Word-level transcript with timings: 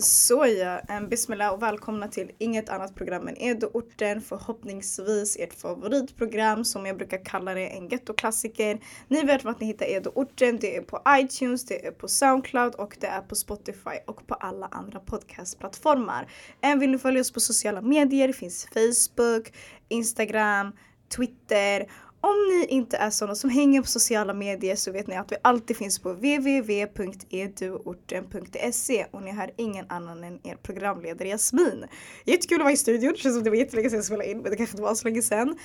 Såja, 0.00 0.80
um, 0.88 1.08
bismillah 1.08 1.52
och 1.52 1.62
välkomna 1.62 2.08
till 2.08 2.30
inget 2.38 2.68
annat 2.68 2.94
program 2.94 3.28
än 3.28 3.36
edoorten. 3.36 4.20
Förhoppningsvis 4.20 5.36
ert 5.36 5.54
favoritprogram 5.54 6.64
som 6.64 6.86
jag 6.86 6.96
brukar 6.96 7.24
kalla 7.24 7.54
det, 7.54 7.66
en 7.66 7.88
gettoklassiker. 7.88 8.80
Ni 9.08 9.22
vet 9.22 9.44
vart 9.44 9.60
ni 9.60 9.66
hittar 9.66 9.86
edoorten. 9.86 10.58
Det 10.60 10.76
är 10.76 10.82
på 10.82 11.02
iTunes, 11.08 11.64
det 11.64 11.86
är 11.86 11.90
på 11.90 12.08
Soundcloud 12.08 12.74
och 12.74 12.96
det 13.00 13.06
är 13.06 13.20
på 13.20 13.34
Spotify 13.34 13.96
och 14.06 14.26
på 14.26 14.34
alla 14.34 14.66
andra 14.66 15.00
podcastplattformar. 15.00 16.28
Än 16.60 16.78
vill 16.78 16.90
ni 16.90 16.98
följa 16.98 17.20
oss 17.20 17.32
på 17.32 17.40
sociala 17.40 17.80
medier? 17.80 18.26
Det 18.26 18.34
finns 18.34 18.68
Facebook, 18.74 19.52
Instagram, 19.88 20.72
Twitter 21.16 21.86
om 22.22 22.48
ni 22.48 22.66
inte 22.66 22.96
är 22.96 23.10
sådana 23.10 23.34
som 23.34 23.50
hänger 23.50 23.80
på 23.80 23.86
sociala 23.86 24.34
medier 24.34 24.76
så 24.76 24.92
vet 24.92 25.06
ni 25.06 25.16
att 25.16 25.32
vi 25.32 25.36
alltid 25.42 25.76
finns 25.76 25.98
på 25.98 26.12
www.eduorten.se 26.12 29.06
och 29.10 29.22
ni 29.22 29.30
har 29.30 29.50
ingen 29.56 29.86
annan 29.88 30.24
än 30.24 30.38
er 30.42 30.56
programledare 30.62 31.28
Jasmin. 31.28 31.84
Jättekul 32.24 32.60
att 32.60 32.64
vara 32.64 32.72
i 32.72 32.76
studion, 32.76 33.12
det 33.12 33.18
känns 33.18 33.34
som 33.34 33.44
det 33.44 33.50
var 33.50 33.56
jättelänge 33.56 33.90
sedan 33.90 33.98
jag 33.98 34.04
spelade 34.04 34.30
in 34.30 34.38
men 34.38 34.50
det 34.50 34.56
kanske 34.56 34.72
inte 34.72 34.82
var 34.82 34.94
så 34.94 35.08
länge 35.08 35.22
sedan. 35.22 35.56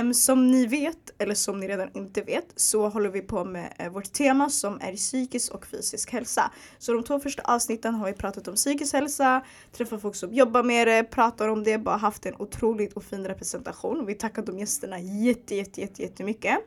Um, 0.00 0.14
som 0.14 0.50
ni 0.50 0.66
vet, 0.66 1.10
eller 1.18 1.34
som 1.34 1.60
ni 1.60 1.68
redan 1.68 1.88
inte 1.94 2.22
vet, 2.22 2.46
så 2.56 2.88
håller 2.88 3.10
vi 3.10 3.20
på 3.20 3.44
med 3.44 3.72
uh, 3.82 3.88
vårt 3.88 4.12
tema 4.12 4.50
som 4.50 4.80
är 4.80 4.96
psykisk 4.96 5.54
och 5.54 5.66
fysisk 5.66 6.12
hälsa. 6.12 6.50
Så 6.78 6.92
de 6.92 7.04
två 7.04 7.20
första 7.20 7.42
avsnitten 7.42 7.94
har 7.94 8.06
vi 8.06 8.12
pratat 8.12 8.48
om 8.48 8.54
psykisk 8.54 8.94
hälsa, 8.94 9.44
träffat 9.72 10.02
folk 10.02 10.16
som 10.16 10.34
jobbar 10.34 10.62
med 10.62 10.88
det, 10.88 11.04
pratar 11.04 11.48
om 11.48 11.64
det, 11.64 11.78
bara 11.78 11.96
haft 11.96 12.26
en 12.26 12.34
otroligt 12.38 12.92
och 12.92 13.04
fin 13.04 13.26
representation. 13.26 14.06
Vi 14.06 14.14
tackar 14.14 14.42
de 14.42 14.58
gästerna 14.58 15.00
jätte, 15.00 15.54
jätte, 15.54 15.80
jätte 15.80 16.01
jättemycket. 16.02 16.58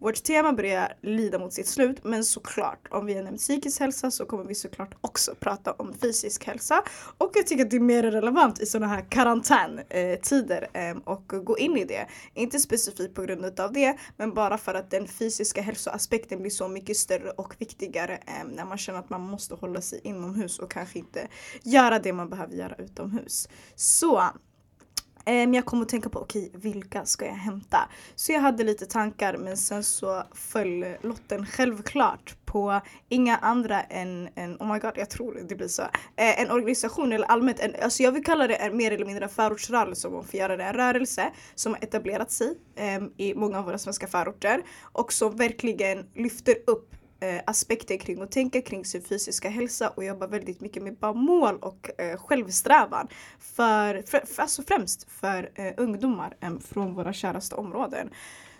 Vårt 0.00 0.22
tema 0.22 0.52
börjar 0.52 0.92
lida 1.02 1.38
mot 1.38 1.52
sitt 1.52 1.66
slut 1.66 2.04
men 2.04 2.24
såklart 2.24 2.88
om 2.90 3.06
vi 3.06 3.14
har 3.14 3.22
nämnt 3.22 3.40
psykisk 3.40 3.80
hälsa 3.80 4.10
så 4.10 4.26
kommer 4.26 4.44
vi 4.44 4.54
såklart 4.54 4.94
också 5.00 5.34
prata 5.40 5.72
om 5.72 5.94
fysisk 5.94 6.44
hälsa. 6.46 6.82
Och 7.18 7.30
jag 7.34 7.46
tycker 7.46 7.64
att 7.64 7.70
det 7.70 7.76
är 7.76 7.80
mer 7.80 8.02
relevant 8.02 8.60
i 8.60 8.66
sådana 8.66 8.86
här 8.94 9.04
karantäntider 9.08 10.68
ehm, 10.72 10.98
och 10.98 11.32
gå 11.44 11.58
in 11.58 11.76
i 11.76 11.84
det. 11.84 12.06
Inte 12.34 12.58
specifikt 12.58 13.14
på 13.14 13.22
grund 13.22 13.60
av 13.60 13.72
det 13.72 13.96
men 14.16 14.34
bara 14.34 14.58
för 14.58 14.74
att 14.74 14.90
den 14.90 15.06
fysiska 15.06 15.62
hälsoaspekten 15.62 16.40
blir 16.40 16.50
så 16.50 16.68
mycket 16.68 16.96
större 16.96 17.30
och 17.30 17.54
viktigare 17.58 18.16
ehm, 18.16 18.48
när 18.48 18.64
man 18.64 18.78
känner 18.78 18.98
att 18.98 19.10
man 19.10 19.20
måste 19.20 19.54
hålla 19.54 19.80
sig 19.80 20.00
inomhus 20.04 20.58
och 20.58 20.70
kanske 20.70 20.98
inte 20.98 21.28
göra 21.62 21.98
det 21.98 22.12
man 22.12 22.30
behöver 22.30 22.54
göra 22.54 22.74
utomhus. 22.74 23.48
Så 23.74 24.22
men 25.24 25.54
jag 25.54 25.64
kom 25.64 25.82
att 25.82 25.88
tänka 25.88 26.08
på, 26.08 26.18
okej 26.18 26.46
okay, 26.46 26.72
vilka 26.72 27.04
ska 27.04 27.24
jag 27.24 27.34
hämta? 27.34 27.88
Så 28.14 28.32
jag 28.32 28.40
hade 28.40 28.64
lite 28.64 28.86
tankar 28.86 29.36
men 29.36 29.56
sen 29.56 29.84
så 29.84 30.22
föll 30.34 30.84
lotten 31.02 31.46
självklart 31.46 32.36
på 32.44 32.80
inga 33.08 33.36
andra 33.36 33.82
än, 33.82 34.28
än 34.34 34.56
oh 34.56 34.72
my 34.72 34.78
god 34.78 34.92
jag 34.96 35.10
tror 35.10 35.42
det 35.48 35.54
blir 35.54 35.68
så, 35.68 35.82
eh, 35.82 36.40
en 36.40 36.50
organisation 36.50 37.12
eller 37.12 37.26
allmänt, 37.26 37.60
en, 37.60 37.74
alltså 37.82 38.02
jag 38.02 38.12
vill 38.12 38.24
kalla 38.24 38.46
det 38.46 38.54
en 38.54 38.76
mer 38.76 38.90
eller 38.92 39.06
mindre 39.06 39.28
förortsrörelse 39.28 40.08
om 40.08 40.14
man 40.14 40.24
får 40.24 40.40
göra 40.40 40.56
det, 40.56 40.64
en 40.64 40.74
rörelse 40.74 41.30
som 41.54 41.74
har 41.74 41.82
etablerat 41.82 42.30
sig 42.30 42.58
eh, 42.76 43.02
i 43.16 43.34
många 43.34 43.58
av 43.58 43.64
våra 43.64 43.78
svenska 43.78 44.06
förorter 44.06 44.62
och 44.82 45.12
som 45.12 45.36
verkligen 45.36 46.06
lyfter 46.14 46.56
upp 46.66 46.94
eh, 47.20 47.40
aspekter 47.46 47.96
kring 47.96 48.22
att 48.22 48.32
tänka 48.32 48.62
kring 48.62 48.84
sin 48.84 49.02
fysiska 49.02 49.48
hälsa 49.48 49.88
och 49.88 50.04
jobba 50.04 50.26
väldigt 50.26 50.60
mycket 50.60 50.82
med 50.82 50.96
bara 50.96 51.12
mål 51.12 51.58
och 51.60 52.00
eh, 52.00 52.16
självsträvan. 52.18 53.08
För, 53.38 54.02
för, 54.06 54.26
för, 54.26 54.42
alltså 54.42 54.62
främst 54.62 55.06
för 55.10 55.50
eh, 55.54 55.72
ungdomar 55.76 56.36
eh, 56.40 56.58
från 56.58 56.94
våra 56.94 57.12
käraste 57.12 57.54
områden. 57.54 58.10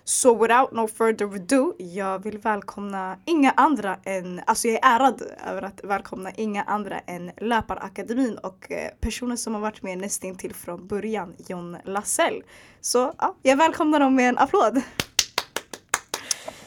Så 0.05 0.34
without 0.34 0.72
no 0.72 0.88
further 0.88 1.27
ado, 1.27 1.75
jag 1.78 2.22
vill 2.22 2.38
välkomna 2.38 3.16
inga 3.25 3.50
andra 3.50 3.97
än, 4.05 4.41
alltså 4.47 4.69
jag 4.69 4.84
är 4.84 4.97
ärad 4.97 5.22
över 5.47 5.62
att 5.62 5.84
välkomna 5.84 6.31
inga 6.31 6.62
andra 6.62 6.98
än 6.98 7.31
Löparakademin 7.36 8.38
och 8.38 8.72
eh, 8.72 8.91
personen 9.00 9.38
som 9.38 9.55
har 9.55 9.61
varit 9.61 9.83
med 9.83 9.98
nästintill 9.98 10.55
från 10.55 10.86
början, 10.86 11.34
John 11.48 11.77
Lassell. 11.84 12.42
Så 12.81 13.14
ja, 13.19 13.36
jag 13.42 13.56
välkomnar 13.56 14.00
dem 14.00 14.14
med 14.14 14.28
en 14.28 14.38
applåd. 14.38 14.82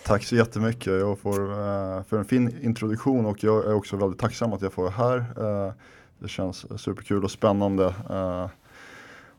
Tack 0.05 0.23
så 0.23 0.35
jättemycket 0.35 0.87
jag 0.87 1.19
får, 1.19 1.51
eh, 1.51 2.03
för 2.03 2.17
en 2.17 2.25
fin 2.25 2.59
introduktion 2.61 3.25
och 3.25 3.43
jag 3.43 3.65
är 3.65 3.73
också 3.73 3.97
väldigt 3.97 4.19
tacksam 4.19 4.53
att 4.53 4.61
jag 4.61 4.73
får 4.73 4.83
vara 4.83 4.91
här. 4.91 5.17
Eh, 5.17 5.73
det 6.19 6.27
känns 6.27 6.81
superkul 6.81 7.23
och 7.23 7.31
spännande. 7.31 7.85
Eh, 8.09 8.47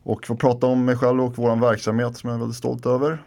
och 0.03 0.26
få 0.26 0.36
prata 0.36 0.66
om 0.66 0.84
mig 0.84 0.97
själv 0.97 1.24
och 1.24 1.38
vår 1.38 1.56
verksamhet 1.56 2.16
som 2.16 2.28
jag 2.28 2.36
är 2.36 2.41
väldigt 2.41 2.56
stolt 2.56 2.86
över. 2.86 3.22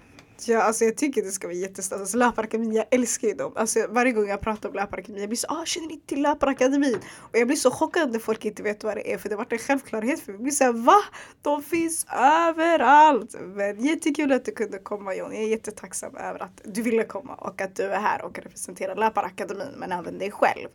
Ja, 0.46 0.62
alltså 0.62 0.86
jag 0.86 0.98
tycker 0.98 1.22
det 1.22 1.32
ska 1.32 1.48
vara 1.48 1.58
jättestort. 1.58 2.00
Alltså 2.00 2.18
Löparakademin, 2.18 2.74
jag 2.74 2.86
älskar 2.92 3.28
ju 3.28 3.34
dem. 3.34 3.54
Alltså 3.56 3.88
varje 3.90 4.12
gång 4.12 4.28
jag 4.30 4.42
pratar 4.42 4.70
om 4.70 4.76
Löparakademin, 4.76 5.22
jag 5.22 5.30
blir 5.30 5.38
så 5.38 5.48
ah, 5.50 5.66
känner 5.66 5.88
ni 5.88 6.00
till 6.00 6.22
Löparakademin? 6.22 7.00
Och 7.18 7.38
jag 7.38 7.48
blir 7.48 7.58
så 7.58 7.72
chockad 7.72 8.12
när 8.12 8.20
folk 8.20 8.46
inte 8.46 8.64
vet 8.64 8.84
vad 8.84 8.96
det 8.96 9.14
är 9.14 9.18
för 9.18 9.30
det 9.30 9.36
har 9.36 9.44
varit 9.44 9.52
en 9.52 9.60
självklarhet 9.60 10.20
för 10.20 10.32
mig. 10.32 10.38
Jag 10.38 10.44
blir 10.44 10.52
såhär 10.52 10.74
va? 10.74 10.98
De 11.42 11.64
finns 11.64 12.06
överallt! 12.18 13.36
Men 13.42 13.86
jättekul 13.86 14.32
att 14.32 14.46
du 14.46 14.52
kunde 14.52 14.80
komma 14.80 15.16
John. 15.16 15.34
Jag 15.34 15.44
är 15.44 15.48
jättetacksam 15.48 16.16
över 16.16 16.44
att 16.44 16.62
du 16.64 16.82
ville 16.82 17.04
komma 17.04 17.36
och 17.36 17.62
att 17.62 17.76
du 17.76 17.84
är 17.84 18.00
här 18.00 18.22
och 18.22 18.40
representerar 18.40 18.96
Löparakademin 18.96 19.74
men 19.78 19.92
även 19.92 20.18
dig 20.18 20.32
själv. 20.32 20.68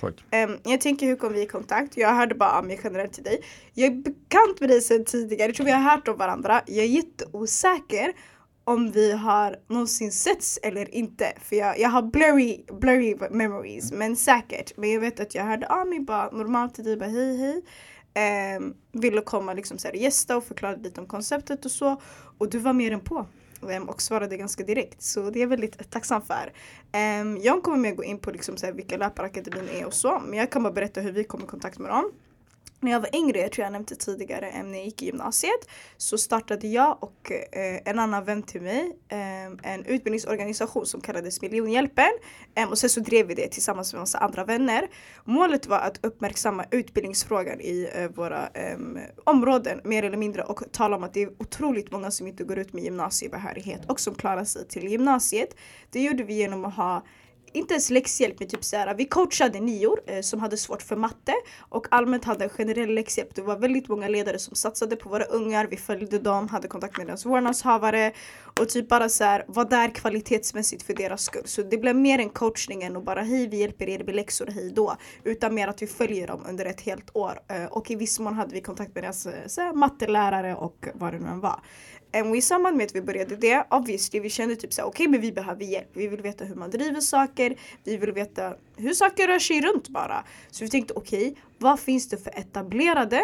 Tack. 0.00 0.24
Um, 0.32 0.58
jag 0.62 0.80
tänker 0.80 1.06
hur 1.06 1.16
kom 1.16 1.32
vi 1.32 1.42
i 1.42 1.46
kontakt? 1.46 1.96
Jag 1.96 2.14
hörde 2.14 2.34
bara 2.34 2.52
av 2.52 2.64
mig 2.64 2.80
generellt 2.84 3.12
till 3.12 3.24
dig. 3.24 3.42
Jag 3.74 3.86
är 3.86 3.96
bekant 3.96 4.60
med 4.60 4.68
dig 4.68 4.80
sedan 4.80 5.04
tidigare, 5.04 5.48
jag 5.48 5.56
tror 5.56 5.66
vi 5.66 5.72
har 5.72 5.90
hört 5.90 6.08
om 6.08 6.16
varandra. 6.16 6.62
Jag 6.66 6.84
är 6.84 6.88
jätteosäker 6.88 8.12
om 8.68 8.90
vi 8.90 9.12
har 9.12 9.56
någonsin 9.68 10.12
setts 10.12 10.58
eller 10.62 10.94
inte. 10.94 11.32
För 11.42 11.56
jag, 11.56 11.78
jag 11.78 11.88
har 11.88 12.02
blurry, 12.02 12.64
blurry 12.80 13.16
memories, 13.30 13.92
men 13.92 14.16
säkert. 14.16 14.76
Men 14.76 14.92
jag 14.92 15.00
vet 15.00 15.20
att 15.20 15.34
jag 15.34 15.44
hörde 15.44 15.66
av 15.66 15.86
mig 15.86 16.00
bara 16.00 16.30
normalt 16.30 16.74
till 16.74 16.84
dig, 16.84 16.96
bara 16.96 17.08
hej 17.08 17.36
hej. 17.36 17.62
Um, 18.56 18.74
ville 18.92 19.20
komma 19.20 19.54
liksom 19.54 19.78
så 19.78 19.88
här, 19.88 19.94
gästa 19.94 20.36
och 20.36 20.44
förklara 20.44 20.76
lite 20.76 21.00
om 21.00 21.06
konceptet 21.06 21.64
och 21.64 21.70
så. 21.70 22.00
Och 22.38 22.50
du 22.50 22.58
var 22.58 22.72
mer 22.72 22.92
än 22.92 23.00
på 23.00 23.26
um, 23.60 23.88
och 23.88 24.02
svarade 24.02 24.36
ganska 24.36 24.64
direkt. 24.64 25.02
Så 25.02 25.30
det 25.30 25.38
är 25.38 25.40
jag 25.40 25.48
väldigt 25.48 25.90
tacksam 25.90 26.22
för. 26.22 26.52
Um, 27.20 27.38
jag 27.42 27.62
kommer 27.62 27.78
med 27.78 27.90
att 27.90 27.96
gå 27.96 28.04
in 28.04 28.18
på 28.18 28.30
liksom 28.30 28.56
så 28.56 28.66
här, 28.66 28.72
vilka 28.72 28.96
Löparakademin 28.96 29.68
är 29.68 29.86
och 29.86 29.94
så. 29.94 30.22
Men 30.26 30.38
jag 30.38 30.50
kan 30.50 30.62
bara 30.62 30.72
berätta 30.72 31.00
hur 31.00 31.12
vi 31.12 31.24
kom 31.24 31.40
i 31.40 31.46
kontakt 31.46 31.78
med 31.78 31.90
dem. 31.90 32.12
När 32.80 32.92
jag 32.92 33.00
var 33.00 33.16
yngre, 33.16 33.38
jag 33.38 33.52
tror 33.52 33.64
jag 33.64 33.72
nämnde 33.72 33.94
tidigare, 33.94 34.62
när 34.62 34.78
jag 34.78 34.84
gick 34.84 35.02
i 35.02 35.06
gymnasiet 35.06 35.68
så 35.96 36.18
startade 36.18 36.68
jag 36.68 36.98
och 37.00 37.32
eh, 37.32 37.80
en 37.84 37.98
annan 37.98 38.24
vän 38.24 38.42
till 38.42 38.62
mig 38.62 38.96
eh, 39.08 39.72
en 39.72 39.84
utbildningsorganisation 39.84 40.86
som 40.86 41.00
kallades 41.00 41.42
Miljonhjälpen. 41.42 42.10
Eh, 42.54 42.70
och 42.70 42.78
sen 42.78 42.90
så 42.90 43.00
drev 43.00 43.26
vi 43.26 43.34
det 43.34 43.48
tillsammans 43.48 43.92
med 43.92 44.00
massa 44.00 44.18
andra 44.18 44.44
vänner. 44.44 44.88
Målet 45.24 45.66
var 45.66 45.78
att 45.78 46.04
uppmärksamma 46.04 46.64
utbildningsfrågan 46.70 47.60
i 47.60 47.90
eh, 47.94 48.08
våra 48.08 48.48
eh, 48.54 48.78
områden 49.24 49.80
mer 49.84 50.02
eller 50.02 50.16
mindre 50.16 50.42
och 50.42 50.62
tala 50.72 50.96
om 50.96 51.04
att 51.04 51.14
det 51.14 51.22
är 51.22 51.30
otroligt 51.38 51.92
många 51.92 52.10
som 52.10 52.26
inte 52.26 52.44
går 52.44 52.58
ut 52.58 52.72
med 52.72 52.84
gymnasiebehörighet 52.84 53.90
och 53.90 54.00
som 54.00 54.14
klarar 54.14 54.44
sig 54.44 54.68
till 54.68 54.88
gymnasiet. 54.88 55.56
Det 55.90 56.02
gjorde 56.02 56.22
vi 56.22 56.34
genom 56.34 56.64
att 56.64 56.74
ha 56.74 57.02
inte 57.52 57.74
ens 57.74 57.90
läxhjälp 57.90 58.40
med 58.40 58.48
typ 58.48 58.64
såhär, 58.64 58.94
vi 58.94 59.04
coachade 59.04 59.60
nior 59.60 60.00
eh, 60.06 60.20
som 60.20 60.40
hade 60.40 60.56
svårt 60.56 60.82
för 60.82 60.96
matte 60.96 61.32
och 61.58 61.86
allmänt 61.90 62.24
hade 62.24 62.44
en 62.44 62.50
generell 62.50 62.94
läxhjälp. 62.94 63.34
Det 63.34 63.42
var 63.42 63.56
väldigt 63.56 63.88
många 63.88 64.08
ledare 64.08 64.38
som 64.38 64.56
satsade 64.56 64.96
på 64.96 65.08
våra 65.08 65.24
ungar, 65.24 65.66
vi 65.70 65.76
följde 65.76 66.18
dem, 66.18 66.48
hade 66.48 66.68
kontakt 66.68 66.98
med 66.98 67.06
deras 67.06 67.26
vårdnadshavare 67.26 68.12
och 68.60 68.68
typ 68.68 68.88
bara 68.88 69.08
såhär 69.08 69.44
var 69.48 69.64
där 69.64 69.94
kvalitetsmässigt 69.94 70.82
för 70.82 70.94
deras 70.94 71.22
skull. 71.22 71.42
Så 71.44 71.62
det 71.62 71.78
blev 71.78 71.96
mer 71.96 72.18
en 72.18 72.30
coachning 72.30 72.82
än 72.82 72.96
och 72.96 73.04
bara 73.04 73.22
hej 73.22 73.48
vi 73.48 73.56
hjälper 73.56 73.88
er 73.88 74.04
med 74.04 74.14
läxor 74.14 74.46
hej 74.46 74.72
då. 74.74 74.96
Utan 75.24 75.54
mer 75.54 75.68
att 75.68 75.82
vi 75.82 75.86
följer 75.86 76.26
dem 76.26 76.44
under 76.48 76.64
ett 76.64 76.80
helt 76.80 77.16
år 77.16 77.40
eh, 77.48 77.64
och 77.64 77.90
i 77.90 77.94
viss 77.94 78.20
mån 78.20 78.34
hade 78.34 78.54
vi 78.54 78.60
kontakt 78.60 78.94
med 78.94 79.04
deras 79.04 79.26
eh, 79.26 79.46
såhär, 79.46 79.72
mattelärare 79.72 80.54
och 80.54 80.88
vad 80.94 81.12
det 81.12 81.18
nu 81.18 81.28
än 81.28 81.40
var. 81.40 81.60
Och 82.12 82.36
i 82.36 82.42
samband 82.42 82.76
med 82.76 82.86
att 82.86 82.94
vi 82.94 83.02
började 83.02 83.36
det, 83.36 83.66
obviously 83.70 84.20
vi 84.20 84.30
kände 84.30 84.56
typ 84.56 84.72
såhär 84.72 84.88
okej 84.88 85.04
okay, 85.04 85.10
men 85.10 85.20
vi 85.20 85.32
behöver 85.32 85.64
hjälp. 85.64 85.88
Vi 85.92 86.08
vill 86.08 86.22
veta 86.22 86.44
hur 86.44 86.54
man 86.54 86.70
driver 86.70 87.00
saker, 87.00 87.58
vi 87.84 87.96
vill 87.96 88.12
veta 88.12 88.54
hur 88.76 88.92
saker 88.92 89.26
rör 89.26 89.38
sig 89.38 89.60
runt 89.60 89.88
bara. 89.88 90.24
Så 90.50 90.64
vi 90.64 90.70
tänkte 90.70 90.94
okej, 90.94 91.30
okay, 91.30 91.42
vad 91.58 91.80
finns 91.80 92.08
det 92.08 92.16
för 92.16 92.38
etablerade 92.38 93.22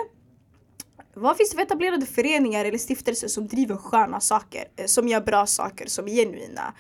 vad 1.16 1.36
finns 1.36 1.50
det 1.50 1.56
för 1.56 1.62
etablerade 1.62 2.06
föreningar 2.06 2.64
eller 2.64 2.78
stiftelser 2.78 3.28
som 3.28 3.46
driver 3.46 3.76
sköna 3.76 4.20
saker, 4.20 4.64
eh, 4.76 4.86
som 4.86 5.08
gör 5.08 5.20
bra 5.20 5.46
saker, 5.46 5.86
som 5.86 6.08
är 6.08 6.12
genuina? 6.12 6.74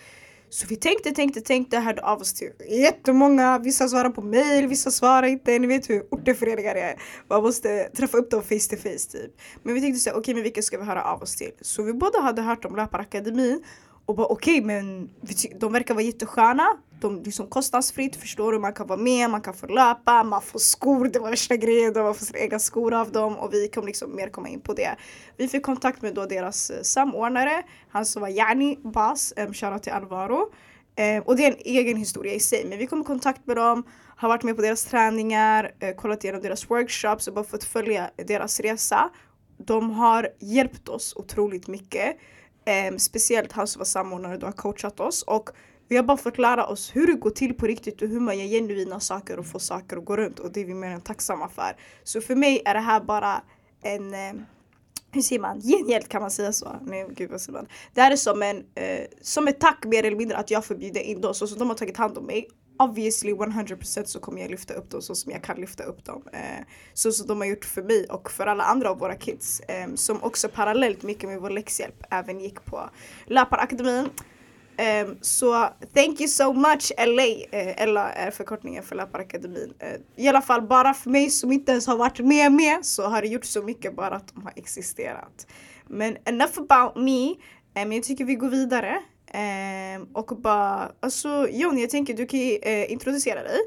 Så 0.50 0.66
vi 0.66 0.76
tänkte, 0.76 1.10
tänkte, 1.10 1.40
tänkte, 1.40 1.78
hörde 1.78 2.02
av 2.02 2.20
oss 2.20 2.34
till 2.34 2.52
jättemånga. 2.68 3.58
Vissa 3.58 3.88
svarar 3.88 4.10
på 4.10 4.22
mail, 4.22 4.66
vissa 4.66 4.90
svarar 4.90 5.26
inte. 5.26 5.58
Ni 5.58 5.66
vet 5.66 5.90
hur 5.90 6.06
orteföreningar 6.10 6.74
är. 6.74 7.02
Man 7.28 7.42
måste 7.42 7.88
träffa 7.96 8.18
upp 8.18 8.30
dem 8.30 8.42
face 8.42 8.68
to 8.70 8.76
face 8.76 9.10
typ. 9.12 9.30
Men 9.62 9.74
vi 9.74 9.80
tänkte 9.80 10.00
så 10.00 10.10
okej 10.10 10.20
okay, 10.20 10.34
men 10.34 10.42
vilka 10.42 10.62
ska 10.62 10.78
vi 10.78 10.84
höra 10.84 11.04
av 11.04 11.22
oss 11.22 11.36
till? 11.36 11.52
Så 11.60 11.82
vi 11.82 11.92
båda 11.92 12.20
hade 12.20 12.42
hört 12.42 12.64
om 12.64 12.76
Löparakademin 12.76 13.64
och 14.06 14.14
bara 14.14 14.26
okej 14.26 14.60
okay, 14.60 14.66
men 14.66 15.10
de 15.60 15.72
verkar 15.72 15.94
vara 15.94 16.04
jättesköna. 16.04 16.66
De 17.00 17.22
liksom 17.22 17.46
kostnadsfritt, 17.46 18.16
förstår 18.16 18.52
du? 18.52 18.58
Man 18.58 18.72
kan 18.72 18.86
vara 18.86 18.98
med, 18.98 19.30
man 19.30 19.40
kan 19.40 19.54
få 19.54 19.66
löpa, 19.66 20.24
man 20.24 20.42
får 20.42 20.58
skor, 20.58 21.08
det 21.08 21.18
var 21.18 21.30
värsta 21.30 21.56
grejen. 21.56 21.92
Man 21.94 22.14
får 22.14 22.26
sina 22.26 22.38
egna 22.38 22.58
skor 22.58 22.94
av 22.94 23.12
dem 23.12 23.36
och 23.36 23.54
vi 23.54 23.68
kom 23.68 23.86
liksom 23.86 24.16
mer 24.16 24.28
komma 24.28 24.48
in 24.48 24.60
på 24.60 24.72
det. 24.72 24.96
Vi 25.36 25.48
fick 25.48 25.62
kontakt 25.62 26.02
med 26.02 26.14
då 26.14 26.26
deras 26.26 26.70
eh, 26.70 26.82
samordnare, 26.82 27.62
han 27.88 28.06
som 28.06 28.22
var 28.22 28.28
Yani 28.28 28.78
Bas, 28.82 29.32
um, 29.36 29.54
shoutout 29.54 29.82
till 29.82 29.92
Alvaro. 29.92 30.38
Um, 30.38 31.22
och 31.24 31.36
det 31.36 31.44
är 31.44 31.50
en 31.50 31.58
egen 31.64 31.96
historia 31.96 32.34
i 32.34 32.40
sig 32.40 32.66
men 32.68 32.78
vi 32.78 32.86
kom 32.86 33.00
i 33.00 33.04
kontakt 33.04 33.46
med 33.46 33.56
dem 33.56 33.84
har 34.16 34.28
varit 34.28 34.42
med 34.42 34.56
på 34.56 34.62
deras 34.62 34.84
träningar, 34.84 35.74
eh, 35.80 35.94
kollat 35.94 36.24
igenom 36.24 36.42
deras 36.42 36.70
workshops 36.70 37.28
och 37.28 37.34
bara 37.34 37.44
fått 37.44 37.64
följa 37.64 38.10
deras 38.16 38.60
resa. 38.60 39.10
De 39.56 39.90
har 39.90 40.28
hjälpt 40.40 40.88
oss 40.88 41.16
otroligt 41.16 41.68
mycket. 41.68 42.16
Eh, 42.66 42.96
speciellt 42.96 43.52
han 43.52 43.66
som 43.66 43.80
var 43.80 43.84
samordnare, 43.84 44.36
då 44.36 44.46
har 44.46 44.52
coachat 44.52 45.00
oss 45.00 45.22
och 45.22 45.50
vi 45.88 45.96
har 45.96 46.02
bara 46.02 46.16
fått 46.16 46.38
lära 46.38 46.66
oss 46.66 46.96
hur 46.96 47.06
det 47.06 47.12
går 47.12 47.30
till 47.30 47.54
på 47.54 47.66
riktigt 47.66 48.02
och 48.02 48.08
hur 48.08 48.20
man 48.20 48.38
gör 48.38 48.46
genuina 48.46 49.00
saker 49.00 49.38
och 49.38 49.46
får 49.46 49.58
saker 49.58 49.96
att 49.96 50.04
gå 50.04 50.16
runt 50.16 50.38
och 50.38 50.52
det 50.52 50.60
är 50.60 50.64
vi 50.64 50.74
mer 50.74 50.90
än 50.90 51.00
tacksamma 51.00 51.48
för. 51.48 51.76
Så 52.04 52.20
för 52.20 52.34
mig 52.34 52.62
är 52.64 52.74
det 52.74 52.80
här 52.80 53.00
bara 53.00 53.42
en 53.82 54.14
eh, 54.14 54.32
hur 55.12 55.22
säger 55.22 55.40
man, 55.40 55.60
gengäld 55.60 56.08
kan 56.08 56.22
man 56.22 56.30
säga 56.30 56.52
så? 56.52 56.76
Nej 56.82 57.06
gud 57.10 57.30
vad 57.30 57.40
säger 57.40 57.58
man? 57.58 57.66
Det 57.94 58.00
här 58.00 58.10
är 58.10 58.16
som 58.16 58.42
en, 58.42 58.56
eh, 58.74 59.06
som 59.22 59.48
ett 59.48 59.60
tack 59.60 59.84
mer 59.84 60.04
eller 60.04 60.16
mindre 60.16 60.36
att 60.36 60.50
jag 60.50 60.64
får 60.64 60.74
bjuda 60.74 61.00
in 61.00 61.20
dem 61.20 61.34
så 61.34 61.46
så 61.46 61.54
de 61.54 61.68
har 61.68 61.76
tagit 61.76 61.96
hand 61.96 62.18
om 62.18 62.26
mig. 62.26 62.48
Obviously 62.78 63.32
100% 63.32 64.04
så 64.04 64.20
kommer 64.20 64.40
jag 64.40 64.50
lyfta 64.50 64.74
upp 64.74 64.90
dem 64.90 65.02
så 65.02 65.14
som 65.14 65.32
jag 65.32 65.42
kan 65.42 65.56
lyfta 65.56 65.84
upp 65.84 66.04
dem. 66.04 66.22
Eh, 66.32 66.64
så 66.94 67.12
som 67.12 67.26
de 67.26 67.40
har 67.40 67.46
gjort 67.46 67.64
för 67.64 67.82
mig 67.82 68.06
och 68.10 68.30
för 68.30 68.46
alla 68.46 68.64
andra 68.64 68.90
av 68.90 68.98
våra 68.98 69.14
kids. 69.14 69.60
Eh, 69.60 69.94
som 69.94 70.22
också 70.22 70.48
parallellt 70.48 71.02
mycket 71.02 71.28
med 71.28 71.40
vår 71.40 71.50
läxhjälp 71.50 72.04
även 72.10 72.40
gick 72.40 72.64
på 72.64 72.90
Löparakademin. 73.26 74.08
Um, 74.78 74.86
eh, 74.86 75.06
så 75.20 75.68
thank 75.94 76.20
you 76.20 76.28
so 76.28 76.52
much 76.52 76.92
LA. 76.98 77.58
Uh, 77.58 77.68
eh, 77.68 78.24
är 78.24 78.30
förkortningen 78.30 78.82
för 78.82 78.96
Löparakademin. 78.96 79.72
Uh, 79.82 79.88
eh, 79.88 80.00
I 80.16 80.28
alla 80.28 80.42
fall 80.42 80.62
bara 80.62 80.94
för 80.94 81.10
mig 81.10 81.30
som 81.30 81.52
inte 81.52 81.72
ens 81.72 81.86
har 81.86 81.96
varit 81.96 82.18
med 82.18 82.52
med 82.52 82.86
så 82.86 83.02
har 83.02 83.22
det 83.22 83.28
gjort 83.28 83.44
så 83.44 83.62
mycket 83.62 83.96
bara 83.96 84.16
att 84.16 84.34
de 84.34 84.42
har 84.42 84.52
existerat. 84.56 85.46
Men 85.86 86.16
enough 86.24 86.58
about 86.58 87.04
me. 87.04 87.34
Um, 87.82 87.92
jag 87.92 88.02
tycker 88.02 88.24
vi 88.24 88.34
går 88.34 88.48
vidare. 88.48 89.02
Um, 89.34 90.08
och 90.12 90.36
bara, 90.36 90.92
alltså 91.00 91.48
Jon 91.50 91.78
jag 91.78 91.90
tänker 91.90 92.14
du 92.14 92.26
kan 92.26 92.40
uh, 92.40 92.92
introducera 92.92 93.42
dig. 93.42 93.58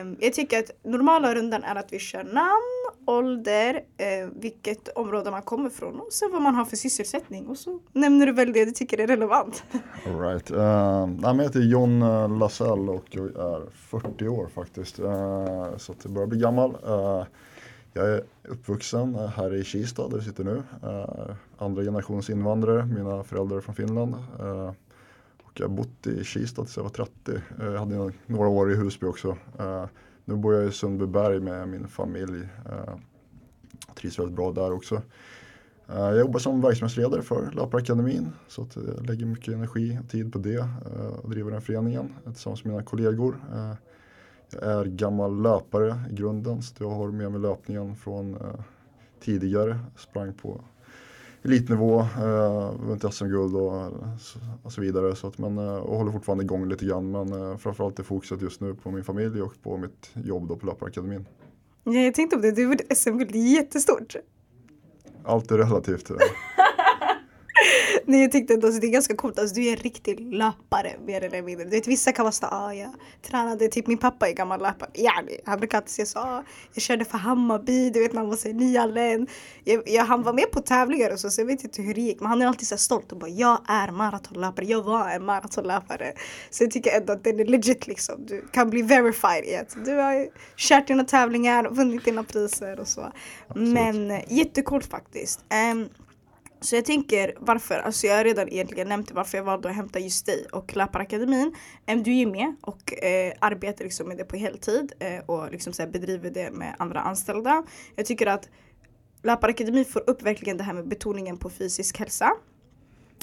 Um, 0.00 0.16
jag 0.20 0.32
tycker 0.32 0.58
att 0.58 0.70
normala 0.84 1.34
rundan 1.34 1.64
är 1.64 1.74
att 1.74 1.92
vi 1.92 1.98
kör 1.98 2.24
namn, 2.24 2.98
ålder, 3.06 3.74
uh, 3.74 4.30
vilket 4.40 4.88
område 4.88 5.30
man 5.30 5.42
kommer 5.42 5.70
från 5.70 6.00
och 6.00 6.12
sen 6.12 6.30
vad 6.32 6.42
man 6.42 6.54
har 6.54 6.64
för 6.64 6.76
sysselsättning 6.76 7.46
och 7.46 7.58
så 7.58 7.80
nämner 7.92 8.26
du 8.26 8.32
väl 8.32 8.52
det 8.52 8.64
du 8.64 8.70
tycker 8.70 9.00
är 9.00 9.06
relevant. 9.06 9.64
All 10.06 10.20
right. 10.20 10.50
Uh, 10.50 10.58
jag 11.22 11.42
heter 11.42 11.60
John 11.60 12.00
Lassell 12.00 12.38
Lasell 12.38 12.88
och 12.88 13.06
jag 13.10 13.26
är 13.26 13.70
40 13.72 14.28
år 14.28 14.48
faktiskt. 14.54 15.00
Uh, 15.00 15.76
så 15.76 15.94
jag 16.02 16.12
börjar 16.12 16.26
bli 16.26 16.38
gammal. 16.38 16.70
Uh, 16.70 17.24
jag 17.94 18.08
är 18.08 18.22
uppvuxen 18.48 19.14
här 19.14 19.54
i 19.54 19.64
Kista 19.64 20.08
där 20.08 20.16
vi 20.16 20.24
sitter 20.24 20.44
nu 20.44 20.62
andra 21.62 21.82
generationens 21.82 22.30
invandrare, 22.30 22.86
mina 22.86 23.24
föräldrar 23.24 23.56
är 23.56 23.60
från 23.60 23.74
Finland. 23.74 24.14
Eh, 24.14 24.72
och 25.42 25.60
jag 25.60 25.68
har 25.68 25.76
bott 25.76 26.06
i 26.06 26.24
Kista 26.24 26.62
tills 26.64 26.76
jag 26.76 26.84
var 26.84 26.90
30. 26.90 27.12
Eh, 27.60 27.66
jag 27.66 27.78
hade 27.78 28.12
några 28.26 28.48
år 28.48 28.72
i 28.72 28.74
Husby 28.74 29.06
också. 29.06 29.36
Eh, 29.58 29.84
nu 30.24 30.36
bor 30.36 30.54
jag 30.54 30.64
i 30.64 30.72
Sundbyberg 30.72 31.40
med 31.40 31.68
min 31.68 31.88
familj. 31.88 32.48
Jag 32.64 32.74
eh, 32.74 32.94
trivs 33.94 34.18
väldigt 34.18 34.36
bra 34.36 34.52
där 34.52 34.72
också. 34.72 35.02
Eh, 35.88 35.98
jag 35.98 36.18
jobbar 36.18 36.38
som 36.38 36.60
verksamhetsledare 36.60 37.22
för 37.22 37.50
Löparakademin 37.52 38.28
så 38.48 38.62
att 38.62 38.76
jag 38.76 39.06
lägger 39.06 39.26
mycket 39.26 39.54
energi 39.54 39.98
och 40.04 40.10
tid 40.10 40.32
på 40.32 40.38
det 40.38 40.58
eh, 40.58 41.06
och 41.22 41.30
driver 41.30 41.50
den 41.50 41.62
föreningen 41.62 42.14
tillsammans 42.24 42.64
med 42.64 42.72
mina 42.72 42.84
kollegor. 42.84 43.36
Jag 44.50 44.62
är 44.62 44.84
gammal 44.84 45.42
löpare 45.42 46.00
i 46.10 46.14
grunden 46.14 46.62
så 46.62 46.74
jag 46.78 46.90
har 46.90 47.10
med 47.10 47.32
mig 47.32 47.40
löpningen 47.40 47.96
från 47.96 48.38
tidigare. 49.20 49.78
Sprang 49.96 50.34
på 50.34 50.60
elitnivå, 51.44 52.00
eh, 52.00 52.74
vunnit 52.80 53.14
SM-guld 53.14 53.56
och, 53.56 53.92
och, 54.62 54.72
så 54.72 54.80
vidare. 54.80 55.16
Så 55.16 55.26
att, 55.26 55.38
men, 55.38 55.58
eh, 55.58 55.74
och 55.74 55.96
håller 55.96 56.12
fortfarande 56.12 56.44
igång 56.44 56.68
lite 56.68 56.84
grann 56.84 57.10
men 57.10 57.32
eh, 57.32 57.56
framförallt 57.56 57.98
är 57.98 58.02
fokuset 58.02 58.42
just 58.42 58.60
nu 58.60 58.74
på 58.74 58.90
min 58.90 59.04
familj 59.04 59.42
och 59.42 59.62
på 59.62 59.76
mitt 59.76 60.10
jobb 60.14 60.48
då 60.48 60.56
på 60.56 60.66
Löparakademin. 60.66 61.26
Ja, 61.84 61.92
jag 61.92 62.14
tänkte 62.14 62.36
på 62.36 62.42
det, 62.42 62.52
du 62.52 62.64
vunnit 62.64 62.98
SM-guld, 62.98 63.32
det 63.32 63.38
är 63.38 63.54
jättestort. 63.54 64.16
Allt 65.24 65.50
är 65.50 65.58
relativt. 65.58 66.10
Nej 68.04 68.20
jag 68.20 68.32
tyckte 68.32 68.54
ändå 68.54 68.68
det 68.68 68.86
är 68.86 68.90
ganska 68.90 69.16
coolt, 69.16 69.38
alltså, 69.38 69.54
du 69.54 69.66
är 69.66 69.70
en 69.70 69.76
riktig 69.76 70.20
löpare 70.20 70.92
mer 71.06 71.24
eller 71.24 71.42
mindre. 71.42 71.64
Du 71.64 71.70
vet 71.70 71.88
vissa 71.88 72.12
kan 72.12 72.22
vara 72.22 72.32
såhär, 72.32 72.66
ah, 72.66 72.74
jag 72.74 72.90
tränade, 73.22 73.68
typ 73.68 73.86
min 73.86 73.98
pappa 73.98 74.28
är 74.28 74.32
gammal 74.32 74.62
löpare. 74.62 74.90
Yani, 74.94 75.40
han 75.44 75.58
brukar 75.58 75.78
alltid 75.78 75.90
säga 75.90 76.06
så, 76.06 76.18
ah, 76.18 76.44
jag 76.74 76.82
körde 76.82 77.04
för 77.04 77.18
Hammarby, 77.18 77.90
du 77.90 78.00
vet 78.00 78.12
när 78.12 78.20
han 78.20 78.30
var 78.30 78.36
såhär 78.36 78.54
nyanländ. 78.54 79.30
Jag, 79.64 79.82
jag, 79.86 80.04
han 80.04 80.22
var 80.22 80.32
med 80.32 80.50
på 80.50 80.60
tävlingar 80.60 81.12
och 81.12 81.20
så, 81.20 81.30
så 81.30 81.40
jag 81.40 81.46
vet 81.46 81.64
inte 81.64 81.82
hur 81.82 81.94
det 81.94 82.00
gick. 82.00 82.20
Men 82.20 82.28
han 82.28 82.42
är 82.42 82.46
alltid 82.46 82.68
så 82.68 82.76
stolt 82.76 83.12
och 83.12 83.18
bara, 83.18 83.30
jag 83.30 83.58
är 83.68 83.90
maratonlöpare, 83.90 84.66
jag 84.66 84.82
var 84.82 85.08
en 85.08 85.24
maratonlöpare. 85.24 86.12
Så 86.50 86.64
jag 86.64 86.70
tycker 86.70 87.00
ändå 87.00 87.12
att 87.12 87.24
den 87.24 87.40
är 87.40 87.44
legit 87.44 87.86
liksom. 87.86 88.26
Du 88.26 88.46
kan 88.52 88.70
bli 88.70 88.82
verified 88.82 89.44
i 89.44 89.56
att 89.56 89.84
du 89.84 89.94
har 89.94 90.28
kört 90.56 90.86
dina 90.86 91.04
tävlingar, 91.04 91.70
vunnit 91.70 92.04
dina 92.04 92.24
priser 92.24 92.80
och 92.80 92.88
så. 92.88 93.12
Absolut. 93.48 93.74
Men 93.74 94.20
jättecoolt 94.28 94.86
faktiskt. 94.86 95.44
Um, 95.72 95.88
så 96.62 96.76
jag 96.76 96.84
tänker 96.84 97.34
varför, 97.38 97.74
alltså 97.74 98.06
jag 98.06 98.16
har 98.16 98.24
redan 98.24 98.48
egentligen 98.48 98.88
nämnt 98.88 99.10
varför 99.10 99.38
jag 99.38 99.44
valde 99.44 99.68
att 99.68 99.76
hämta 99.76 99.98
just 99.98 100.26
dig 100.26 100.46
och 100.52 100.76
Löparakademin. 100.76 101.54
Du 101.86 102.18
är 102.18 102.26
med 102.26 102.54
och 102.60 103.04
eh, 103.04 103.32
arbetar 103.38 103.84
liksom 103.84 104.08
med 104.08 104.16
det 104.16 104.24
på 104.24 104.36
heltid 104.36 104.92
eh, 104.98 105.18
och 105.26 105.50
liksom 105.50 105.72
så 105.72 105.86
bedriver 105.86 106.30
det 106.30 106.50
med 106.50 106.74
andra 106.78 107.00
anställda. 107.00 107.62
Jag 107.96 108.06
tycker 108.06 108.26
att 108.26 108.48
Löparakademin 109.22 109.84
får 109.84 110.10
upp 110.10 110.22
verkligen 110.22 110.56
det 110.56 110.64
här 110.64 110.72
med 110.72 110.88
betoningen 110.88 111.38
på 111.38 111.50
fysisk 111.50 111.98
hälsa 111.98 112.32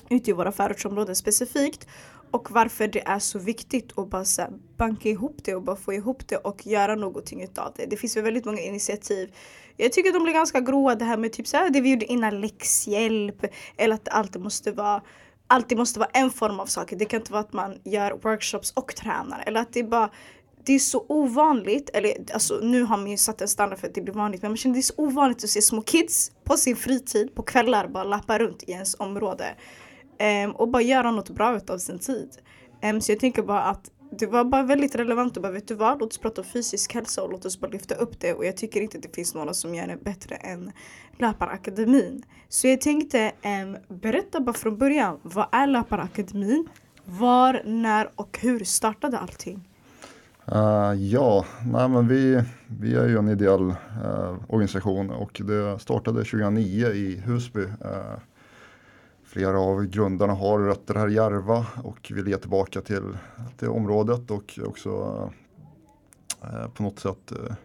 ute 0.09 0.29
i 0.29 0.33
våra 0.33 0.51
förortsområden 0.51 1.15
specifikt 1.15 1.87
och 2.31 2.51
varför 2.51 2.87
det 2.87 3.07
är 3.07 3.19
så 3.19 3.39
viktigt 3.39 3.97
att 3.97 4.09
bara 4.09 4.25
så 4.25 4.43
banka 4.77 5.09
ihop 5.09 5.37
det 5.43 5.55
och 5.55 5.61
bara 5.61 5.75
få 5.75 5.93
ihop 5.93 6.27
det 6.27 6.37
och 6.37 6.67
göra 6.67 6.95
någonting 6.95 7.43
utav 7.43 7.73
det. 7.75 7.85
Det 7.85 7.97
finns 7.97 8.17
väl 8.17 8.23
väldigt 8.23 8.45
många 8.45 8.61
initiativ. 8.61 9.35
Jag 9.77 9.91
tycker 9.91 10.13
de 10.13 10.23
blir 10.23 10.33
ganska 10.33 10.59
gråa 10.59 10.95
det 10.95 11.05
här 11.05 11.17
med 11.17 11.33
typ 11.33 11.47
så 11.47 11.57
här, 11.57 11.69
det 11.69 11.81
vi 11.81 11.91
gjorde 11.91 12.05
innan 12.05 12.41
läxhjälp 12.41 13.45
eller 13.77 13.95
att 13.95 14.05
det 14.05 14.11
alltid 14.11 14.41
måste 14.41 14.71
vara 14.71 15.01
alltid 15.47 15.77
måste 15.77 15.99
vara 15.99 16.09
en 16.13 16.31
form 16.31 16.59
av 16.59 16.65
saker. 16.65 16.95
Det 16.95 17.05
kan 17.05 17.19
inte 17.19 17.31
vara 17.31 17.41
att 17.41 17.53
man 17.53 17.77
gör 17.83 18.11
workshops 18.11 18.71
och 18.71 18.95
tränar 18.95 19.43
eller 19.45 19.61
att 19.61 19.73
det 19.73 19.79
är 19.79 19.83
bara 19.83 20.09
det 20.65 20.73
är 20.73 20.79
så 20.79 21.05
ovanligt, 21.09 21.89
eller 21.93 22.13
alltså 22.33 22.59
nu 22.61 22.83
har 22.83 22.97
man 22.97 23.07
ju 23.07 23.17
satt 23.17 23.41
en 23.41 23.47
standard 23.47 23.79
för 23.79 23.87
att 23.87 23.93
det 23.93 24.01
blir 24.01 24.13
vanligt, 24.13 24.41
men 24.41 24.51
man 24.51 24.57
känner 24.57 24.73
det 24.73 24.79
är 24.79 24.81
så 24.81 24.93
ovanligt 24.97 25.43
att 25.43 25.49
se 25.49 25.61
små 25.61 25.81
kids 25.81 26.31
på 26.43 26.57
sin 26.57 26.75
fritid 26.75 27.35
på 27.35 27.43
kvällar 27.43 27.87
bara 27.87 28.03
lappa 28.03 28.39
runt 28.39 28.63
i 28.63 28.71
ens 28.71 28.95
område. 28.99 29.55
Um, 30.45 30.51
och 30.51 30.69
bara 30.69 30.81
göra 30.81 31.11
något 31.11 31.29
bra 31.29 31.57
utav 31.57 31.77
sin 31.77 31.99
tid. 31.99 32.29
Um, 32.83 33.01
så 33.01 33.11
jag 33.11 33.19
tänker 33.19 33.43
bara 33.43 33.63
att 33.63 33.91
det 34.11 34.27
var 34.27 34.43
bara 34.43 34.63
väldigt 34.63 34.95
relevant 34.95 35.37
och 35.37 35.43
bara 35.43 35.51
vet 35.51 35.67
du 35.67 35.75
vad, 35.75 35.99
låt 35.99 36.11
oss 36.11 36.17
prata 36.17 36.41
om 36.41 36.47
fysisk 36.47 36.93
hälsa 36.93 37.23
och 37.23 37.31
låt 37.31 37.45
oss 37.45 37.59
bara 37.59 37.71
lyfta 37.71 37.95
upp 37.95 38.19
det 38.19 38.33
och 38.33 38.45
jag 38.45 38.57
tycker 38.57 38.81
inte 38.81 38.97
att 38.97 39.03
det 39.03 39.15
finns 39.15 39.35
några 39.35 39.53
som 39.53 39.75
gör 39.75 39.87
det 39.87 40.03
bättre 40.03 40.35
än 40.35 40.71
Löparakademin. 41.17 42.23
Så 42.49 42.67
jag 42.67 42.81
tänkte 42.81 43.31
um, 43.43 43.97
berätta 43.99 44.39
bara 44.39 44.53
från 44.53 44.77
början, 44.77 45.19
vad 45.21 45.47
är 45.51 45.67
Löparakademin? 45.67 46.67
Var, 47.05 47.61
när 47.65 48.09
och 48.15 48.39
hur 48.41 48.63
startade 48.63 49.19
allting? 49.19 49.69
Uh, 50.51 50.93
ja, 50.93 51.45
nej, 51.65 51.89
men 51.89 52.07
vi, 52.07 52.43
vi 52.79 52.95
är 52.95 53.07
ju 53.07 53.17
en 53.17 53.29
ideell 53.29 53.61
uh, 53.61 54.37
organisation 54.47 55.11
och 55.11 55.41
det 55.45 55.79
startade 55.79 56.17
2009 56.17 56.87
i 56.87 57.21
Husby. 57.25 57.61
Uh, 57.61 57.69
Flera 59.29 59.59
av 59.59 59.85
grundarna 59.85 60.33
har 60.33 60.59
rötter 60.59 60.95
här 60.95 61.09
i 61.09 61.13
Järva 61.13 61.65
och 61.83 62.11
vill 62.15 62.27
ge 62.27 62.37
tillbaka 62.37 62.81
till, 62.81 63.17
till 63.57 63.67
området 63.67 64.31
och 64.31 64.59
också 64.65 64.89
eh, 66.41 66.67
på 66.73 66.83
något 66.83 66.99
sätt 66.99 67.31
eh, 67.31 67.55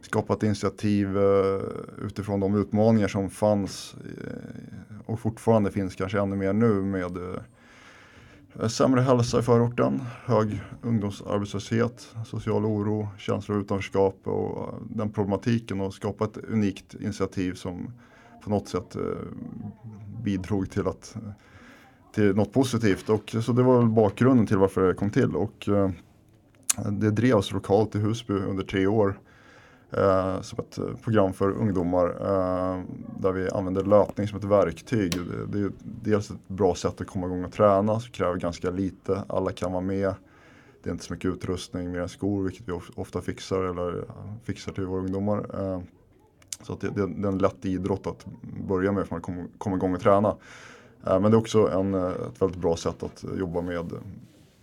skapa 0.00 0.32
ett 0.32 0.42
initiativ 0.42 1.16
eh, 1.18 1.60
utifrån 2.06 2.40
de 2.40 2.54
utmaningar 2.54 3.08
som 3.08 3.30
fanns 3.30 3.94
eh, 4.04 4.96
och 5.06 5.20
fortfarande 5.20 5.70
finns 5.70 5.94
kanske 5.94 6.20
ännu 6.20 6.36
mer 6.36 6.52
nu 6.52 6.82
med 6.82 7.16
eh, 7.16 8.68
sämre 8.68 9.00
hälsa 9.00 9.38
i 9.38 9.42
förorten, 9.42 10.00
hög 10.24 10.62
ungdomsarbetslöshet, 10.82 12.14
social 12.26 12.64
oro, 12.64 13.08
känslor 13.18 13.56
av 13.56 13.62
utanförskap 13.62 14.20
och 14.24 14.68
eh, 14.68 14.74
den 14.90 15.12
problematiken 15.12 15.80
och 15.80 15.94
skapa 15.94 16.24
ett 16.24 16.36
unikt 16.36 16.94
initiativ 16.94 17.54
som 17.54 17.92
på 18.44 18.50
något 18.50 18.68
sätt 18.68 18.96
eh, 18.96 19.02
bidrog 20.22 20.70
till, 20.70 20.86
att, 20.86 21.16
till 22.14 22.36
något 22.36 22.52
positivt. 22.52 23.10
Och, 23.10 23.36
så 23.40 23.52
det 23.52 23.62
var 23.62 23.78
väl 23.78 23.88
bakgrunden 23.88 24.46
till 24.46 24.56
varför 24.58 24.88
det 24.88 24.94
kom 24.94 25.10
till. 25.10 25.36
Och, 25.36 25.68
eh, 25.68 25.90
det 26.90 27.10
drevs 27.10 27.52
lokalt 27.52 27.94
i 27.94 27.98
Husby 27.98 28.34
under 28.34 28.64
tre 28.64 28.86
år 28.86 29.20
eh, 29.90 30.40
som 30.40 30.58
ett 30.58 30.78
eh, 30.78 30.84
program 31.04 31.32
för 31.32 31.50
ungdomar 31.50 32.06
eh, 32.06 32.82
där 33.20 33.32
vi 33.32 33.48
använder 33.50 33.84
löpning 33.84 34.28
som 34.28 34.38
ett 34.38 34.44
verktyg. 34.44 35.12
Det, 35.12 35.46
det 35.46 35.64
är 35.64 35.72
dels 35.82 36.30
ett 36.30 36.48
bra 36.48 36.74
sätt 36.74 37.00
att 37.00 37.06
komma 37.06 37.26
igång 37.26 37.44
och 37.44 37.52
träna, 37.52 38.00
så 38.00 38.10
kräver 38.10 38.36
ganska 38.36 38.70
lite, 38.70 39.22
alla 39.28 39.52
kan 39.52 39.72
vara 39.72 39.82
med. 39.82 40.14
Det 40.82 40.90
är 40.90 40.92
inte 40.92 41.04
så 41.04 41.12
mycket 41.12 41.30
utrustning 41.30 41.92
mer 41.92 42.00
än 42.00 42.08
skor, 42.08 42.42
vilket 42.42 42.68
vi 42.68 42.72
ofta 42.94 43.20
fixar 43.20 43.64
eller 43.64 44.04
fixar 44.42 44.72
till 44.72 44.86
våra 44.86 45.00
ungdomar. 45.00 45.38
Eh, 45.60 45.80
så 46.64 46.72
att 46.72 46.80
det, 46.80 46.88
det, 46.88 47.06
det 47.06 47.28
är 47.28 47.32
en 47.32 47.38
lätt 47.38 47.64
idrott 47.64 48.06
att 48.06 48.26
börja 48.68 48.92
med 48.92 49.06
för 49.06 49.16
att 49.16 49.22
komma, 49.22 49.46
komma 49.58 49.76
igång 49.76 49.94
och 49.94 50.00
träna. 50.00 50.36
Eh, 51.06 51.20
men 51.20 51.22
det 51.22 51.36
är 51.36 51.38
också 51.38 51.68
en, 51.68 51.94
eh, 51.94 52.08
ett 52.08 52.42
väldigt 52.42 52.60
bra 52.60 52.76
sätt 52.76 53.02
att 53.02 53.24
jobba 53.38 53.60
med 53.60 53.92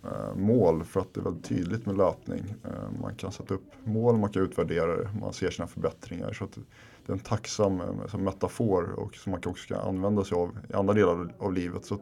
eh, 0.04 0.34
mål 0.36 0.84
för 0.84 1.00
att 1.00 1.14
det 1.14 1.20
är 1.20 1.24
väldigt 1.24 1.44
tydligt 1.44 1.86
med 1.86 1.96
löpning. 1.96 2.54
Man 3.00 3.14
kan 3.14 3.32
sätta 3.32 3.54
upp 3.54 3.72
mål, 3.84 4.16
man 4.16 4.30
kan 4.30 4.42
utvärdera 4.42 4.96
det, 4.96 5.10
man 5.20 5.32
ser 5.32 5.50
sina 5.50 5.68
förbättringar. 5.68 6.32
Så 6.32 6.44
att 6.44 6.58
det 7.06 7.12
är 7.12 7.14
en 7.14 7.18
tacksam 7.18 7.82
som 8.08 8.24
metafor 8.24 8.90
och 8.90 9.14
som 9.14 9.30
man 9.30 9.40
också 9.46 9.74
kan 9.74 9.88
använda 9.88 10.24
sig 10.24 10.38
av 10.38 10.58
i 10.70 10.74
andra 10.74 10.94
delar 10.94 11.34
av 11.38 11.52
livet. 11.52 11.84
Så 11.84 11.98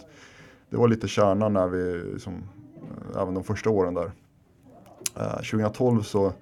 det 0.71 0.77
var 0.77 0.89
lite 0.89 1.09
kärnan 1.09 1.53
när 1.53 1.69
vi, 1.69 2.13
liksom, 2.13 2.43
även 3.17 3.35
de 3.35 3.45
första 3.45 3.71
åren 3.71 3.95
där. 3.95 4.13
2012 5.37 6.03
så 6.03 6.33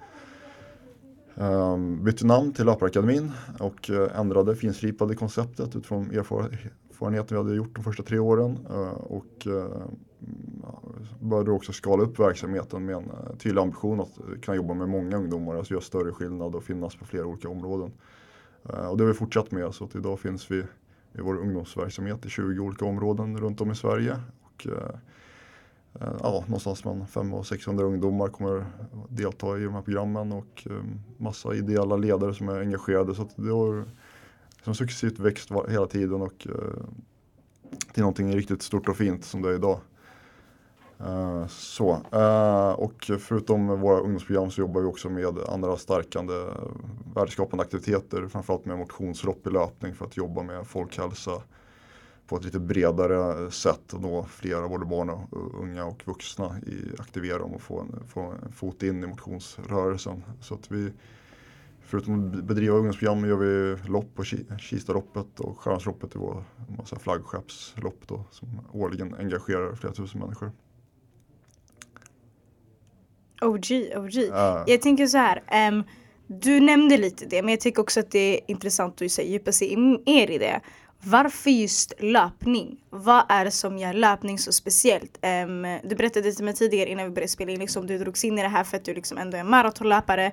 um, 1.41 2.05
bytte 2.05 2.27
namn 2.27 2.53
till 2.53 2.67
Löparakademin 2.67 3.33
och 3.61 3.91
eh, 3.91 4.21
ändrade, 4.21 4.57
finslipade 4.57 5.15
konceptet 5.15 5.77
utifrån 5.77 6.11
erfarenheten 6.11 7.37
vi 7.37 7.37
hade 7.37 7.55
gjort 7.55 7.75
de 7.75 7.85
första 7.85 8.03
tre 8.03 8.19
åren. 8.19 8.59
Eh, 8.71 8.93
och 8.93 9.47
eh, 9.47 9.87
började 11.21 11.51
också 11.51 11.73
skala 11.73 12.03
upp 12.03 12.19
verksamheten 12.19 12.85
med 12.85 12.97
en 12.97 13.11
tydlig 13.39 13.63
ambition 13.63 14.01
att 14.01 14.43
kunna 14.43 14.57
jobba 14.57 14.75
med 14.75 14.89
många 14.89 15.17
ungdomar, 15.17 15.57
alltså 15.57 15.75
göra 15.75 15.83
större 15.83 16.13
skillnad 16.13 16.55
och 16.55 16.65
finnas 16.65 16.97
på 16.97 17.05
flera 17.05 17.27
olika 17.27 17.49
områden. 17.49 17.93
Och 18.63 18.97
det 18.97 19.05
har 19.05 19.09
vi 19.09 19.15
fortsatt 19.15 19.51
med 19.51 19.75
så 19.75 19.85
att 19.85 19.95
idag 19.95 20.21
finns 20.21 20.51
vi 20.51 20.59
i 21.13 21.21
vår 21.21 21.39
ungdomsverksamhet 21.39 22.27
i 22.27 22.29
20 22.29 22.61
olika 22.61 22.85
områden 22.85 23.41
runt 23.41 23.61
om 23.61 23.71
i 23.71 23.75
Sverige. 23.75 24.17
Och, 24.43 24.67
Eh, 24.67 24.95
Eh, 25.95 26.17
ja, 26.23 26.45
någonstans 26.47 26.85
mellan 26.85 27.07
500 27.07 27.39
och 27.39 27.47
600 27.47 27.85
ungdomar 27.85 28.29
kommer 28.29 28.67
delta 29.09 29.59
i 29.59 29.65
de 29.65 29.75
här 29.75 29.83
programmen 29.83 30.33
och 30.33 30.67
eh, 30.71 30.83
massa 31.17 31.55
ideella 31.55 31.97
ledare 31.97 32.35
som 32.35 32.49
är 32.49 32.61
engagerade. 32.61 33.15
Så 33.15 33.29
det 33.37 33.51
har 33.51 33.85
liksom 34.57 34.75
successivt 34.75 35.19
växt 35.19 35.51
hela 35.69 35.87
tiden 35.87 36.23
och 36.23 36.47
eh, 36.47 36.85
till 37.93 38.03
någonting 38.03 38.37
riktigt 38.37 38.63
stort 38.63 38.89
och 38.89 38.97
fint 38.97 39.25
som 39.25 39.43
det 39.43 39.49
är 39.49 39.55
idag. 39.55 39.81
Så, 41.49 41.91
och 42.77 43.11
förutom 43.21 43.81
våra 43.81 44.01
ungdomsprogram 44.01 44.51
så 44.51 44.61
jobbar 44.61 44.81
vi 44.81 44.87
också 44.87 45.11
med 45.11 45.39
andra 45.49 45.77
stärkande 45.77 46.35
värdeskapande 47.15 47.63
aktiviteter, 47.63 48.27
framförallt 48.29 48.65
med 48.65 48.79
motionslopp 48.79 49.47
i 49.47 49.51
löpning 49.51 49.95
för 49.95 50.05
att 50.05 50.17
jobba 50.17 50.43
med 50.43 50.67
folkhälsa, 50.67 51.43
på 52.29 52.37
ett 52.37 52.45
lite 52.45 52.61
bredare 52.61 53.51
sätt 53.51 53.93
och 53.93 54.01
nå 54.01 54.25
flera 54.25 54.69
både 54.69 54.85
barn 54.85 55.11
och 55.11 55.61
unga 55.61 55.85
och 55.85 56.03
vuxna 56.07 56.59
i 56.67 57.01
aktivera 57.01 57.39
dem 57.39 57.55
och 57.55 57.63
få 57.63 57.81
en, 57.81 58.07
få 58.09 58.21
en 58.21 58.53
fot 58.53 58.83
in 58.83 59.05
i 59.05 59.07
motionsrörelsen. 59.07 60.25
Så 60.41 60.55
att 60.55 60.71
vi, 60.71 60.93
förutom 61.81 62.29
att 62.29 62.45
bedriva 62.45 62.77
ungdomsprogram 62.77 63.29
gör 63.29 63.37
vi 63.37 63.77
lopp 63.89 64.15
på 64.15 64.25
Kistaloppet 64.59 65.41
och 65.41 65.59
Stjärnsloppet 65.59 66.15
i 66.15 66.19
vår 66.19 66.45
massa 66.79 66.99
flaggskeppslopp 66.99 68.01
då, 68.07 68.25
som 68.31 68.49
årligen 68.73 69.15
engagerar 69.15 69.75
flera 69.75 69.93
tusen 69.93 70.21
människor. 70.21 70.53
OG, 73.41 73.67
OG. 73.97 74.17
Uh. 74.17 74.65
Jag 74.67 74.83
tänker 74.83 75.07
så 75.07 75.19
här. 75.19 75.69
Um, 75.69 75.85
du 76.27 76.61
nämnde 76.61 76.97
lite 76.97 77.27
det 77.27 77.43
men 77.43 77.51
jag 77.51 77.61
tycker 77.61 77.83
också 77.83 78.01
att 78.01 78.11
det 78.11 78.39
är 78.39 78.41
intressant 78.51 79.03
att 79.03 79.19
djupa 79.19 79.53
sig 79.53 79.77
mer 79.77 80.31
i 80.31 80.39
det. 80.39 80.61
Varför 81.05 81.51
just 81.51 81.93
löpning? 81.99 82.77
Vad 82.91 83.25
är 83.29 83.45
det 83.45 83.51
som 83.51 83.79
gör 83.79 83.93
löpning 83.93 84.39
så 84.39 84.53
speciellt? 84.53 85.19
Um, 85.23 85.63
du 85.85 85.97
berättade 85.97 86.33
till 86.33 86.45
mig 86.45 86.55
tidigare 86.55 86.91
innan 86.91 87.05
vi 87.05 87.11
började 87.11 87.33
spela 87.33 87.53
in, 87.53 87.61
liksom, 87.61 87.87
du 87.87 87.99
drogs 87.99 88.25
in 88.25 88.39
i 88.39 88.43
det 88.43 88.49
här 88.49 88.65
för 88.65 88.77
att 88.77 88.85
du 88.85 88.95
liksom 88.95 89.19
ändå 89.19 89.37
är 89.37 89.45
maratonlöpare. 89.45 90.33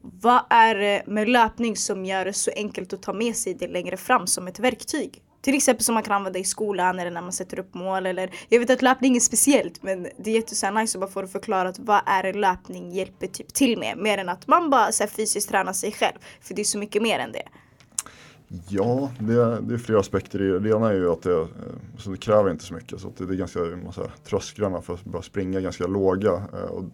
Vad 0.00 0.42
är 0.50 0.74
det 0.74 1.02
med 1.06 1.28
löpning 1.28 1.76
som 1.76 2.04
gör 2.04 2.24
det 2.24 2.32
så 2.32 2.50
enkelt 2.56 2.92
att 2.92 3.02
ta 3.02 3.12
med 3.12 3.36
sig 3.36 3.54
det 3.54 3.68
längre 3.68 3.96
fram 3.96 4.26
som 4.26 4.48
ett 4.48 4.58
verktyg? 4.58 5.22
Till 5.42 5.54
exempel 5.54 5.84
som 5.84 5.94
man 5.94 6.02
kan 6.02 6.12
använda 6.12 6.38
i 6.38 6.44
skolan 6.44 6.98
eller 6.98 7.10
när 7.10 7.22
man 7.22 7.32
sätter 7.32 7.58
upp 7.58 7.74
mål 7.74 8.06
eller 8.06 8.30
Jag 8.48 8.60
vet 8.60 8.70
att 8.70 8.82
löpning 8.82 9.16
är 9.16 9.20
speciellt 9.20 9.82
men 9.82 10.08
det 10.18 10.30
är 10.30 10.34
jättenice 10.34 10.98
att 10.98 11.00
bara 11.00 11.10
få 11.10 11.26
förklarat 11.26 11.78
vad 11.78 12.00
är 12.06 12.22
det 12.22 12.32
löpning 12.32 12.92
hjälper 12.92 13.26
typ 13.26 13.54
till 13.54 13.78
med 13.78 13.98
mer 13.98 14.18
än 14.18 14.28
att 14.28 14.46
man 14.46 14.70
bara 14.70 14.92
så 14.92 15.02
här, 15.02 15.10
fysiskt 15.10 15.48
tränar 15.48 15.72
sig 15.72 15.92
själv. 15.92 16.18
För 16.40 16.54
det 16.54 16.62
är 16.62 16.64
så 16.64 16.78
mycket 16.78 17.02
mer 17.02 17.18
än 17.18 17.32
det. 17.32 17.48
Ja, 18.68 19.10
det, 19.18 19.60
det 19.60 19.74
är 19.74 19.78
flera 19.78 20.00
aspekter 20.00 20.42
i 20.42 20.48
det. 20.48 20.58
Det 20.58 20.68
ena 20.68 20.88
är 20.88 20.94
ju 20.94 21.10
att 21.10 21.22
det, 21.22 21.40
eh, 21.40 21.46
så 21.98 22.10
det 22.10 22.16
kräver 22.16 22.50
inte 22.50 22.64
så 22.64 22.74
mycket. 22.74 23.00
Så 23.00 23.12
det, 23.16 23.24
är 23.24 23.36
ganska, 23.36 23.60
massa, 23.60 24.10
trösklarna 24.24 24.82
för 24.82 24.94
att 24.94 25.04
börja 25.04 25.22
springa 25.22 25.58
är 25.58 25.62
ganska 25.62 25.86
låga. 25.86 26.32
Eh, 26.32 26.64
och 26.64 26.84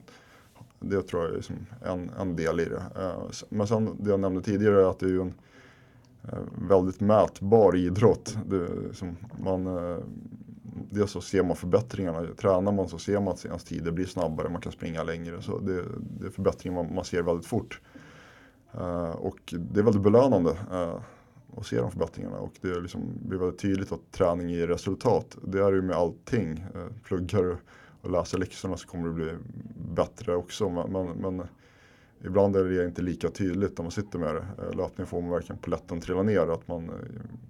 det 0.81 1.03
tror 1.03 1.23
jag 1.23 1.33
är 1.33 1.37
liksom 1.37 1.57
en, 1.85 2.11
en 2.21 2.37
del 2.37 2.61
i 2.61 2.65
det. 2.65 2.83
Eh, 2.97 3.31
men 3.49 3.67
sen 3.67 3.97
det 4.01 4.11
jag 4.11 4.21
nämnde 4.21 4.43
tidigare 4.43 4.83
är 4.83 4.91
att 4.91 4.99
det 4.99 5.07
är 5.07 5.11
ju 5.11 5.21
en 5.21 5.35
eh, 6.33 6.39
väldigt 6.69 7.01
mätbar 7.01 7.77
idrott. 7.77 8.39
Det, 8.47 8.67
som 8.67 8.85
liksom, 8.89 9.17
man, 9.45 9.67
eh, 9.67 9.99
dels 10.91 11.11
så 11.11 11.21
ser 11.21 11.43
man 11.43 11.57
förbättringarna. 11.57 12.27
Tränar 12.41 12.73
man 12.73 12.89
så 12.89 12.99
ser 12.99 13.21
man 13.21 13.29
att 13.29 13.45
ens 13.45 13.65
tider 13.65 13.93
blir 13.93 14.07
snabbare, 14.07 14.49
man 14.49 14.61
kan 14.61 14.73
springa 14.73 15.03
längre. 15.03 15.43
Så 15.43 15.59
det, 15.59 15.85
det 16.21 16.27
är 16.27 16.31
förbättringar 16.31 16.83
man, 16.83 16.95
man 16.95 17.05
ser 17.05 17.23
väldigt 17.23 17.47
fort. 17.47 17.81
Eh, 18.75 19.11
och 19.11 19.39
det 19.47 19.81
är 19.81 19.85
väldigt 19.85 20.03
belönande 20.03 20.57
och 21.59 21.67
se 21.67 21.77
de 21.77 21.91
förbättringarna. 21.91 22.39
Och 22.39 22.53
det 22.61 22.81
liksom 22.81 23.13
blir 23.23 23.39
väldigt 23.39 23.61
tydligt 23.61 23.93
att 23.93 24.13
träning 24.13 24.49
ger 24.49 24.67
resultat. 24.67 25.37
Det 25.43 25.59
är 25.59 25.73
ju 25.73 25.83
med 25.83 25.97
allting. 25.97 26.65
Eh, 26.75 26.87
pluggar 27.05 27.43
du 27.43 27.57
och 28.01 28.11
läser 28.11 28.39
läxorna 28.39 28.77
så 28.77 28.89
kommer 28.89 29.09
det 29.09 29.15
bli 29.15 29.33
bättre 29.95 30.35
också. 30.35 30.69
Men, 30.69 30.93
men, 30.93 31.07
men 31.07 31.47
ibland 32.25 32.57
är 32.57 32.65
det 32.65 32.85
inte 32.85 33.03
lika 33.03 33.29
tydligt 33.29 33.79
när 33.79 33.83
man 33.83 33.93
sitter 33.93 34.19
med 34.19 34.35
det. 34.35 34.47
Eh, 34.59 34.77
löpning 34.77 35.07
får 35.07 35.21
man 35.21 35.31
verkligen 35.31 35.59
polletten 35.59 36.01
trilla 36.01 36.23
ner. 36.23 36.53
Att 36.53 36.69
man, 36.69 36.89
eh, 36.89 36.95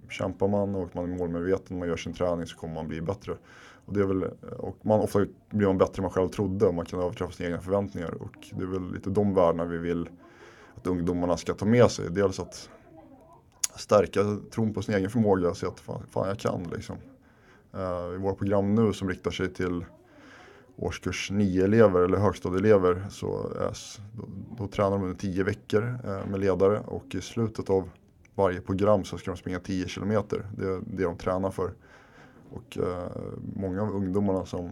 kämpar 0.09 0.49
man 0.49 0.75
och 0.75 0.97
man 0.97 1.13
är 1.13 1.17
målmedveten 1.19 1.77
och 1.77 1.79
man 1.79 1.89
gör 1.89 1.97
sin 1.97 2.13
träning 2.13 2.47
så 2.47 2.57
kommer 2.57 2.75
man 2.75 2.89
bli 2.89 3.01
bättre. 3.01 3.33
Och, 3.85 3.95
det 3.95 4.01
är 4.01 4.07
väl, 4.07 4.25
och 4.59 4.77
man, 4.83 5.01
ofta 5.01 5.27
blir 5.51 5.67
man 5.67 5.79
bättre 5.79 6.01
än 6.01 6.03
man 6.03 6.11
själv 6.11 6.29
trodde 6.29 6.67
och 6.67 6.75
man 6.75 6.85
kan 6.85 7.01
överträffa 7.01 7.33
sina 7.33 7.49
egna 7.49 7.61
förväntningar. 7.61 8.23
Och 8.23 8.49
det 8.53 8.63
är 8.63 8.67
väl 8.67 8.93
lite 8.93 9.11
de 9.11 9.35
värdena 9.35 9.65
vi 9.65 9.79
vill 9.79 10.09
att 10.75 10.87
ungdomarna 10.87 11.37
ska 11.37 11.55
ta 11.55 11.67
med 11.67 11.91
sig. 11.91 12.11
Dels 12.11 12.41
att 12.41 12.71
stärka 13.81 14.39
tron 14.51 14.75
på 14.75 14.83
sin 14.83 14.95
egen 14.95 15.11
förmåga 15.11 15.51
och 15.51 15.57
se 15.57 15.67
att 15.67 15.81
fan, 15.81 16.03
fan 16.11 16.29
jag 16.29 16.39
kan. 16.39 16.63
Liksom. 16.63 16.97
Uh, 17.75 18.15
I 18.15 18.19
våra 18.19 18.35
program 18.35 18.75
nu 18.75 18.93
som 18.93 19.09
riktar 19.09 19.31
sig 19.31 19.55
till 19.55 19.85
årskurs 20.77 21.31
9-elever 21.31 22.01
eller 22.01 22.19
högstadieelever 22.19 23.07
så 23.11 23.53
eh, 23.57 23.63
är, 23.63 23.73
då, 24.17 24.29
då 24.59 24.67
tränar 24.67 24.91
de 24.91 25.03
under 25.03 25.19
10 25.19 25.43
veckor 25.43 25.99
uh, 26.05 26.31
med 26.31 26.41
ledare 26.41 26.81
och 26.81 27.15
i 27.15 27.21
slutet 27.21 27.71
av 27.71 27.91
varje 28.35 28.61
program 28.61 29.05
så 29.05 29.19
ska 29.19 29.31
de 29.31 29.37
springa 29.37 29.61
10 29.61 29.89
kilometer. 29.89 30.47
Det 30.57 30.65
är 30.65 30.81
det 30.85 31.05
de 31.05 31.17
tränar 31.17 31.51
för. 31.51 31.73
Och 32.51 32.79
uh, 32.81 33.07
många 33.55 33.83
av 33.83 33.91
ungdomarna 33.91 34.47
som 34.47 34.71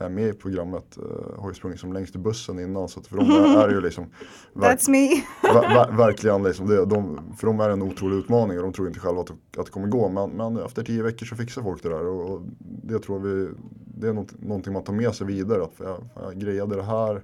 är 0.00 0.08
med 0.08 0.28
i 0.28 0.32
programmet 0.32 0.98
uh, 0.98 1.40
har 1.40 1.48
ju 1.48 1.54
sprungit 1.54 1.80
som 1.80 1.92
längst 1.92 2.14
i 2.14 2.18
bussen 2.18 2.58
innan 2.58 2.88
så 2.88 3.02
för 3.02 3.16
dem 3.16 3.30
är, 3.30 3.68
det 3.68 3.74
ju 3.74 3.80
liksom 3.80 4.06
That's 4.54 4.90
me! 4.90 5.08
ver, 5.42 5.74
ver, 5.74 5.96
verkligen 5.96 6.42
liksom, 6.42 6.66
det, 6.66 6.84
de, 6.84 7.20
för 7.36 7.46
dem 7.46 7.60
är 7.60 7.68
det 7.68 7.72
en 7.72 7.82
otrolig 7.82 8.16
utmaning 8.16 8.58
och 8.58 8.62
de 8.62 8.72
tror 8.72 8.88
inte 8.88 9.00
själva 9.00 9.20
att, 9.20 9.30
att 9.30 9.66
det 9.66 9.70
kommer 9.70 9.88
gå 9.88 10.08
men, 10.08 10.30
men 10.30 10.56
efter 10.56 10.82
tio 10.82 11.02
veckor 11.02 11.26
så 11.26 11.36
fixar 11.36 11.62
folk 11.62 11.82
det 11.82 11.88
där 11.88 12.06
och, 12.06 12.30
och 12.30 12.42
det 12.60 12.98
tror 12.98 13.18
vi 13.18 13.50
det 14.00 14.08
är 14.08 14.12
något, 14.12 14.42
någonting 14.42 14.72
man 14.72 14.84
tar 14.84 14.92
med 14.92 15.14
sig 15.14 15.26
vidare 15.26 15.62
att 15.62 15.74
jag, 15.78 16.04
jag 16.14 16.38
grejade 16.38 16.76
det 16.76 16.82
här, 16.82 17.22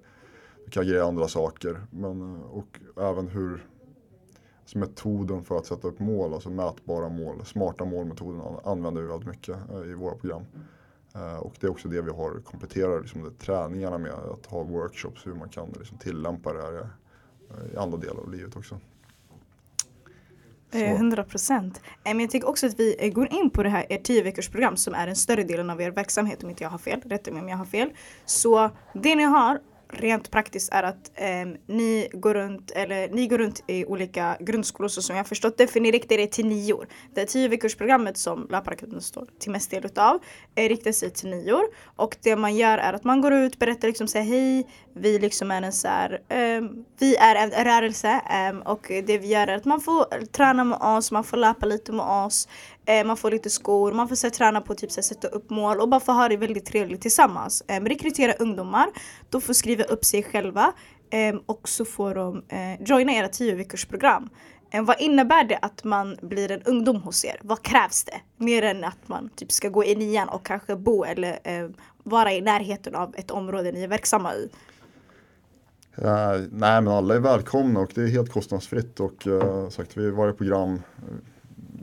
jag 0.64 0.72
kan 0.72 0.86
greja 0.86 1.04
andra 1.04 1.28
saker 1.28 1.80
men, 1.90 2.42
och 2.42 2.80
även 2.96 3.28
hur 3.28 3.66
alltså 4.66 4.78
metoden 4.78 5.44
för 5.44 5.56
att 5.56 5.66
sätta 5.66 5.88
upp 5.88 5.98
mål, 5.98 6.34
alltså 6.34 6.50
mätbara 6.50 7.08
mål, 7.08 7.44
smarta 7.44 7.84
målmetoden 7.84 8.42
använder 8.64 9.02
vi 9.02 9.08
väldigt 9.08 9.28
mycket 9.28 9.56
eh, 9.72 9.90
i 9.90 9.94
våra 9.94 10.14
program. 10.14 10.42
Eh, 11.16 11.36
och 11.36 11.54
det 11.60 11.66
är 11.66 11.70
också 11.70 11.88
det 11.88 12.02
vi 12.02 12.10
har 12.10 12.40
kompletterat 12.40 13.02
liksom, 13.02 13.22
det, 13.22 13.30
träningarna 13.30 13.98
med, 13.98 14.12
att 14.12 14.46
ha 14.46 14.62
workshops 14.62 15.26
hur 15.26 15.34
man 15.34 15.48
kan 15.48 15.68
liksom, 15.78 15.98
tillämpa 15.98 16.52
det 16.52 16.62
här 16.62 16.72
i, 16.72 17.74
i 17.74 17.76
andra 17.76 17.98
delar 17.98 18.20
av 18.20 18.30
livet 18.30 18.56
också. 18.56 18.80
Så. 20.72 20.78
100 20.78 21.22
eh, 21.22 21.28
procent. 21.28 21.80
Men 22.04 22.20
jag 22.20 22.30
tycker 22.30 22.48
också 22.48 22.66
att 22.66 22.80
vi 22.80 22.96
eh, 22.98 23.12
går 23.12 23.32
in 23.32 23.50
på 23.50 23.62
det 23.62 23.68
här 23.68 23.86
ert 23.88 24.04
10 24.04 24.22
veckors 24.22 24.48
program 24.48 24.76
som 24.76 24.94
är 24.94 25.06
den 25.06 25.16
större 25.16 25.42
delen 25.42 25.70
av 25.70 25.80
er 25.80 25.90
verksamhet 25.90 26.44
om 26.44 26.50
inte 26.50 26.62
jag 26.62 26.70
har 26.70 26.78
fel. 26.78 27.00
Rätta 27.04 27.30
mig 27.30 27.42
om 27.42 27.48
jag 27.48 27.56
har 27.56 27.64
fel. 27.64 27.90
Så 28.24 28.70
det 28.92 29.14
ni 29.14 29.22
har 29.22 29.60
rent 29.88 30.30
praktiskt 30.30 30.72
är 30.72 30.82
att 30.82 31.10
eh, 31.14 31.46
ni, 31.66 32.08
går 32.12 32.34
runt, 32.34 32.70
eller, 32.70 33.08
ni 33.08 33.26
går 33.26 33.38
runt 33.38 33.64
i 33.66 33.84
olika 33.84 34.36
grundskolor 34.40 34.88
så 34.88 35.02
som 35.02 35.16
jag 35.16 35.26
förstått 35.26 35.58
det, 35.58 35.66
för 35.66 35.80
ni 35.80 35.90
riktar 35.90 36.18
er 36.18 36.26
till 36.26 36.46
nior. 36.46 36.88
Det 37.14 37.26
tio 37.26 37.48
veckorsprogrammet 37.48 38.16
som 38.16 38.46
Löparakademin 38.50 39.00
står 39.00 39.26
till 39.38 39.50
mest 39.50 39.70
del 39.70 39.84
utav 39.86 40.18
eh, 40.54 40.68
riktar 40.68 40.92
sig 40.92 41.10
till 41.10 41.30
nior 41.30 41.62
och 41.96 42.16
det 42.22 42.36
man 42.36 42.56
gör 42.56 42.78
är 42.78 42.92
att 42.92 43.04
man 43.04 43.20
går 43.20 43.32
ut, 43.32 43.58
berättar 43.58 43.88
liksom 43.88 44.08
säger 44.08 44.26
hej, 44.26 44.66
vi 44.92 45.18
liksom 45.18 45.50
är 45.50 45.62
en 45.62 45.72
så 45.72 45.88
här, 45.88 46.20
eh, 46.28 46.62
vi 46.98 47.16
är 47.16 47.34
en 47.34 47.50
rörelse 47.64 48.20
eh, 48.30 48.56
och 48.56 48.86
det 49.06 49.18
vi 49.18 49.28
gör 49.28 49.46
är 49.46 49.56
att 49.56 49.64
man 49.64 49.80
får 49.80 50.26
träna 50.26 50.64
med 50.64 50.78
oss, 50.78 51.12
man 51.12 51.24
får 51.24 51.36
löpa 51.36 51.66
lite 51.66 51.92
med 51.92 52.06
oss, 52.06 52.48
Eh, 52.86 53.06
man 53.06 53.16
får 53.16 53.30
lite 53.30 53.50
skor, 53.50 53.92
man 53.92 54.08
får 54.08 54.16
så, 54.16 54.30
träna 54.30 54.60
på 54.60 54.74
typ 54.74 54.92
så, 54.92 55.02
sätta 55.02 55.28
upp 55.28 55.50
mål 55.50 55.80
och 55.80 55.88
bara 55.88 56.00
få 56.00 56.12
ha 56.12 56.28
det 56.28 56.36
väldigt 56.36 56.66
trevligt 56.66 57.00
tillsammans. 57.00 57.64
Eh, 57.68 57.84
rekrytera 57.84 58.32
ungdomar, 58.32 58.86
de 59.30 59.40
får 59.40 59.52
skriva 59.52 59.84
upp 59.84 60.04
sig 60.04 60.22
själva 60.22 60.72
ehm, 61.10 61.40
och 61.46 61.68
så 61.68 61.84
får 61.84 62.14
de 62.14 62.42
eh, 62.48 62.82
joina 62.82 63.12
era 63.12 63.28
10 63.28 63.54
veckors 63.54 63.84
program. 63.86 64.28
Vad 64.82 65.00
innebär 65.00 65.44
det 65.44 65.58
att 65.62 65.84
man 65.84 66.16
blir 66.22 66.50
en 66.50 66.62
ungdom 66.62 66.96
hos 66.96 67.24
er? 67.24 67.40
Vad 67.42 67.62
krävs 67.62 68.04
det? 68.04 68.20
Mer 68.36 68.62
än 68.62 68.84
att 68.84 69.08
man 69.08 69.30
typ 69.36 69.52
ska 69.52 69.68
gå 69.68 69.84
i 69.84 69.94
nian 69.94 70.28
och 70.28 70.46
kanske 70.46 70.76
bo 70.76 71.04
eller 71.04 71.38
vara 72.02 72.32
i 72.32 72.40
närheten 72.40 72.94
av 72.94 73.14
ett 73.16 73.30
område 73.30 73.72
ni 73.72 73.82
är 73.82 73.88
verksamma 73.88 74.34
i? 74.34 74.50
Uh, 75.98 76.46
nej 76.50 76.82
men 76.82 76.88
alla 76.88 77.14
är 77.14 77.20
välkomna 77.20 77.80
och 77.80 77.90
det 77.94 78.02
är 78.02 78.08
helt 78.08 78.32
kostnadsfritt 78.32 79.00
och 79.00 79.26
uh, 79.26 79.68
sagt 79.68 79.96
vi 79.96 80.10
varje 80.10 80.32
program 80.32 80.80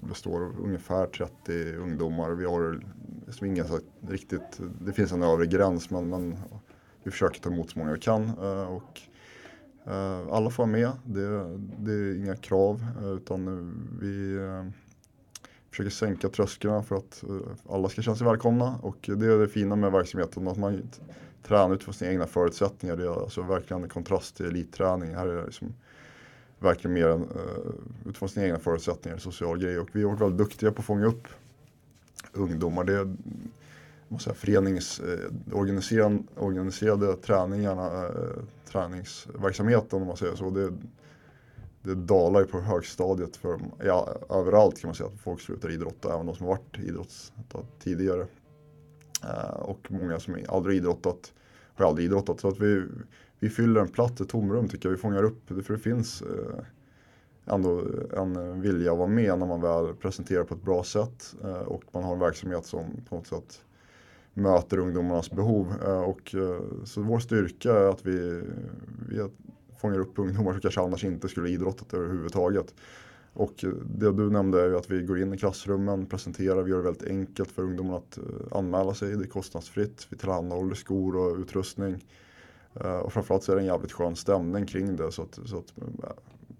består 0.01 0.45
av 0.45 0.59
ungefär 0.63 1.05
30 1.05 1.75
ungdomar. 1.75 2.31
Vi 2.31 2.45
har 2.45 2.83
som 3.29 3.47
ingen 3.47 3.67
sagt, 3.67 3.85
riktigt, 4.07 4.59
det 4.81 4.93
finns 4.93 5.11
en 5.11 5.23
övre 5.23 5.45
gräns 5.45 5.89
men, 5.89 6.09
men 6.09 6.37
vi 7.03 7.11
försöker 7.11 7.39
ta 7.39 7.49
emot 7.49 7.69
så 7.69 7.79
många 7.79 7.93
vi 7.93 7.99
kan. 7.99 8.23
Eh, 8.23 8.67
och 8.67 9.01
eh, 9.85 10.27
alla 10.31 10.49
får 10.49 10.63
vara 10.63 10.71
med, 10.71 10.91
det, 11.05 11.57
det 11.79 11.91
är 11.91 12.17
inga 12.17 12.35
krav 12.35 12.85
eh, 13.01 13.09
utan 13.09 13.71
vi 14.01 14.39
försöker 15.69 15.89
sänka 15.89 16.29
trösklarna 16.29 16.83
för 16.83 16.95
att 16.95 17.23
alla 17.69 17.89
ska 17.89 18.01
känna 18.01 18.17
sig 18.17 18.27
välkomna 18.27 18.75
och 18.81 18.97
det 19.01 19.25
är 19.25 19.37
det 19.37 19.47
fina 19.47 19.75
med 19.75 19.91
verksamheten 19.91 20.47
att 20.47 20.57
man 20.57 20.89
tränar 21.43 21.75
utifrån 21.75 21.93
sina 21.93 22.11
egna 22.11 22.27
förutsättningar. 22.27 22.97
Det 22.97 23.03
är 23.03 23.21
alltså 23.21 23.41
verkligen 23.41 23.83
en 23.83 23.89
kontrast 23.89 24.35
till 24.37 24.45
elitträning. 24.45 25.15
Här 25.15 25.27
är 25.27 25.35
det 25.35 25.45
liksom 25.45 25.73
verkligen 26.63 26.93
mer 26.93 27.07
än, 27.07 27.21
uh, 27.21 27.73
utifrån 28.05 28.29
sina 28.29 28.45
egna 28.45 28.59
förutsättningar, 28.59 29.17
social 29.17 29.59
grej. 29.59 29.79
Och 29.79 29.89
vi 29.91 30.03
har 30.03 30.09
varit 30.09 30.21
väldigt 30.21 30.37
duktiga 30.37 30.71
på 30.71 30.79
att 30.79 30.85
fånga 30.85 31.05
upp 31.05 31.27
ungdomar. 32.33 32.83
Det 32.83 33.15
måste 34.07 34.23
säga, 34.23 34.35
förenings, 34.35 34.99
eh, 34.99 35.57
organiserade, 35.57 36.19
organiserade 36.37 37.15
träningarna, 37.15 38.05
eh, 38.05 38.43
träningsverksamheten 38.65 40.01
om 40.01 40.07
man 40.07 40.17
säger 40.17 40.35
så. 40.35 40.49
Det, 40.49 40.73
det 41.81 41.95
dalar 41.95 42.39
ju 42.39 42.45
på 42.45 42.59
högstadiet 42.59 43.35
för 43.35 43.59
ja, 43.83 44.17
överallt 44.29 44.79
kan 44.79 44.87
man 44.87 44.95
säga 44.95 45.09
att 45.09 45.19
folk 45.19 45.41
slutar 45.41 45.71
idrotta, 45.71 46.13
även 46.13 46.25
de 46.25 46.35
som 46.35 46.45
har 46.45 46.53
varit 46.53 46.79
idrottare 46.79 47.65
tidigare. 47.79 48.27
Eh, 49.23 49.59
och 49.59 49.87
många 49.89 50.19
som 50.19 50.37
aldrig 50.49 50.77
idrottat 50.77 51.33
har 51.75 51.85
aldrig 51.85 52.05
idrottat. 52.05 52.39
Så 52.39 52.47
att 52.47 52.59
vi, 52.59 52.87
vi 53.43 53.49
fyller 53.49 53.81
en 53.81 53.87
plats, 53.87 54.21
ett 54.21 54.29
tomrum 54.29 54.67
tycker 54.67 54.89
jag. 54.89 54.95
Vi 54.95 55.01
fångar 55.01 55.23
upp 55.23 55.41
det 55.47 55.63
för 55.63 55.73
det 55.73 55.79
finns 55.79 56.21
eh, 56.21 56.63
ändå 57.53 57.81
en 58.17 58.61
vilja 58.61 58.91
att 58.91 58.97
vara 58.97 59.07
med 59.07 59.39
när 59.39 59.45
man 59.45 59.61
väl 59.61 59.93
presenterar 59.95 60.43
på 60.43 60.53
ett 60.53 60.63
bra 60.63 60.83
sätt 60.83 61.35
eh, 61.43 61.61
och 61.61 61.83
man 61.91 62.03
har 62.03 62.13
en 62.13 62.19
verksamhet 62.19 62.65
som 62.65 62.85
på 63.09 63.15
något 63.15 63.27
sätt 63.27 63.61
möter 64.33 64.77
ungdomarnas 64.77 65.31
behov. 65.31 65.73
Eh, 65.85 66.01
och, 66.01 66.35
eh, 66.35 66.61
så 66.83 67.01
vår 67.01 67.19
styrka 67.19 67.73
är 67.73 67.89
att 67.89 68.05
vi, 68.05 68.41
vi 69.09 69.27
fångar 69.77 69.99
upp 69.99 70.19
ungdomar 70.19 70.51
som 70.51 70.61
kanske 70.61 70.81
annars 70.81 71.03
inte 71.03 71.27
skulle 71.27 71.49
idrottat 71.49 71.93
överhuvudtaget. 71.93 72.73
Och 73.33 73.63
eh, 73.63 73.69
det 73.69 74.11
du 74.11 74.29
nämnde 74.29 74.61
är 74.61 74.67
ju 74.67 74.77
att 74.77 74.91
vi 74.91 75.01
går 75.01 75.19
in 75.19 75.33
i 75.33 75.37
klassrummen, 75.37 76.05
presenterar, 76.05 76.63
vi 76.63 76.71
gör 76.71 76.77
det 76.77 76.83
väldigt 76.83 77.07
enkelt 77.07 77.51
för 77.51 77.63
ungdomarna 77.63 77.97
att 77.97 78.19
anmäla 78.51 78.93
sig. 78.93 79.15
Det 79.15 79.23
är 79.23 79.27
kostnadsfritt, 79.27 80.07
vi 80.09 80.17
tillhandahåller 80.17 80.75
skor 80.75 81.15
och 81.15 81.37
utrustning. 81.37 82.03
Eh, 82.81 82.97
och 82.97 83.13
framförallt 83.13 83.43
så 83.43 83.51
är 83.51 83.55
det 83.55 83.61
en 83.61 83.65
jävligt 83.65 83.91
skön 83.91 84.15
stämning 84.15 84.65
kring 84.65 84.95
det. 84.95 85.11
Så 85.11 85.21
att, 85.21 85.39
så 85.45 85.57
att, 85.57 85.73
eh, 85.77 86.09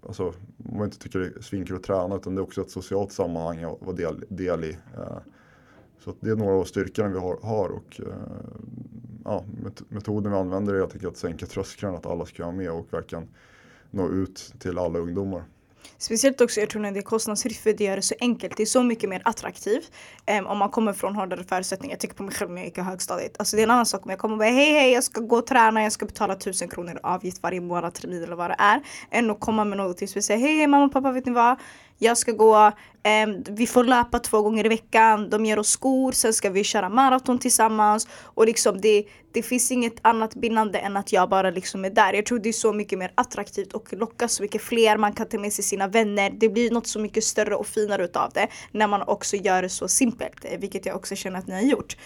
alltså, 0.06 0.32
man 0.56 0.84
inte 0.84 0.98
tycker 0.98 1.18
det 1.18 1.26
är 1.26 1.42
svinkul 1.42 1.76
att 1.76 1.82
träna 1.82 2.16
utan 2.16 2.34
det 2.34 2.40
är 2.40 2.42
också 2.42 2.60
ett 2.60 2.70
socialt 2.70 3.12
sammanhang 3.12 3.62
att 3.62 3.82
vara 3.82 3.96
del, 3.96 4.24
del 4.28 4.64
i. 4.64 4.78
Eh. 4.96 5.18
Så 5.98 6.10
att 6.10 6.16
det 6.20 6.30
är 6.30 6.36
några 6.36 6.54
av 6.54 6.64
styrkorna 6.64 7.08
vi 7.08 7.18
har, 7.18 7.38
har 7.42 7.68
och 7.68 8.00
eh, 8.00 8.14
ja, 9.24 9.44
metoden 9.88 10.32
vi 10.32 10.38
använder 10.38 10.74
är 10.74 10.78
helt 10.78 10.92
enkelt 10.92 11.12
att 11.12 11.18
sänka 11.18 11.46
trösklarna, 11.46 11.96
att 11.96 12.06
alla 12.06 12.26
ska 12.26 12.44
vara 12.44 12.56
med 12.56 12.70
och 12.70 12.92
verkligen 12.92 13.28
nå 13.90 14.08
ut 14.08 14.54
till 14.58 14.78
alla 14.78 14.98
ungdomar. 14.98 15.44
Speciellt 15.98 16.40
också, 16.40 16.60
jag 16.60 16.70
tror 16.70 16.82
när 16.82 16.92
det 16.92 17.00
är 17.00 17.02
kostnadsfritt 17.02 17.56
för 17.56 17.72
det 17.72 17.84
gör 17.84 17.96
det 17.96 18.02
så 18.02 18.14
enkelt. 18.20 18.56
Det 18.56 18.62
är 18.62 18.66
så 18.66 18.82
mycket 18.82 19.10
mer 19.10 19.22
attraktivt 19.24 19.92
um, 20.38 20.46
om 20.46 20.58
man 20.58 20.68
kommer 20.68 20.92
från 20.92 21.16
hårdare 21.16 21.44
förutsättningar. 21.44 21.92
Jag 21.92 22.00
tänker 22.00 22.16
på 22.16 22.22
mig 22.22 22.34
själv 22.34 22.50
när 22.50 22.56
jag 22.56 22.66
gick 22.66 22.78
i 22.78 22.80
högstadiet. 22.80 23.36
Alltså 23.38 23.56
det 23.56 23.62
är 23.62 23.64
en 23.64 23.70
annan 23.70 23.86
sak 23.86 24.04
om 24.04 24.10
jag 24.10 24.18
kommer 24.18 24.34
och 24.34 24.38
bara 24.38 24.48
hej 24.48 24.72
hej 24.72 24.92
jag 24.92 25.04
ska 25.04 25.20
gå 25.20 25.36
och 25.36 25.46
träna, 25.46 25.82
jag 25.82 25.92
ska 25.92 26.06
betala 26.06 26.34
tusen 26.34 26.68
kronor 26.68 27.00
avgift 27.02 27.42
varje 27.42 27.60
månad, 27.60 27.94
termin 27.94 28.22
eller 28.22 28.36
vad 28.36 28.50
det 28.50 28.56
är. 28.58 28.80
Än 29.10 29.30
att 29.30 29.40
komma 29.40 29.64
med 29.64 29.78
något 29.78 30.02
och 30.02 30.24
säga 30.24 30.38
hej 30.38 30.56
hej 30.56 30.66
mamma 30.66 30.84
och 30.84 30.92
pappa 30.92 31.12
vet 31.12 31.26
ni 31.26 31.32
vad? 31.32 31.56
Jag 31.98 32.18
ska 32.18 32.32
gå, 32.32 32.66
eh, 33.02 33.26
vi 33.48 33.66
får 33.66 33.84
löpa 33.84 34.18
två 34.18 34.42
gånger 34.42 34.66
i 34.66 34.68
veckan, 34.68 35.30
de 35.30 35.44
ger 35.44 35.58
oss 35.58 35.68
skor, 35.68 36.12
sen 36.12 36.32
ska 36.32 36.50
vi 36.50 36.64
köra 36.64 36.88
maraton 36.88 37.38
tillsammans. 37.38 38.08
Och 38.22 38.46
liksom 38.46 38.80
det, 38.80 39.04
det 39.32 39.42
finns 39.42 39.70
inget 39.70 39.94
annat 40.02 40.34
bindande 40.34 40.78
än 40.78 40.96
att 40.96 41.12
jag 41.12 41.28
bara 41.28 41.50
liksom 41.50 41.84
är 41.84 41.90
där. 41.90 42.12
Jag 42.12 42.26
tror 42.26 42.38
det 42.38 42.48
är 42.48 42.52
så 42.52 42.72
mycket 42.72 42.98
mer 42.98 43.12
attraktivt 43.14 43.72
och 43.72 43.92
lockar 43.92 44.28
så 44.28 44.42
mycket 44.42 44.62
fler, 44.62 44.96
man 44.96 45.12
kan 45.12 45.28
ta 45.28 45.38
med 45.38 45.52
sig 45.52 45.64
sina 45.64 45.88
vänner. 45.88 46.30
Det 46.30 46.48
blir 46.48 46.70
något 46.70 46.86
så 46.86 46.98
mycket 46.98 47.24
större 47.24 47.54
och 47.54 47.66
finare 47.66 48.04
utav 48.04 48.30
det 48.34 48.48
när 48.72 48.88
man 48.88 49.02
också 49.02 49.36
gör 49.36 49.62
det 49.62 49.68
så 49.68 49.88
simpelt, 49.88 50.44
eh, 50.44 50.58
vilket 50.58 50.86
jag 50.86 50.96
också 50.96 51.14
känner 51.14 51.38
att 51.38 51.46
ni 51.46 51.54
har 51.54 51.62
gjort. 51.62 51.96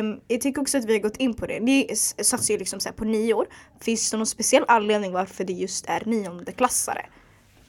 Um, 0.00 0.20
jag 0.28 0.40
tycker 0.40 0.60
också 0.60 0.78
att 0.78 0.84
vi 0.84 0.92
har 0.92 1.00
gått 1.00 1.16
in 1.16 1.34
på 1.34 1.46
det. 1.46 1.60
Ni 1.60 1.96
satsar 2.22 2.54
ju 2.54 2.58
liksom 2.58 2.80
så 2.80 2.92
på 2.92 3.04
nio 3.04 3.34
år. 3.34 3.46
Finns 3.80 4.10
det 4.10 4.16
någon 4.16 4.26
speciell 4.26 4.64
anledning 4.68 5.12
varför 5.12 5.44
det 5.44 5.52
just 5.52 5.86
är 5.88 6.02
niondeklassare? 6.06 7.06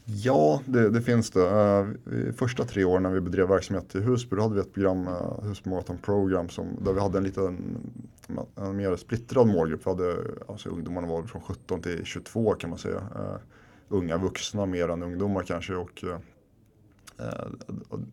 Ja, 0.06 0.62
det, 0.66 0.90
det, 0.90 1.02
finns 1.02 1.32
det. 1.32 1.40
Uh, 1.40 2.34
första 2.34 2.64
tre 2.64 2.84
åren 2.84 3.04
när 3.04 3.10
vi 3.10 3.22
bedrev 3.22 3.48
verksamhet 3.48 3.96
i 3.96 4.00
Husby, 4.00 4.36
då 4.36 4.42
hade 4.42 4.56
vi 4.56 4.62
ett 4.62 4.74
program, 4.74 5.08
uh, 5.08 5.44
Husby 5.44 5.70
Marathon 5.70 5.98
Program, 5.98 6.50
som, 6.50 6.68
där 6.82 6.94
vi 6.94 7.00
hade 7.00 7.18
en 7.18 7.24
liten, 7.24 7.78
en 8.56 8.76
mer 8.76 8.96
splittrad 8.96 9.48
målgrupp. 9.48 9.86
Vi 9.86 9.90
hade, 9.90 10.18
alltså, 10.48 10.70
ungdomarna 10.70 11.08
var 11.08 11.24
från 11.24 11.42
17 11.42 11.82
till 11.82 12.06
22 12.06 12.54
kan 12.54 12.70
man 12.70 12.80
säga. 12.80 12.98
Uh, 12.98 13.36
unga 13.90 14.18
vuxna 14.18 14.66
mer 14.66 14.90
än 14.90 15.04
ungdomar 15.04 15.44
kanske. 15.44 15.76
Och, 15.76 16.04
uh, 16.04 16.18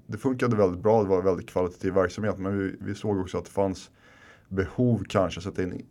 det 0.07 0.18
funkade 0.18 0.57
väldigt 0.57 0.83
bra, 0.83 1.03
det 1.03 1.09
var 1.09 1.22
väldigt 1.22 1.50
kvalitativ 1.50 1.94
verksamhet. 1.94 2.38
Men 2.38 2.59
vi, 2.59 2.76
vi 2.81 2.94
såg 2.94 3.20
också 3.20 3.38
att 3.38 3.44
det 3.44 3.50
fanns 3.50 3.90
behov 4.48 5.05
kanske 5.09 5.38
att 5.38 5.44
sätta 5.44 5.62
in 5.62 5.87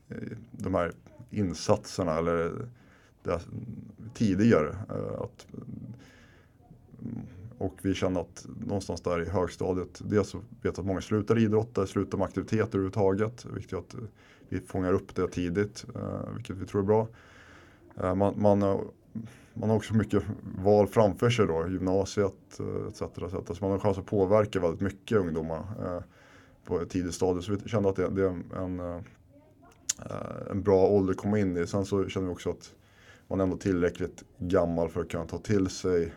de 0.51 0.75
här 0.75 0.91
insatserna 1.29 2.17
eller 2.17 2.67
tidigare. 4.13 4.69
Eh, 4.89 5.21
att, 5.21 5.47
mm, 7.01 7.21
och 7.57 7.73
vi 7.81 7.93
känner 7.93 8.21
att 8.21 8.47
någonstans 8.67 9.01
där 9.01 9.21
i 9.21 9.29
högstadiet, 9.29 10.01
dels 10.03 10.29
så 10.29 10.41
vet 10.61 10.79
att 10.79 10.85
många 10.85 11.01
slutar 11.01 11.39
idrotta, 11.39 11.87
slutar 11.87 12.17
med 12.17 12.25
aktiviteter 12.25 12.65
överhuvudtaget. 12.65 13.43
Det 13.43 13.49
är 13.49 13.53
viktigt 13.53 13.79
att 13.79 13.93
eh, 13.93 13.99
vi 14.49 14.59
fångar 14.59 14.93
upp 14.93 15.15
det 15.15 15.27
tidigt, 15.27 15.85
eh, 15.95 16.33
vilket 16.35 16.55
vi 16.55 16.65
tror 16.65 16.81
är 16.81 16.85
bra. 16.85 17.07
Man, 18.15 18.33
man, 18.37 18.59
man 19.53 19.69
har 19.69 19.75
också 19.75 19.93
mycket 19.93 20.23
val 20.63 20.87
framför 20.87 21.29
sig 21.29 21.47
då, 21.47 21.67
gymnasiet 21.67 22.59
etc. 22.89 23.01
etc. 23.01 23.57
Så 23.57 23.57
man 23.61 23.71
har 23.71 23.79
chans 23.79 23.97
att 23.97 24.05
påverka 24.05 24.59
väldigt 24.59 24.81
mycket 24.81 25.17
ungdomar 25.17 25.63
på 26.65 26.81
ett 26.81 26.89
tidigt 26.89 27.13
stadium. 27.13 27.41
Så 27.41 27.51
vi 27.51 27.69
kände 27.69 27.89
att 27.89 27.95
det, 27.95 28.09
det 28.09 28.23
är 28.23 28.61
en, 28.63 29.03
en 30.51 30.61
bra 30.63 30.87
ålder 30.87 31.13
att 31.13 31.19
komma 31.19 31.39
in 31.39 31.57
i. 31.57 31.67
Sen 31.67 31.85
så 31.85 32.07
känner 32.07 32.27
vi 32.27 32.33
också 32.33 32.49
att 32.49 32.73
man 33.29 33.39
är 33.39 33.43
ändå 33.43 33.57
tillräckligt 33.57 34.23
gammal 34.37 34.89
för 34.89 35.01
att 35.01 35.09
kunna 35.09 35.25
ta 35.25 35.37
till 35.37 35.69
sig 35.69 36.13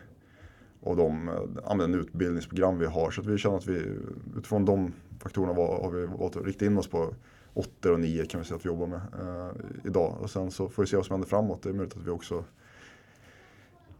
av 0.83 0.97
de 0.97 1.29
eh, 1.29 1.71
använder 1.71 1.99
utbildningsprogram 1.99 2.79
vi 2.79 2.85
har. 2.85 3.11
Så 3.11 3.21
att 3.21 3.27
vi 3.27 3.37
känner 3.37 3.57
att 3.57 3.67
vi 3.67 3.97
utifrån 4.37 4.65
de 4.65 4.93
faktorerna 5.19 5.53
var, 5.53 5.83
har 5.83 5.91
vi 5.91 6.05
valt 6.05 6.35
att 6.35 6.45
rikta 6.45 6.65
in 6.65 6.77
oss 6.77 6.87
på 6.87 7.13
8 7.53 7.91
och 7.91 7.99
9 7.99 8.25
kan 8.25 8.41
vi 8.41 8.45
säga 8.45 8.55
att 8.55 8.65
vi 8.65 8.69
jobbar 8.69 8.87
med 8.87 9.01
eh, 9.19 9.51
idag. 9.83 10.17
Och 10.21 10.29
sen 10.29 10.51
så 10.51 10.69
får 10.69 10.83
vi 10.83 10.87
se 10.87 10.95
vad 10.95 11.05
som 11.05 11.13
händer 11.13 11.29
framåt. 11.29 11.63
Det 11.63 11.69
är 11.69 11.73
möjligt 11.73 11.97
att 11.97 12.07
vi 12.07 12.11
också 12.11 12.43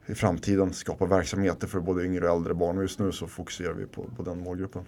i 0.06 0.16
framtiden 0.16 0.74
skapar 0.74 1.08
verksamheter 1.08 1.68
för 1.68 1.80
både 1.80 2.06
yngre 2.06 2.30
och 2.30 2.36
äldre 2.36 2.54
barn. 2.54 2.78
Och 2.78 2.84
just 2.84 3.00
nu 3.00 3.12
så 3.12 3.28
fokuserar 3.28 3.74
vi 3.74 3.86
på, 3.86 4.06
på 4.18 4.24
den 4.24 4.40
målgruppen. 4.40 4.86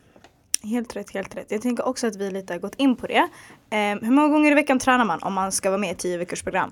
Helt 0.64 0.96
rätt, 0.96 1.10
helt 1.10 1.36
rätt. 1.36 1.52
Jag 1.52 1.62
tänker 1.62 1.88
också 1.88 2.08
att 2.08 2.16
vi 2.16 2.32
lite 2.32 2.54
har 2.54 2.60
gått 2.60 2.76
in 2.76 2.96
på 2.96 3.08
det. 3.08 3.30
Eh, 3.70 4.02
hur 4.02 4.12
många 4.12 4.28
gånger 4.28 4.52
i 4.52 4.56
veckan 4.56 4.80
tränar 4.80 5.06
man 5.06 5.20
om 5.24 5.34
man 5.34 5.52
ska 5.52 5.70
vara 5.70 5.80
med 5.80 5.92
i 5.92 5.96
10 5.96 6.18
veckors 6.18 6.44
program? 6.44 6.72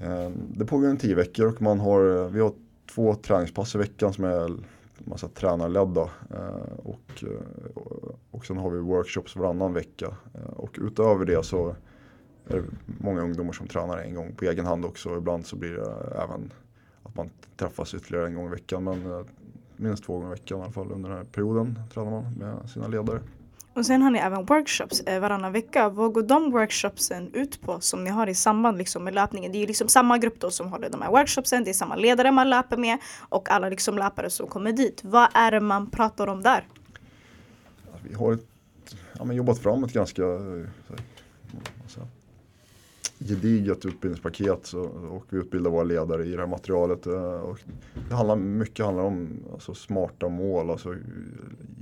Ehm, 0.00 0.32
det 0.56 0.64
pågår 0.64 0.88
en 0.88 0.96
tio 0.96 1.14
veckor 1.14 1.46
och 1.46 1.62
man 1.62 1.80
har, 1.80 2.28
vi 2.28 2.40
har 2.40 2.52
två 2.94 3.14
träningspass 3.14 3.74
i 3.74 3.78
veckan 3.78 4.12
som 4.12 4.24
är 4.24 4.52
massa 4.98 5.28
tränarledda. 5.28 6.10
Ehm, 6.30 6.78
och, 6.82 7.24
eh, 7.24 8.12
och 8.30 8.46
sen 8.46 8.56
har 8.56 8.70
vi 8.70 8.78
workshops 8.78 9.36
varannan 9.36 9.72
vecka. 9.72 10.06
Ehm, 10.34 10.52
och 10.56 10.78
utöver 10.80 11.24
det 11.24 11.44
så 11.44 11.76
är 12.48 12.56
det 12.56 12.64
många 12.84 13.22
ungdomar 13.22 13.52
som 13.52 13.66
tränar 13.66 13.98
en 13.98 14.14
gång 14.14 14.32
på 14.34 14.44
egen 14.44 14.66
hand 14.66 14.84
också. 14.84 15.16
Ibland 15.16 15.46
så 15.46 15.56
blir 15.56 15.72
det 15.72 16.20
även 16.24 16.52
att 17.02 17.16
man 17.16 17.30
träffas 17.56 17.94
ytterligare 17.94 18.26
en 18.26 18.34
gång 18.34 18.46
i 18.46 18.50
veckan. 18.50 18.84
Men 18.84 19.12
eh, 19.12 19.24
minst 19.76 20.04
två 20.04 20.12
gånger 20.12 20.28
i 20.28 20.30
veckan 20.30 20.58
i 20.58 20.62
alla 20.62 20.72
fall 20.72 20.92
under 20.92 21.08
den 21.08 21.18
här 21.18 21.24
perioden 21.24 21.78
tränar 21.94 22.10
man 22.10 22.32
med 22.38 22.70
sina 22.70 22.88
ledare. 22.88 23.20
Och 23.80 23.86
sen 23.86 24.02
har 24.02 24.10
ni 24.10 24.18
även 24.18 24.44
workshops 24.44 25.00
eh, 25.00 25.20
varannan 25.20 25.52
vecka. 25.52 25.88
Vad 25.88 26.12
går 26.12 26.22
de 26.22 26.50
workshopsen 26.50 27.30
ut 27.34 27.60
på 27.60 27.80
som 27.80 28.04
ni 28.04 28.10
har 28.10 28.26
i 28.26 28.34
samband 28.34 28.78
liksom, 28.78 29.04
med 29.04 29.14
löpningen? 29.14 29.52
Det 29.52 29.58
är 29.58 29.60
ju 29.60 29.66
liksom 29.66 29.88
samma 29.88 30.18
grupp 30.18 30.40
då 30.40 30.50
som 30.50 30.68
håller 30.68 30.90
de 30.90 31.02
här 31.02 31.10
workshopsen. 31.10 31.64
Det 31.64 31.70
är 31.70 31.74
samma 31.74 31.96
ledare 31.96 32.32
man 32.32 32.50
löper 32.50 32.76
med 32.76 32.98
och 33.28 33.50
alla 33.50 33.68
liksom 33.68 33.98
löpare 33.98 34.30
som 34.30 34.46
kommer 34.46 34.72
dit. 34.72 35.00
Vad 35.04 35.28
är 35.34 35.50
det 35.50 35.60
man 35.60 35.90
pratar 35.90 36.26
om 36.26 36.42
där? 36.42 36.66
Vi 38.02 38.14
har 38.14 38.32
ett, 38.32 38.46
ja, 39.18 39.32
jobbat 39.32 39.58
fram 39.58 39.84
ett 39.84 39.92
ganska 39.92 40.22
eh, 40.22 40.66
gediget 43.20 43.86
utbildningspaket 43.86 44.66
så, 44.66 44.80
och 45.10 45.24
vi 45.28 45.38
utbildar 45.38 45.70
våra 45.70 45.84
ledare 45.84 46.24
i 46.24 46.30
det 46.30 46.40
här 46.40 46.46
materialet. 46.46 47.06
Eh, 47.06 47.40
och 47.40 47.58
det 48.08 48.14
handlar, 48.14 48.36
mycket 48.36 48.84
handlar 48.84 49.04
om 49.04 49.44
alltså, 49.52 49.74
smarta 49.74 50.28
mål, 50.28 50.70
alltså 50.70 50.94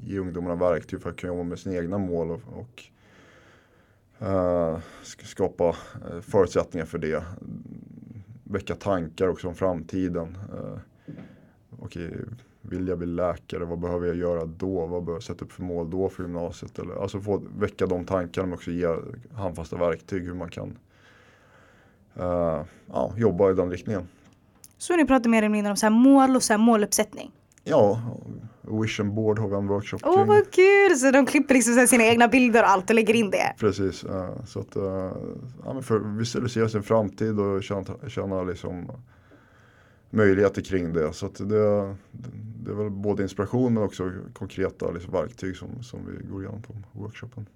ge 0.05 0.19
ungdomarna 0.19 0.55
verktyg 0.55 1.03
för 1.03 1.11
att 1.11 1.17
kunna 1.17 1.33
jobba 1.33 1.43
med 1.45 1.59
sina 1.59 1.77
egna 1.77 1.99
mål. 1.99 2.31
Och, 2.31 2.41
och 2.53 2.85
uh, 4.29 4.79
skapa 5.05 5.69
uh, 5.69 6.21
förutsättningar 6.21 6.87
för 6.87 6.99
det. 6.99 7.25
Väcka 8.45 8.75
tankar 8.75 9.29
också 9.29 9.49
om 9.49 9.55
framtiden. 9.55 10.39
Uh, 10.55 10.79
okay, 11.79 12.11
vill 12.63 12.89
jag 12.89 12.99
bli 12.99 13.07
läkare? 13.07 13.65
Vad 13.65 13.79
behöver 13.79 14.07
jag 14.07 14.17
göra 14.17 14.45
då? 14.45 14.87
Vad 14.87 14.89
behöver 14.89 15.13
jag 15.13 15.23
sätta 15.23 15.45
upp 15.45 15.53
för 15.53 15.63
mål 15.63 15.91
då 15.91 16.09
för 16.09 16.23
gymnasiet? 16.23 16.79
Eller, 16.79 17.03
alltså 17.03 17.21
få 17.21 17.43
väcka 17.59 17.87
de 17.87 18.05
tankarna 18.05 18.47
men 18.47 18.55
också 18.55 18.71
ge 18.71 18.97
handfasta 19.33 19.77
verktyg 19.77 20.23
hur 20.23 20.35
man 20.35 20.51
kan 20.51 20.79
uh, 22.19 22.65
ja, 22.93 23.13
jobba 23.17 23.51
i 23.51 23.55
den 23.55 23.71
riktningen. 23.71 24.09
Så 24.79 24.97
ni 24.97 25.07
pratar 25.07 25.31
mer 25.31 25.39
eller 25.39 25.49
mindre 25.49 25.71
om 25.71 25.77
så 25.77 25.91
mål 25.91 26.37
och 26.37 26.43
så 26.43 26.59
måluppsättning? 26.59 27.31
Ja, 27.65 28.01
Vision 28.63 29.15
Board 29.15 29.39
har 29.39 29.49
vi 29.49 29.57
en 29.57 29.67
workshop 29.67 29.99
Åh 30.03 30.23
oh, 30.23 30.27
vad 30.27 30.51
kul! 30.51 30.97
Så 30.97 31.11
de 31.11 31.27
klipper 31.27 31.55
liksom 31.55 31.87
sina 31.87 32.05
egna 32.05 32.29
bilder 32.29 32.63
och 32.63 32.69
allt 32.69 32.91
och 32.91 32.95
lägger 32.95 33.15
in 33.15 33.31
det? 33.31 33.55
Precis, 33.59 34.05
uh, 34.05 34.45
så 34.47 34.61
att 34.61 34.77
uh, 34.77 35.13
ja, 35.65 35.83
för 35.83 35.99
visualisera 35.99 36.69
sin 36.69 36.83
framtid 36.83 37.41
och 37.41 37.63
känna, 37.63 37.85
känna 38.09 38.43
liksom 38.43 38.91
möjligheter 40.11 40.63
kring 40.63 40.93
det. 40.93 41.13
Så 41.13 41.29
det, 41.29 41.45
det 42.63 42.71
är 42.71 42.75
väl 42.75 42.91
både 42.91 43.23
inspiration 43.23 43.75
men 43.75 43.83
också 43.83 44.13
konkreta 44.33 44.91
liksom, 44.91 45.13
verktyg 45.13 45.57
som, 45.57 45.83
som 45.83 46.07
vi 46.07 46.27
går 46.33 46.43
igenom 46.43 46.63
på 46.63 46.75
workshopen. 46.93 47.47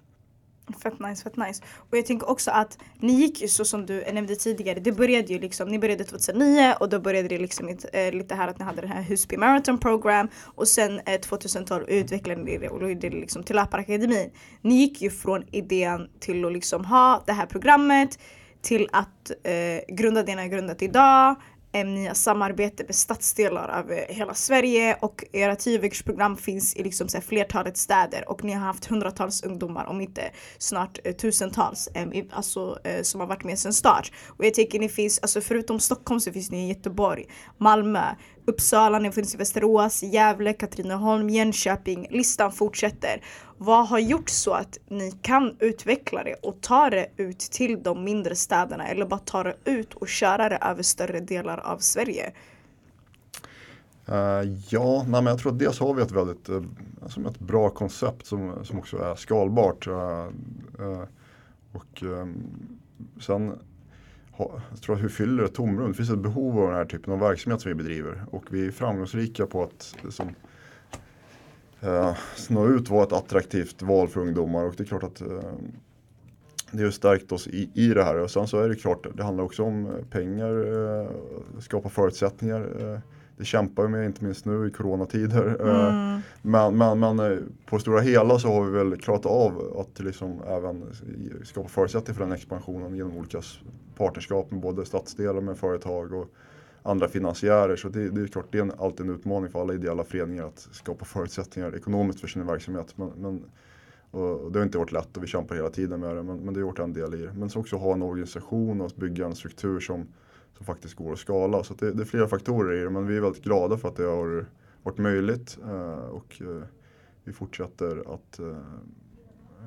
Fett 0.82 1.00
nice, 1.00 1.22
fett 1.22 1.36
nice. 1.36 1.62
Och 1.90 1.96
jag 1.98 2.06
tänker 2.06 2.30
också 2.30 2.50
att 2.50 2.78
ni 2.98 3.12
gick 3.12 3.42
ju 3.42 3.48
så 3.48 3.64
som 3.64 3.86
du 3.86 4.04
nämnde 4.12 4.36
tidigare. 4.36 4.80
Det 4.80 4.92
började 4.92 5.32
ju 5.32 5.38
liksom, 5.38 5.68
ni 5.68 5.78
började 5.78 6.04
2009 6.04 6.74
och 6.80 6.88
då 6.88 7.00
började 7.00 7.28
det 7.28 7.38
liksom 7.38 7.68
äh, 7.68 8.12
lite 8.12 8.34
här 8.34 8.48
att 8.48 8.58
ni 8.58 8.64
hade 8.64 8.80
det 8.80 8.88
här 8.88 9.02
Husby 9.02 9.36
Marathon 9.36 9.78
Program 9.78 10.28
och 10.44 10.68
sen 10.68 11.00
eh, 11.06 11.14
äh, 11.14 11.20
2012 11.20 11.84
utvecklade 11.88 12.42
ni 12.42 12.58
det 12.58 12.68
och 12.68 12.80
då 12.80 12.88
gjorde 12.88 13.08
det 13.08 13.16
liksom 13.16 13.42
till 13.42 13.58
Akademin. 13.58 14.30
Ni 14.60 14.74
gick 14.74 15.02
ju 15.02 15.10
från 15.10 15.44
idén 15.50 16.08
till 16.20 16.44
att 16.44 16.52
liksom 16.52 16.84
ha 16.84 17.22
det 17.26 17.32
här 17.32 17.46
programmet 17.46 18.18
till 18.62 18.88
att 18.92 19.30
äh, 19.44 19.94
grunda 19.94 20.22
det 20.22 20.34
ni 20.34 20.42
har 20.42 20.48
grundat 20.48 20.82
idag 20.82 21.36
ni 21.72 22.06
har 22.06 22.14
samarbete 22.14 22.84
med 22.84 22.94
stadsdelar 22.94 23.68
över 23.68 23.96
eh, 23.96 24.16
hela 24.16 24.34
Sverige 24.34 24.96
och 25.00 25.24
era 25.32 25.56
tioveckorsprogram 25.56 26.36
finns 26.36 26.76
i 26.76 26.82
liksom 26.82 27.08
så 27.08 27.16
här 27.16 27.24
flertalet 27.24 27.76
städer 27.76 28.28
och 28.28 28.44
ni 28.44 28.52
har 28.52 28.66
haft 28.66 28.84
hundratals 28.84 29.42
ungdomar, 29.42 29.86
om 29.86 30.00
inte 30.00 30.30
snart 30.58 30.98
eh, 31.04 31.12
tusentals, 31.12 31.88
eh, 31.94 32.24
alltså, 32.30 32.78
eh, 32.84 33.02
som 33.02 33.20
har 33.20 33.26
varit 33.26 33.44
med 33.44 33.58
sedan 33.58 33.72
start. 33.72 34.12
Och 34.28 34.44
jag 34.44 34.54
tänker 34.54 34.78
ni 34.78 34.88
finns, 34.88 35.18
alltså 35.18 35.40
förutom 35.40 35.80
Stockholm 35.80 36.20
så 36.20 36.32
finns 36.32 36.50
ni 36.50 36.64
i 36.64 36.68
Göteborg, 36.68 37.26
Malmö, 37.58 38.04
Uppsala, 38.44 38.98
ni 38.98 39.12
finns 39.12 39.34
i 39.34 39.38
Västerås, 39.38 40.02
Gävle, 40.02 40.52
Katrineholm, 40.52 41.30
Jönköping. 41.30 42.06
Listan 42.10 42.52
fortsätter. 42.52 43.22
Vad 43.58 43.88
har 43.88 43.98
gjort 43.98 44.28
så 44.28 44.52
att 44.52 44.78
ni 44.88 45.12
kan 45.22 45.56
utveckla 45.58 46.24
det 46.24 46.34
och 46.34 46.60
ta 46.60 46.90
det 46.90 47.06
ut 47.16 47.38
till 47.38 47.82
de 47.82 48.04
mindre 48.04 48.36
städerna 48.36 48.88
eller 48.88 49.06
bara 49.06 49.20
ta 49.20 49.42
det 49.42 49.56
ut 49.64 49.94
och 49.94 50.08
köra 50.08 50.48
det 50.48 50.56
över 50.56 50.82
större 50.82 51.20
delar 51.20 51.58
av 51.58 51.78
Sverige? 51.78 52.32
Uh, 54.08 54.52
ja, 54.68 55.02
nej, 55.02 55.22
men 55.22 55.26
jag 55.26 55.38
tror 55.38 55.52
att 55.52 55.58
dels 55.58 55.80
har 55.80 55.94
vi 55.94 56.02
ett 56.02 56.10
väldigt 56.10 56.48
uh, 56.48 56.62
som 57.06 57.26
ett 57.26 57.38
bra 57.38 57.70
koncept 57.70 58.26
som, 58.26 58.64
som 58.64 58.78
också 58.78 58.98
är 58.98 59.14
skalbart. 59.14 59.86
Uh, 59.86 60.28
och 61.72 62.02
um, 62.02 62.42
sen 63.20 63.58
jag 64.70 64.80
tror 64.82 64.96
att 64.96 65.02
hur 65.02 65.08
fyller 65.08 65.44
ett 65.44 65.54
tomrum? 65.54 65.88
Det 65.88 65.94
finns 65.94 66.10
ett 66.10 66.18
behov 66.18 66.58
av 66.58 66.66
den 66.66 66.76
här 66.76 66.84
typen 66.84 67.12
av 67.12 67.20
verksamhet 67.20 67.60
som 67.60 67.68
vi 67.68 67.74
bedriver 67.74 68.24
och 68.30 68.44
vi 68.50 68.66
är 68.66 68.70
framgångsrika 68.70 69.46
på 69.46 69.62
att 69.62 69.96
liksom, 70.02 70.28
eh, 71.80 72.16
nå 72.48 72.68
ut 72.68 72.90
vara 72.90 73.02
ett 73.02 73.12
attraktivt 73.12 73.82
val 73.82 74.08
för 74.08 74.20
ungdomar 74.20 74.64
och 74.64 74.74
det 74.76 74.82
är 74.82 74.86
klart 74.86 75.02
att 75.02 75.20
eh, 75.20 75.42
det 76.70 76.84
har 76.84 76.90
stärkt 76.90 77.32
oss 77.32 77.46
i, 77.46 77.70
i 77.74 77.88
det 77.88 78.04
här 78.04 78.18
och 78.18 78.30
sen 78.30 78.46
så 78.46 78.60
är 78.60 78.68
det 78.68 78.74
klart, 78.74 79.06
det 79.14 79.22
handlar 79.22 79.44
också 79.44 79.62
om 79.62 79.88
pengar, 80.10 80.50
eh, 81.00 81.10
skapa 81.60 81.88
förutsättningar. 81.88 82.92
Eh, 82.92 83.00
det 83.42 83.46
kämpar 83.46 83.82
vi 83.82 83.88
med, 83.88 84.06
inte 84.06 84.24
minst 84.24 84.44
nu 84.44 84.66
i 84.66 84.70
coronatider. 84.70 85.56
Eh, 85.60 85.94
mm. 85.94 86.20
Men, 86.42 86.76
men, 86.76 87.00
men 87.00 87.32
eh, 87.32 87.38
på 87.66 87.78
stora 87.78 88.00
hela 88.00 88.38
så 88.38 88.48
har 88.48 88.64
vi 88.64 88.70
väl 88.70 88.96
klarat 88.96 89.26
av 89.26 89.76
att 89.78 90.04
liksom 90.04 90.42
även 90.48 90.84
skapa 91.44 91.68
förutsättningar 91.68 92.18
för 92.18 92.24
den 92.24 92.32
expansionen 92.32 92.96
genom 92.96 93.16
olika 93.16 93.42
partnerskap 93.96 94.50
med 94.50 94.60
både 94.60 94.84
stadsdelar 94.84 95.40
med 95.40 95.58
företag 95.58 96.12
och 96.12 96.32
andra 96.82 97.08
finansiärer. 97.08 97.76
Så 97.76 97.88
det, 97.88 98.10
det 98.10 98.20
är 98.20 98.26
klart, 98.26 98.46
det 98.50 98.58
är 98.58 98.84
alltid 98.84 99.06
en 99.06 99.14
utmaning 99.14 99.50
för 99.50 99.60
alla 99.60 99.74
ideella 99.74 100.04
föreningar 100.04 100.44
att 100.44 100.68
skapa 100.72 101.04
förutsättningar 101.04 101.76
ekonomiskt 101.76 102.20
för 102.20 102.28
sin 102.28 102.46
verksamhet. 102.46 102.94
Men, 102.96 103.08
men 103.16 103.44
och 104.10 104.52
det 104.52 104.58
har 104.58 104.64
inte 104.64 104.78
varit 104.78 104.92
lätt 104.92 105.16
och 105.16 105.22
vi 105.22 105.26
kämpar 105.26 105.54
hela 105.54 105.70
tiden 105.70 106.00
med 106.00 106.16
det, 106.16 106.22
men, 106.22 106.36
men 106.36 106.54
det 106.54 106.60
har 106.60 106.68
gjort 106.68 106.78
en 106.78 106.92
del 106.92 107.14
i 107.14 107.16
det. 107.16 107.32
Men 107.32 107.50
så 107.50 107.60
också 107.60 107.76
ha 107.76 107.92
en 107.92 108.02
organisation 108.02 108.80
och 108.80 108.90
bygga 108.96 109.26
en 109.26 109.34
struktur 109.34 109.80
som, 109.80 110.06
som 110.56 110.66
faktiskt 110.66 110.94
går 110.94 111.12
att 111.12 111.18
skala. 111.18 111.64
Så 111.64 111.74
det, 111.74 111.92
det, 111.92 112.02
är 112.02 112.04
flera 112.04 112.28
faktorer 112.28 112.80
i 112.80 112.84
det, 112.84 112.90
men 112.90 113.06
vi 113.06 113.16
är 113.16 113.20
väldigt 113.20 113.44
glada 113.44 113.76
för 113.76 113.88
att 113.88 113.96
det 113.96 114.04
har 114.04 114.46
varit 114.82 114.98
möjligt. 114.98 115.58
Eh, 115.64 115.94
och 115.94 116.42
eh, 116.42 116.62
vi 117.24 117.32
fortsätter 117.32 118.14
att 118.14 118.38
eh, 118.38 118.56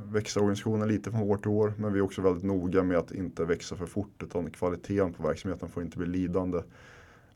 växa 0.04 0.40
organisationen 0.40 0.88
lite 0.88 1.12
från 1.12 1.22
år 1.22 1.38
till 1.38 1.52
år. 1.52 1.74
Men 1.78 1.94
vi 1.94 2.00
är 2.00 2.04
också 2.04 2.22
väldigt 2.22 2.44
noga 2.44 2.84
med 2.84 2.98
att 2.98 3.12
inte 3.12 3.46
växa 3.46 3.76
för 3.76 3.86
fort 3.86 4.24
utan 4.24 4.50
kvaliteten 4.50 5.14
på 5.14 5.24
verksamheten 5.24 5.70
får 5.70 5.84
inte 5.84 5.98
bli 5.98 6.08
lidande. 6.08 6.58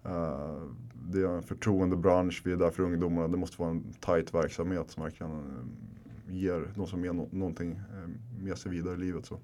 Eh, 0.03 0.61
det 1.09 1.21
är 1.21 1.27
en 1.27 1.43
förtroendebransch, 1.43 2.41
vi 2.45 2.51
är 2.51 2.57
där 2.57 2.71
för 2.71 2.83
ungdomarna. 2.83 3.27
Det 3.27 3.37
måste 3.37 3.61
vara 3.61 3.71
en 3.71 3.93
tight 3.93 4.33
verksamhet 4.33 4.91
som 4.91 5.03
verkligen 5.03 5.31
eh, 5.31 6.35
ger 6.35 6.71
de 6.75 6.87
som 6.87 7.03
är 7.03 7.13
no 7.13 7.29
någonting 7.31 7.71
eh, 7.71 8.09
med 8.43 8.57
sig 8.57 8.71
vidare 8.71 8.95
i 8.95 8.97
livet. 8.97 9.25
Så. 9.25 9.39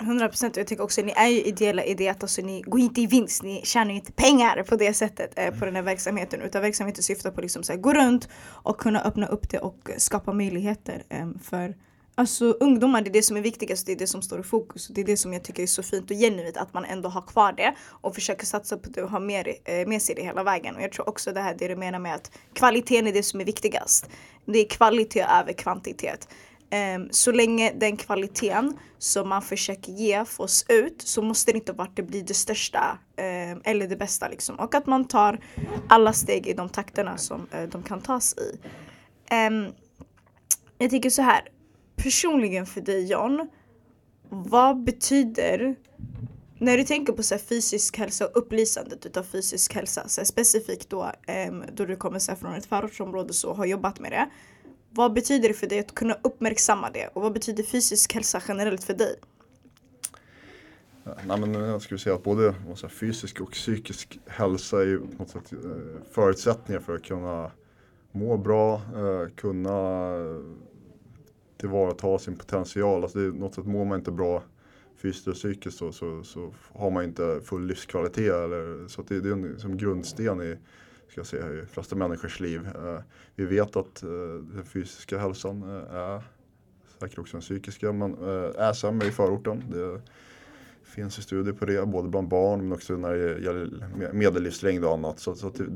100 0.00 0.28
procent. 0.28 0.56
Jag 0.56 0.66
tycker 0.66 0.82
också 0.82 1.00
att 1.00 1.06
ni 1.06 1.12
är 1.16 1.28
ju 1.28 1.42
ideella 1.42 1.84
i 1.84 1.94
det 1.94 2.08
att 2.08 2.22
alltså, 2.22 2.42
ni 2.42 2.62
går 2.62 2.80
inte 2.80 3.00
i 3.00 3.06
vinst. 3.06 3.42
Ni 3.42 3.60
tjänar 3.64 3.94
inte 3.94 4.12
pengar 4.12 4.62
på 4.62 4.76
det 4.76 4.94
sättet 4.94 5.32
eh, 5.36 5.58
på 5.58 5.64
den 5.64 5.76
här 5.76 5.82
verksamheten. 5.82 6.42
Utan 6.42 6.62
verksamheten 6.62 7.02
syftar 7.02 7.30
på 7.30 7.40
liksom 7.40 7.62
att 7.68 7.82
gå 7.82 7.92
runt 7.92 8.28
och 8.44 8.78
kunna 8.78 9.00
öppna 9.00 9.26
upp 9.26 9.50
det 9.50 9.58
och 9.58 9.90
skapa 9.96 10.32
möjligheter 10.32 11.02
eh, 11.08 11.28
för 11.42 11.74
Alltså 12.18 12.44
ungdomar, 12.44 13.02
det 13.02 13.10
är 13.10 13.12
det 13.12 13.22
som 13.22 13.36
är 13.36 13.40
viktigast, 13.40 13.86
det 13.86 13.92
är 13.92 13.96
det 13.96 14.06
som 14.06 14.22
står 14.22 14.40
i 14.40 14.42
fokus. 14.42 14.88
Det 14.88 15.00
är 15.00 15.04
det 15.04 15.16
som 15.16 15.32
jag 15.32 15.42
tycker 15.42 15.62
är 15.62 15.66
så 15.66 15.82
fint 15.82 16.10
och 16.10 16.16
genuint 16.16 16.56
att 16.56 16.74
man 16.74 16.84
ändå 16.84 17.08
har 17.08 17.22
kvar 17.22 17.52
det 17.52 17.74
och 17.80 18.14
försöker 18.14 18.46
satsa 18.46 18.76
på 18.76 18.90
det 18.90 19.02
och 19.02 19.10
ha 19.10 19.20
mer, 19.20 19.54
eh, 19.64 19.88
med 19.88 20.02
sig 20.02 20.14
det 20.14 20.22
hela 20.22 20.42
vägen. 20.42 20.76
Och 20.76 20.82
jag 20.82 20.92
tror 20.92 21.08
också 21.08 21.32
det 21.32 21.40
här 21.40 21.56
det 21.58 21.68
du 21.68 21.76
menar 21.76 21.98
med 21.98 22.14
att 22.14 22.30
kvaliteten 22.52 23.06
är 23.06 23.12
det 23.12 23.22
som 23.22 23.40
är 23.40 23.44
viktigast. 23.44 24.08
Det 24.44 24.58
är 24.58 24.68
kvalitet 24.68 25.22
över 25.22 25.52
kvantitet. 25.52 26.28
Um, 26.70 27.08
så 27.10 27.32
länge 27.32 27.72
den 27.72 27.96
kvaliteten 27.96 28.78
som 28.98 29.28
man 29.28 29.42
försöker 29.42 29.92
ge 29.92 30.24
fås 30.24 30.64
ut 30.68 31.02
så 31.02 31.22
måste 31.22 31.52
det 31.52 31.58
inte 31.58 31.72
vara 31.72 31.88
det 31.94 32.02
blir 32.02 32.22
det 32.22 32.34
största 32.34 32.98
um, 33.16 33.60
eller 33.64 33.88
det 33.88 33.96
bästa 33.96 34.28
liksom. 34.28 34.58
Och 34.58 34.74
att 34.74 34.86
man 34.86 35.04
tar 35.04 35.40
alla 35.88 36.12
steg 36.12 36.46
i 36.46 36.52
de 36.52 36.68
takterna 36.68 37.18
som 37.18 37.40
uh, 37.40 37.68
de 37.68 37.82
kan 37.82 38.00
tas 38.00 38.34
i. 38.38 38.58
Um, 39.34 39.72
jag 40.78 40.90
tänker 40.90 41.10
så 41.10 41.22
här 41.22 41.48
personligen 41.96 42.66
för 42.66 42.80
dig 42.80 43.10
John, 43.10 43.48
vad 44.28 44.84
betyder 44.84 45.76
när 46.58 46.76
du 46.76 46.84
tänker 46.84 47.12
på 47.12 47.22
så 47.22 47.34
här, 47.34 47.42
fysisk 47.42 47.98
hälsa 47.98 48.26
och 48.26 48.36
upplysandet 48.36 49.06
utav 49.06 49.22
fysisk 49.22 49.74
hälsa, 49.74 50.08
så 50.08 50.24
specifikt 50.24 50.90
då, 50.90 51.12
då 51.72 51.84
du 51.84 51.96
kommer 51.96 52.18
så 52.18 52.36
från 52.36 52.54
ett 52.54 52.66
förortsområde 52.66 53.32
och 53.46 53.56
har 53.56 53.66
jobbat 53.66 54.00
med 54.00 54.12
det. 54.12 54.28
Vad 54.98 55.12
betyder 55.12 55.48
det 55.48 55.54
för 55.54 55.66
dig 55.66 55.78
att 55.78 55.94
kunna 55.94 56.16
uppmärksamma 56.22 56.90
det 56.90 57.08
och 57.12 57.22
vad 57.22 57.32
betyder 57.32 57.62
fysisk 57.62 58.14
hälsa 58.14 58.42
generellt 58.48 58.84
för 58.84 58.94
dig? 58.94 59.16
Nej, 61.26 61.40
men 61.40 61.54
jag 61.54 61.82
skulle 61.82 61.98
säga 61.98 62.14
att 62.14 62.22
både 62.22 62.54
säga, 62.76 62.88
fysisk 62.88 63.40
och 63.40 63.52
psykisk 63.52 64.18
hälsa 64.26 64.82
är 64.82 64.96
på 64.96 65.22
något 65.22 65.30
sätt, 65.30 65.52
eh, 65.52 65.58
förutsättningar 66.10 66.80
för 66.80 66.94
att 66.94 67.02
kunna 67.02 67.50
må 68.12 68.36
bra, 68.36 68.74
eh, 68.74 69.34
kunna 69.36 70.12
tillvarata 71.56 72.18
sin 72.18 72.36
potential. 72.36 73.02
Alltså 73.02 73.18
det 73.18 73.24
är 73.24 73.30
något 73.30 73.54
sätt 73.54 73.66
mår 73.66 73.84
man 73.84 73.98
inte 73.98 74.10
bra 74.10 74.42
fysiskt 74.96 75.28
och 75.28 75.34
psykiskt 75.34 75.78
så, 75.78 75.92
så, 75.92 76.22
så 76.22 76.54
har 76.72 76.90
man 76.90 77.04
inte 77.04 77.40
full 77.44 77.66
livskvalitet. 77.66 78.32
Eller, 78.32 78.88
så 78.88 79.02
det, 79.02 79.20
det 79.20 79.28
är 79.28 79.32
en 79.32 79.58
som 79.58 79.76
grundsten 79.76 80.42
i, 80.42 80.56
ska 81.08 81.20
jag 81.20 81.26
säga, 81.26 81.52
i 81.52 81.56
de 81.56 81.66
flesta 81.66 81.96
människors 81.96 82.40
liv. 82.40 82.66
Eh, 82.66 83.00
vi 83.34 83.44
vet 83.44 83.76
att 83.76 84.02
eh, 84.02 84.08
den 84.54 84.64
fysiska 84.64 85.18
hälsan 85.18 85.62
eh, 85.62 85.94
är 85.94 86.22
säkert 87.00 87.18
också 87.18 87.32
den 87.32 87.40
psykiska, 87.40 87.92
men 87.92 88.14
eh, 88.14 88.66
är 88.66 88.72
sämre 88.72 89.08
i 89.08 89.10
förorten. 89.10 89.64
Det 89.70 90.00
finns 90.84 91.22
studier 91.22 91.54
på 91.54 91.64
det, 91.64 91.86
både 91.86 92.08
bland 92.08 92.28
barn 92.28 92.62
men 92.62 92.72
också 92.72 92.96
när 92.96 93.14
det 93.14 93.40
gäller 93.40 94.12
medellivslängd 94.12 94.84
och 94.84 94.92
annat. 94.92 95.18
Så, 95.18 95.34
så 95.34 95.50
det, 95.50 95.66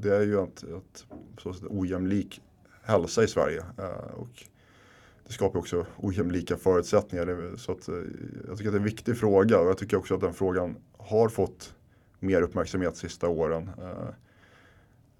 det, 0.00 0.16
är 0.16 0.22
ju 0.22 0.42
ett, 0.42 0.62
ett, 0.62 1.06
så 1.38 1.50
ett 1.50 1.62
ojämlik 1.68 2.40
hälsa 2.82 3.24
i 3.24 3.28
Sverige. 3.28 3.64
Eh, 3.78 4.14
och 4.14 4.44
det 5.26 5.32
skapar 5.32 5.58
också 5.58 5.86
ojämlika 5.96 6.56
förutsättningar. 6.56 7.56
Så 7.56 7.72
att, 7.72 7.88
eh, 7.88 7.94
jag 8.48 8.58
tycker 8.58 8.68
att 8.68 8.74
det 8.74 8.76
är 8.76 8.80
en 8.80 8.84
viktig 8.84 9.18
fråga 9.18 9.60
och 9.60 9.68
jag 9.68 9.78
tycker 9.78 9.96
också 9.96 10.14
att 10.14 10.20
den 10.20 10.34
frågan 10.34 10.76
har 10.98 11.28
fått 11.28 11.74
mer 12.20 12.42
uppmärksamhet 12.42 12.94
de 12.94 12.98
sista 13.00 13.28
åren. 13.28 13.70
Eh, 13.78 14.08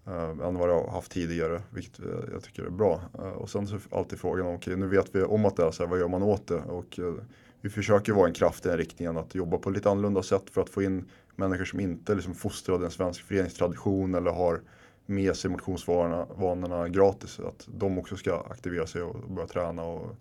Eh, 0.08 0.46
än 0.46 0.58
vad 0.58 0.68
det 0.68 0.74
har 0.74 0.90
haft 0.90 1.12
tidigare, 1.12 1.62
vilket 1.70 1.98
jag 2.32 2.42
tycker 2.42 2.62
är 2.64 2.70
bra. 2.70 3.00
Eh, 3.18 3.28
och 3.28 3.50
sen 3.50 3.66
så 3.66 3.74
är 3.74 3.80
alltid 3.90 4.18
frågan, 4.18 4.46
okej 4.46 4.56
okay, 4.56 4.76
nu 4.76 4.86
vet 4.86 5.14
vi 5.14 5.22
om 5.22 5.44
att 5.44 5.56
det 5.56 5.62
är 5.62 5.70
så 5.70 5.82
här, 5.82 5.90
vad 5.90 5.98
gör 5.98 6.08
man 6.08 6.22
åt 6.22 6.46
det? 6.46 6.60
Och 6.60 6.98
eh, 6.98 7.14
vi 7.60 7.70
försöker 7.70 8.12
vara 8.12 8.26
en 8.26 8.34
kraft 8.34 8.66
i 8.66 8.68
den 8.68 8.78
riktningen 8.78 9.16
att 9.16 9.34
jobba 9.34 9.58
på 9.58 9.70
lite 9.70 9.90
annorlunda 9.90 10.22
sätt 10.22 10.50
för 10.50 10.60
att 10.60 10.70
få 10.70 10.82
in 10.82 11.04
människor 11.36 11.64
som 11.64 11.80
inte 11.80 12.14
liksom 12.14 12.34
fostrade 12.34 12.84
en 12.84 12.90
svensk 12.90 13.22
föreningstradition 13.22 14.14
eller 14.14 14.30
har 14.30 14.60
med 15.06 15.36
sig 15.36 15.50
motionsvanorna 15.50 16.88
gratis. 16.88 17.40
Att 17.40 17.68
de 17.78 17.98
också 17.98 18.16
ska 18.16 18.40
aktivera 18.50 18.86
sig 18.86 19.02
och 19.02 19.30
börja 19.30 19.48
träna 19.48 19.82
och 19.82 20.16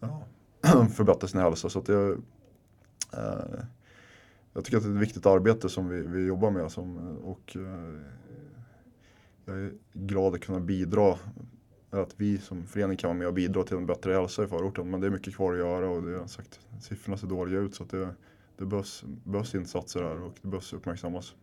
ja, 0.00 0.22
förbättra 0.94 1.28
sin 1.28 1.40
hälsa. 1.40 1.68
Så 1.68 1.78
att 1.78 1.86
det, 1.86 2.16
eh, 3.12 3.60
jag 4.52 4.64
tycker 4.64 4.76
att 4.76 4.82
det 4.82 4.88
är 4.90 4.94
ett 4.94 5.02
viktigt 5.02 5.26
arbete 5.26 5.68
som 5.68 5.88
vi, 5.88 6.00
vi 6.00 6.26
jobbar 6.26 6.50
med 6.50 6.72
som, 6.72 7.18
och 7.18 7.56
eh, 7.56 8.00
jag 9.50 9.66
är 9.66 9.72
glad 9.92 10.34
att 10.34 10.40
kunna 10.40 10.60
bidra 10.60 11.18
att 11.90 12.14
vi 12.16 12.38
som 12.38 12.66
förening 12.66 12.96
kan 12.96 13.08
vara 13.08 13.18
med 13.18 13.26
och 13.26 13.34
bidra 13.34 13.64
till 13.64 13.76
en 13.76 13.86
bättre 13.86 14.12
hälsa 14.12 14.44
i 14.44 14.46
förorten. 14.46 14.90
Men 14.90 15.00
det 15.00 15.06
är 15.06 15.10
mycket 15.10 15.36
kvar 15.36 15.52
att 15.52 15.58
göra 15.58 15.88
och 15.88 16.02
det 16.02 16.22
är 16.22 16.26
sagt, 16.26 16.60
siffrorna 16.80 17.16
ser 17.16 17.26
dåliga 17.26 17.60
ut 17.60 17.74
så 17.74 17.82
att 17.82 17.90
det, 17.90 18.14
det 18.56 18.66
behövs, 18.66 19.04
behövs 19.24 19.54
insatser 19.54 20.02
här 20.02 20.22
och 20.22 20.34
det 20.42 20.48
behövs 20.48 20.72
uppmärksammas. 20.72 21.34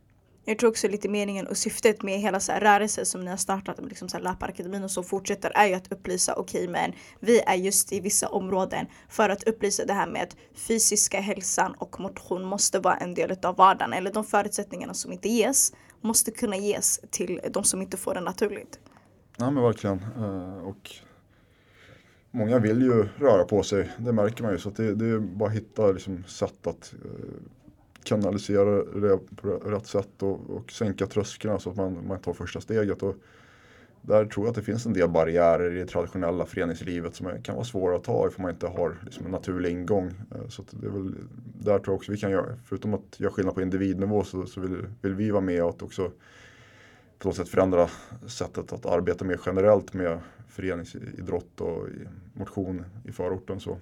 Jag 0.50 0.60
tror 0.60 0.70
också 0.70 0.88
lite 0.88 1.10
meningen 1.10 1.48
och 1.48 1.58
syftet 1.58 2.04
med 2.04 2.20
hela 2.20 2.40
så 2.40 2.52
här 2.52 2.62
rörelsen 2.62 3.06
som 3.06 3.22
ni 3.22 3.30
har 3.30 3.38
startat 3.38 3.78
med 3.78 3.90
liksom 3.90 4.08
Löparakademin 4.22 4.84
och 4.84 4.92
så 4.92 5.04
fortsätter 5.04 5.52
är 5.56 5.68
ju 5.68 5.74
att 5.74 5.92
upplysa 5.92 6.36
okej 6.36 6.62
okay, 6.62 6.72
men 6.72 6.94
vi 7.20 7.40
är 7.40 7.56
just 7.56 7.94
i 7.94 8.00
vissa 8.00 8.28
områden 8.28 8.86
för 9.10 9.30
att 9.30 9.44
upplysa 9.44 9.86
det 9.86 9.94
här 9.94 10.08
med 10.08 10.24
att 10.24 10.38
fysiska 10.54 11.20
hälsan 11.20 11.74
och 11.78 12.00
motion 12.00 12.46
måste 12.46 12.80
vara 12.80 12.98
en 12.98 13.14
del 13.14 13.38
av 13.44 13.56
vardagen 13.56 13.94
eller 13.94 14.14
de 14.14 14.24
förutsättningarna 14.24 14.94
som 14.94 15.12
inte 15.12 15.30
ges 15.30 15.74
måste 16.02 16.32
kunna 16.32 16.58
ges 16.58 17.00
till 17.10 17.40
de 17.52 17.64
som 17.64 17.82
inte 17.82 17.98
får 17.98 18.14
det 18.14 18.22
naturligt. 18.22 18.80
Ja 19.38 19.52
men 19.52 19.64
verkligen. 19.64 20.00
Eh, 20.18 20.58
och 20.58 20.92
många 22.32 22.60
vill 22.60 22.82
ju 22.82 23.08
röra 23.20 23.44
på 23.44 23.64
sig, 23.64 23.92
det 23.98 24.14
märker 24.14 24.44
man 24.44 24.52
ju. 24.52 24.58
Så 24.58 24.70
det, 24.70 24.96
det, 24.96 25.06
är 25.06 25.20
bara 25.20 25.50
att 25.50 25.56
hitta 25.56 25.92
liksom 25.92 26.24
sätt 26.24 26.68
att 26.68 26.94
eh, 27.06 27.10
kanalisera 28.04 28.84
det 28.84 29.20
på 29.36 29.48
rätt 29.48 29.88
sätt 29.88 30.24
och, 30.24 30.50
och 30.50 30.72
sänka 30.72 31.08
trösklarna 31.08 31.60
så 31.60 31.70
att 31.70 31.76
man, 31.76 32.08
man 32.08 32.20
tar 32.20 32.34
första 32.34 32.62
steget. 32.62 33.04
Och 33.04 33.16
där 34.02 34.26
tror 34.26 34.46
jag 34.46 34.50
att 34.50 34.56
det 34.56 34.62
finns 34.62 34.86
en 34.86 34.94
del 34.94 35.10
barriärer 35.10 35.76
i 35.76 35.80
det 35.80 35.86
traditionella 35.86 36.46
föreningslivet 36.46 37.16
som 37.16 37.42
kan 37.44 37.56
vara 37.56 37.66
svåra 37.66 37.96
att 37.96 38.04
ta 38.04 38.28
ifall 38.28 38.42
man 38.42 38.52
inte 38.52 38.68
har 38.68 38.96
liksom 39.04 39.26
en 39.26 39.32
naturlig 39.32 39.72
ingång. 39.72 40.08
Eh, 40.08 40.48
så 40.48 40.64
det 40.72 40.88
är 40.88 40.92
väl, 40.92 41.16
där 41.60 41.80
tror 41.80 41.94
jag 41.94 41.96
också 41.96 42.12
vi 42.12 42.18
kan 42.18 42.32
göra, 42.32 42.58
förutom 42.66 42.94
att 42.94 43.20
göra 43.20 43.32
skillnad 43.32 43.56
på 43.56 43.62
individnivå 43.62 44.24
så, 44.24 44.46
så 44.46 44.62
vill, 44.62 44.78
vill 45.02 45.14
vi 45.14 45.32
vara 45.32 45.42
med 45.42 45.64
och 45.64 45.84
också 45.84 46.12
på 47.20 47.28
något 47.28 47.36
sätt 47.36 47.50
förändra 47.50 47.90
sättet 48.28 48.74
att 48.74 48.86
arbeta 48.86 49.26
mer 49.26 49.40
generellt 49.46 49.94
med 49.94 50.20
föreningsidrott 50.48 51.62
och 51.62 51.88
motion 52.34 52.86
i 53.06 53.12
förorten. 53.12 53.60
Så. 53.60 53.78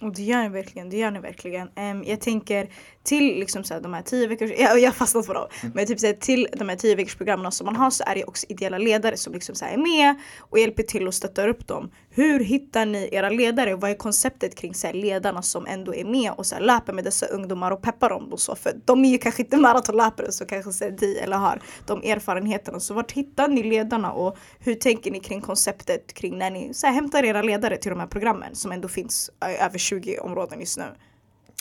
Och 0.00 0.14
det 0.14 0.22
gör 0.22 0.42
ni 0.42 0.48
verkligen, 0.48 0.90
det 0.90 0.96
gör 0.96 1.10
ni 1.10 1.20
verkligen. 1.20 1.68
Um, 1.76 2.04
jag 2.04 2.20
tänker 2.20 2.68
till 3.02 3.38
liksom 3.38 3.64
så 3.64 3.74
här, 3.74 3.80
de 3.80 3.94
här 3.94 4.02
tio 4.02 4.26
veckors, 4.26 4.50
jag, 4.58 4.80
jag 4.80 4.86
har 4.86 4.94
fastnat 4.94 5.26
på 5.26 5.32
dem, 5.32 5.48
mm. 5.62 5.72
men 5.74 5.86
typ 5.86 6.00
så 6.00 6.06
här, 6.06 6.12
till 6.12 6.48
de 6.52 6.68
här 6.68 6.76
tio 6.76 6.94
veckors 6.94 7.14
programmen 7.14 7.52
som 7.52 7.64
man 7.64 7.76
har 7.76 7.90
så 7.90 8.04
är 8.06 8.14
det 8.14 8.24
också 8.24 8.46
ideella 8.48 8.78
ledare 8.78 9.16
som 9.16 9.32
liksom 9.32 9.54
så 9.54 9.64
här, 9.64 9.72
är 9.72 9.78
med 9.78 10.14
och 10.38 10.58
hjälper 10.58 10.82
till 10.82 11.06
och 11.06 11.14
stöttar 11.14 11.48
upp 11.48 11.66
dem. 11.66 11.90
Hur 12.10 12.40
hittar 12.40 12.86
ni 12.86 13.08
era 13.12 13.30
ledare? 13.30 13.76
Vad 13.76 13.90
är 13.90 13.94
konceptet 13.94 14.54
kring 14.54 14.74
så 14.74 14.86
här, 14.86 14.94
ledarna 14.94 15.42
som 15.42 15.66
ändå 15.66 15.94
är 15.94 16.04
med 16.04 16.32
och 16.32 16.46
så 16.46 16.54
här, 16.54 16.62
löper 16.62 16.92
med 16.92 17.04
dessa 17.04 17.26
ungdomar 17.26 17.70
och 17.70 17.82
peppar 17.82 18.08
dem 18.08 18.32
och 18.32 18.40
så? 18.40 18.54
För 18.54 18.72
de 18.84 19.04
är 19.04 19.08
ju 19.08 19.18
kanske 19.18 19.42
inte 19.42 19.56
maratonlöpare 19.56 20.32
så 20.32 20.46
kanske 20.46 20.72
så 20.72 20.90
de 20.90 21.18
eller 21.18 21.36
har 21.36 21.60
de 21.86 22.02
erfarenheterna. 22.02 22.80
Så 22.80 22.94
vart 22.94 23.12
hittar 23.12 23.48
ni 23.48 23.62
ledarna 23.62 24.12
och 24.12 24.36
hur 24.58 24.74
tänker 24.74 25.10
ni 25.10 25.20
kring 25.20 25.40
konceptet 25.40 26.12
kring 26.14 26.38
när 26.38 26.50
ni 26.50 26.74
så 26.74 26.86
här, 26.86 26.94
hämtar 26.94 27.22
era 27.22 27.42
ledare 27.42 27.76
till 27.76 27.90
de 27.90 28.00
här 28.00 28.06
programmen 28.06 28.54
som 28.54 28.72
ändå 28.72 28.88
finns 28.88 29.30
över 29.60 29.78
20 29.88 30.18
områden 30.18 30.60
just 30.60 30.78
nu? 30.78 30.84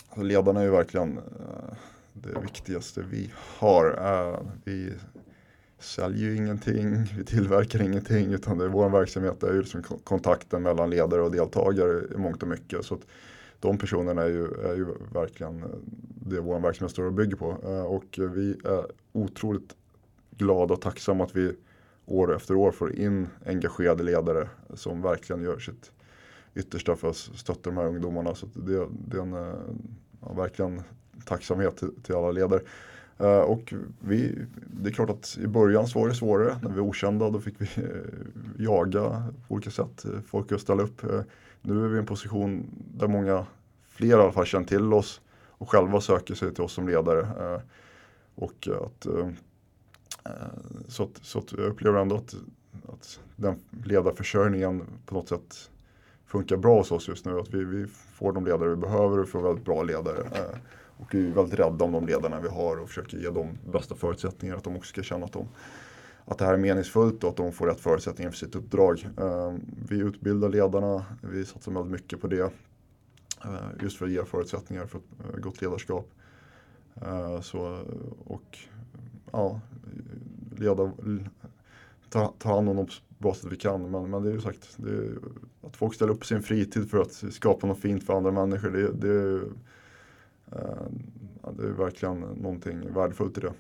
Alltså, 0.08 0.22
ledarna 0.22 0.60
är 0.60 0.64
ju 0.64 0.72
verkligen 0.72 1.18
eh, 1.18 1.24
det 2.14 2.40
viktigaste 2.42 3.02
vi 3.02 3.32
har. 3.60 3.86
Eh, 3.86 4.40
vi 4.64 4.94
säljer 5.80 6.30
ju 6.30 6.36
ingenting, 6.36 7.04
vi 7.18 7.26
tillverkar 7.26 7.82
ingenting 7.82 8.34
utan 8.34 8.58
det 8.58 8.66
är 8.66 8.70
vår 8.70 8.90
verksamhet 8.90 9.40
det 9.40 9.48
är 9.48 9.54
ju 9.54 9.60
liksom 9.60 9.84
kontakten 9.84 10.62
mellan 10.62 10.90
ledare 10.90 11.22
och 11.22 11.32
deltagare 11.32 12.04
i 12.16 12.18
mångt 12.18 12.44
och 12.44 12.50
mycket. 12.50 12.86
Så 12.86 12.96
att 12.96 13.02
de 13.60 13.78
personerna 13.78 14.24
är 14.24 14.30
ju, 14.30 14.46
är 14.46 14.76
ju 14.76 14.86
verkligen 15.14 15.64
eh, 15.64 15.70
det 16.26 16.40
vår 16.40 16.60
verksamhet 16.60 16.92
står 16.92 17.04
och 17.04 17.14
bygger 17.14 17.36
på. 17.36 17.48
Och 17.88 18.20
vi 18.36 18.52
är 18.52 18.86
otroligt 19.12 19.76
glada 20.38 20.74
och 20.74 20.82
tacksamma 20.82 21.24
att 21.24 21.36
vi 21.36 21.56
år 22.06 22.36
efter 22.36 22.56
år 22.56 22.72
får 22.72 22.96
in 22.96 23.28
engagerade 23.46 24.04
ledare 24.04 24.50
som 24.74 25.02
verkligen 25.02 25.42
gör 25.42 25.60
sitt 25.60 25.92
yttersta 26.58 26.96
för 26.96 27.10
att 27.10 27.16
stötta 27.16 27.70
de 27.70 27.78
här 27.78 27.86
ungdomarna. 27.86 28.36
Så 28.36 28.46
det, 28.54 28.88
det 29.08 29.18
är 29.18 29.22
en 29.22 29.34
eh, 29.34 29.54
ja, 30.22 30.34
verkligen 30.34 30.82
tacksamhet 31.26 31.78
till, 31.78 31.92
till 32.04 32.16
alla 32.16 32.32
ledare. 32.32 32.62
Uh, 33.22 33.28
och 33.28 33.74
vi, 34.00 34.36
det 34.68 34.90
är 34.90 34.94
klart 34.94 35.10
att 35.10 35.38
i 35.42 35.48
början 35.48 35.88
så 35.88 36.00
var 36.00 36.08
det 36.08 36.16
svårare. 36.16 36.58
När 36.62 36.70
vi 36.70 36.76
var 36.76 36.88
okända 36.88 37.30
då 37.30 37.40
fick 37.40 37.56
vi 37.58 37.82
uh, 37.82 38.02
jaga 38.58 39.24
på 39.48 39.54
olika 39.54 39.72
sätt, 39.72 40.06
folk 40.26 40.52
att 40.52 40.62
ställa 40.62 40.84
upp. 40.84 41.02
nu 41.62 41.86
är 41.86 41.88
vi 41.88 41.96
i 41.96 42.00
en 42.00 42.06
position 42.06 42.66
där 42.98 43.08
många 43.08 43.46
fler 43.88 44.08
i 44.08 44.14
alla 44.14 44.32
fall 44.32 44.46
känner 44.46 44.66
till 44.66 44.94
oss 44.94 45.22
och 45.48 45.70
själva 45.70 46.02
söker 46.02 46.36
sig 46.36 46.54
till 46.54 46.64
oss 46.64 46.74
som 46.74 46.88
ledare. 46.88 47.28
och 48.36 48.68
att, 48.86 49.08
så, 50.88 51.04
att, 51.04 51.20
så 51.22 51.40
att 51.40 51.52
jag 51.52 51.60
upplever 51.60 52.00
ändå 52.00 52.16
att, 52.16 52.36
att 52.94 53.20
den 53.36 53.60
ledarförsörjningen 53.86 54.84
på 55.06 55.14
något 55.14 55.30
sätt 55.30 55.70
funkar 56.28 56.58
bra 56.58 56.78
hos 56.78 56.92
oss 56.92 57.08
just 57.08 57.26
nu. 57.26 57.40
Att 57.40 57.54
vi, 57.54 57.64
vi 57.64 57.88
får 57.88 58.34
de 58.34 58.46
ledare 58.46 58.70
vi 58.70 58.76
behöver 58.76 59.20
och 59.20 59.30
får 59.30 59.42
väldigt 59.42 59.66
bra 59.66 59.84
ledare. 59.84 60.24
Eh, 60.24 60.58
och 60.98 61.14
vi 61.16 61.28
är 61.28 61.34
väldigt 61.34 61.60
rädda 61.60 61.86
om 61.86 61.92
de 61.92 62.06
ledarna 62.06 62.40
vi 62.40 62.50
har 62.50 62.78
och 62.78 62.88
försöker 62.88 63.18
ge 63.18 63.30
dem 63.30 63.58
bästa 63.72 63.96
förutsättningar. 63.96 64.56
Att 64.56 64.64
de 64.64 64.76
också 64.76 64.90
ska 64.90 65.04
känna 65.04 65.26
att, 65.26 65.34
de, 65.34 65.48
att 66.26 66.38
det 66.38 66.46
här 66.46 66.54
är 66.54 66.58
meningsfullt 66.58 67.24
och 67.24 67.30
att 67.30 67.38
de 67.38 67.52
får 67.52 67.68
rätt 67.68 67.80
förutsättningar 67.80 68.32
för 68.32 68.38
sitt 68.38 68.56
uppdrag. 68.56 69.08
Eh, 69.18 69.56
vi 69.90 70.00
utbildar 70.00 70.50
ledarna, 70.50 71.06
vi 71.22 71.46
satsar 71.46 71.72
väldigt 71.72 71.92
mycket 71.92 72.22
på 72.22 72.28
det. 72.28 72.54
Eh, 73.46 73.82
just 73.82 73.98
för 73.98 74.06
att 74.06 74.12
ge 74.12 74.26
förutsättningar 74.26 74.86
för 74.86 74.98
ett 74.98 75.34
eh, 75.34 75.40
gott 75.40 75.62
ledarskap. 75.62 76.10
Eh, 77.02 77.42
så, 77.42 77.82
och 78.26 78.58
ja, 79.32 79.60
leda, 80.58 80.92
ta, 82.10 82.34
ta 82.38 82.56
hand 82.56 82.70
om 82.70 82.76
dem 82.76 82.88
bra 83.18 83.34
sätt 83.34 83.52
vi 83.52 83.56
kan. 83.56 83.92
Men, 83.92 84.10
men 84.10 84.24
det 84.24 84.30
är 84.30 84.34
ju 84.34 84.42
sagt, 84.42 84.78
är, 84.80 85.18
att 85.68 85.78
folk 85.78 85.96
ställer 85.96 86.14
upp 86.14 86.26
sin 86.26 86.44
fritid 86.44 86.90
för 86.90 87.02
att 87.02 87.24
skapa 87.34 87.68
något 87.68 87.80
fint 87.80 88.04
för 88.04 88.14
andra 88.14 88.32
människor. 88.32 88.72
Det, 88.72 88.92
det, 88.92 89.10
är, 89.10 89.36
eh, 90.52 91.52
det 91.58 91.64
är 91.64 91.72
verkligen 91.72 92.20
någonting 92.20 92.94
värdefullt 92.94 93.38
i 93.38 93.42
det. 93.42 93.54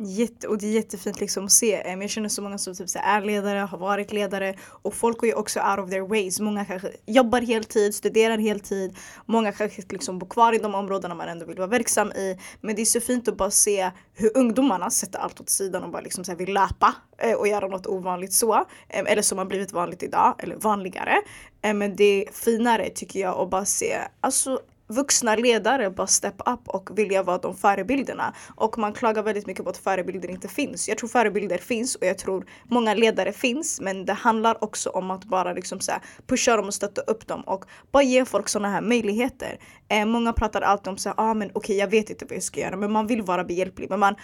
Jätte, 0.00 0.48
och 0.48 0.58
det 0.58 0.66
är 0.66 0.70
jättefint 0.70 1.20
liksom 1.20 1.44
att 1.44 1.52
se. 1.52 1.82
Jag 2.00 2.10
känner 2.10 2.28
så 2.28 2.42
många 2.42 2.58
som 2.58 2.74
typ 2.74 2.88
så 2.88 2.98
är 3.02 3.20
ledare, 3.22 3.58
har 3.58 3.78
varit 3.78 4.12
ledare 4.12 4.54
och 4.62 4.94
folk 4.94 5.18
går 5.18 5.28
ju 5.28 5.34
också 5.34 5.60
out 5.60 5.78
of 5.78 5.90
their 5.90 6.08
ways. 6.08 6.40
Många 6.40 6.64
kanske 6.64 6.92
jobbar 7.06 7.40
heltid, 7.40 7.94
studerar 7.94 8.38
heltid. 8.38 8.96
Många 9.26 9.52
kanske 9.52 9.82
liksom 9.88 10.18
bor 10.18 10.26
kvar 10.26 10.52
i 10.52 10.58
de 10.58 10.74
områdena 10.74 11.14
man 11.14 11.28
ändå 11.28 11.46
vill 11.46 11.56
vara 11.56 11.66
verksam 11.66 12.12
i. 12.12 12.38
Men 12.60 12.76
det 12.76 12.82
är 12.82 12.86
så 12.86 13.00
fint 13.00 13.28
att 13.28 13.36
bara 13.36 13.50
se 13.50 13.90
hur 14.14 14.36
ungdomarna 14.36 14.90
sätter 14.90 15.18
allt 15.18 15.40
åt 15.40 15.50
sidan 15.50 15.82
och 15.82 15.90
bara 15.90 16.02
liksom 16.02 16.24
så 16.24 16.34
vill 16.34 16.54
löpa 16.54 16.94
eh, 17.18 17.34
och 17.34 17.48
göra 17.48 17.68
något 17.68 17.86
ovanligt 17.86 18.32
så. 18.32 18.64
Eller 18.88 19.22
som 19.22 19.38
har 19.38 19.44
blivit 19.44 19.72
vanligt 19.72 20.02
idag, 20.02 20.34
eller 20.38 20.56
vanligare. 20.56 21.16
Men 21.62 21.96
det 21.96 22.04
är 22.04 22.32
finare 22.32 22.90
tycker 22.90 23.20
jag 23.20 23.38
att 23.38 23.50
bara 23.50 23.64
se 23.64 23.98
alltså 24.20 24.60
vuxna 24.88 25.36
ledare 25.36 25.90
bara 25.90 26.06
step 26.06 26.40
up 26.46 26.68
och 26.68 26.98
vilja 26.98 27.22
vara 27.22 27.38
de 27.38 27.56
förebilderna. 27.56 28.34
Och 28.56 28.78
man 28.78 28.92
klagar 28.92 29.22
väldigt 29.22 29.46
mycket 29.46 29.64
på 29.64 29.70
att 29.70 29.76
förebilder 29.76 30.30
inte 30.30 30.48
finns. 30.48 30.88
Jag 30.88 30.98
tror 30.98 31.08
förebilder 31.08 31.58
finns 31.58 31.94
och 31.94 32.06
jag 32.06 32.18
tror 32.18 32.46
många 32.64 32.94
ledare 32.94 33.32
finns 33.32 33.80
men 33.80 34.04
det 34.04 34.12
handlar 34.12 34.64
också 34.64 34.90
om 34.90 35.10
att 35.10 35.24
bara 35.24 35.52
liksom 35.52 35.80
så 35.80 35.92
pusha 36.26 36.56
dem 36.56 36.66
och 36.66 36.74
stötta 36.74 37.00
upp 37.00 37.26
dem 37.26 37.40
och 37.40 37.64
bara 37.90 38.02
ge 38.02 38.24
folk 38.24 38.48
sådana 38.48 38.70
här 38.70 38.80
möjligheter. 38.80 39.58
Eh, 39.88 40.06
många 40.06 40.32
pratar 40.32 40.60
alltid 40.60 40.88
om 40.88 40.98
så 40.98 41.14
ah, 41.16 41.34
men 41.34 41.48
okej 41.48 41.58
okay, 41.58 41.76
jag 41.76 41.88
vet 41.88 42.10
inte 42.10 42.24
vad 42.24 42.36
jag 42.36 42.42
ska 42.42 42.60
göra 42.60 42.76
men 42.76 42.92
man 42.92 43.06
vill 43.06 43.22
vara 43.22 43.44
behjälplig 43.44 43.90
men 43.90 44.00
man 44.00 44.14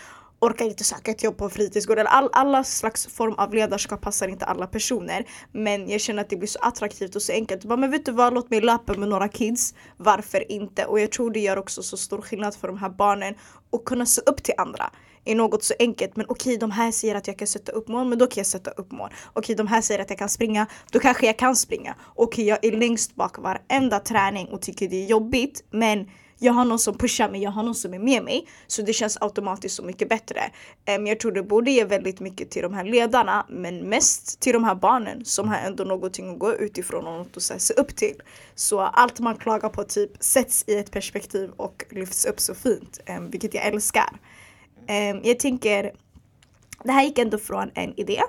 orkar 0.47 0.65
inte 0.65 0.85
söka 0.85 1.11
ett 1.11 1.23
jobb 1.23 1.37
på 1.37 1.45
en 1.45 1.51
fritidsgård. 1.51 1.99
All, 1.99 2.31
alla 2.33 2.65
slags 2.65 3.07
form 3.07 3.35
av 3.35 3.55
ledarskap 3.55 4.01
passar 4.01 4.29
inte 4.29 4.45
alla 4.45 4.67
personer. 4.67 5.25
Men 5.53 5.89
jag 5.89 6.01
känner 6.01 6.23
att 6.23 6.31
det 6.31 6.37
blir 6.37 6.49
så 6.49 6.59
attraktivt 6.59 7.17
och 7.17 7.23
så 7.23 7.33
enkelt. 7.33 7.65
Bara, 7.65 7.77
men 7.77 7.91
vet 7.91 8.07
du 8.07 8.13
vad, 8.13 8.35
låt 8.35 8.51
mig 8.51 8.61
löpa 8.61 8.95
med 8.95 9.09
några 9.09 9.29
kids. 9.29 9.75
Varför 9.97 10.53
inte? 10.53 10.85
Och 10.85 11.01
jag 11.01 11.13
tror 11.13 11.31
det 11.31 11.41
gör 11.41 11.59
också 11.59 11.83
så 11.83 11.97
stor 11.97 12.21
skillnad 12.21 12.55
för 12.55 12.69
de 12.69 12.79
här 12.79 12.89
barnen 12.91 13.35
att 13.73 13.85
kunna 13.85 14.07
se 14.07 14.21
upp 14.27 14.43
till 14.43 14.55
andra 14.57 14.91
i 15.25 15.35
något 15.35 15.65
så 15.65 15.75
enkelt. 15.79 16.17
Men 16.17 16.27
okej, 16.29 16.51
okay, 16.51 16.57
de 16.57 16.71
här 16.71 16.91
säger 16.91 17.15
att 17.15 17.27
jag 17.27 17.39
kan 17.39 17.47
sätta 17.47 17.73
upp 17.73 17.89
mål, 17.89 18.07
men 18.07 18.19
då 18.19 18.27
kan 18.27 18.41
jag 18.41 18.47
sätta 18.47 18.71
upp 18.71 18.93
mål. 18.93 19.09
Okej, 19.33 19.41
okay, 19.41 19.55
de 19.55 19.67
här 19.67 19.81
säger 19.81 20.01
att 20.01 20.11
jag 20.11 20.19
kan 20.19 20.29
springa, 20.29 20.67
då 20.91 20.99
kanske 20.99 21.27
jag 21.27 21.39
kan 21.39 21.57
springa. 21.57 21.95
Okej, 22.15 22.25
okay, 22.25 22.45
jag 22.45 22.75
är 22.75 22.79
längst 22.79 23.15
bak 23.15 23.39
varenda 23.39 24.01
träning 24.01 24.49
och 24.49 24.63
tycker 24.63 24.89
det 24.89 25.05
är 25.05 25.07
jobbigt, 25.07 25.65
men 25.71 26.11
jag 26.45 26.53
har 26.53 26.65
någon 26.65 26.79
som 26.79 26.99
pushar 26.99 27.29
mig, 27.29 27.43
jag 27.43 27.51
har 27.51 27.63
någon 27.63 27.75
som 27.75 27.95
är 27.95 27.99
med 27.99 28.25
mig. 28.25 28.47
Så 28.67 28.83
det 28.83 28.93
känns 28.93 29.19
automatiskt 29.21 29.77
så 29.77 29.83
mycket 29.83 30.09
bättre. 30.09 30.41
Um, 30.97 31.07
jag 31.07 31.21
tror 31.21 31.33
det 31.33 31.43
borde 31.43 31.71
ge 31.71 31.85
väldigt 31.85 32.21
mycket 32.21 32.51
till 32.51 32.63
de 32.63 32.75
här 32.75 32.85
ledarna 32.85 33.47
men 33.49 33.79
mest 33.79 34.41
till 34.41 34.53
de 34.53 34.65
här 34.65 34.75
barnen 34.75 35.25
som 35.25 35.49
har 35.49 35.57
ändå 35.57 35.85
någonting 35.85 36.33
att 36.33 36.39
gå 36.39 36.55
utifrån 36.55 37.07
och 37.07 37.19
något 37.19 37.37
att 37.37 37.63
se 37.63 37.75
upp 37.75 37.97
till. 37.97 38.23
Så 38.55 38.81
allt 38.81 39.21
man 39.21 39.37
klagar 39.37 39.69
på 39.69 39.85
typ 39.85 40.11
sätts 40.21 40.65
i 40.67 40.77
ett 40.77 40.91
perspektiv 40.91 41.51
och 41.57 41.85
lyfts 41.91 42.25
upp 42.25 42.41
så 42.41 42.55
fint, 42.55 43.01
um, 43.09 43.31
vilket 43.31 43.55
jag 43.55 43.67
älskar. 43.67 44.11
Um, 44.89 45.21
jag 45.25 45.39
tänker, 45.39 45.93
det 46.85 46.93
här 46.93 47.05
gick 47.05 47.19
ändå 47.19 47.39
från 47.39 47.71
en 47.75 48.01
idé 48.01 48.23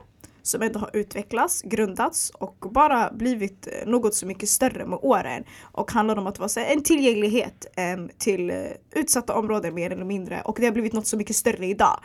som 0.46 0.62
ändå 0.62 0.80
har 0.80 0.90
utvecklats, 0.94 1.62
grundats 1.62 2.30
och 2.30 2.56
bara 2.72 3.12
blivit 3.12 3.68
eh, 3.68 3.88
något 3.88 4.16
så 4.16 4.26
mycket 4.26 4.50
större 4.50 4.86
med 4.86 5.00
åren. 5.02 5.44
Och 5.62 5.92
handlar 5.92 6.18
om 6.18 6.28
att 6.28 6.40
vara 6.40 6.66
en 6.66 6.84
tillgänglighet 6.84 7.66
ehm, 7.76 8.10
till 8.18 8.50
eh, 8.50 8.56
utsatta 8.92 9.36
områden 9.36 9.74
mer 9.74 9.92
eller 9.92 10.06
mindre. 10.06 10.42
Och 10.42 10.58
det 10.60 10.66
har 10.66 10.74
blivit 10.74 10.94
något 10.94 11.08
så 11.08 11.18
mycket 11.18 11.36
större 11.36 11.66
idag. 11.66 12.00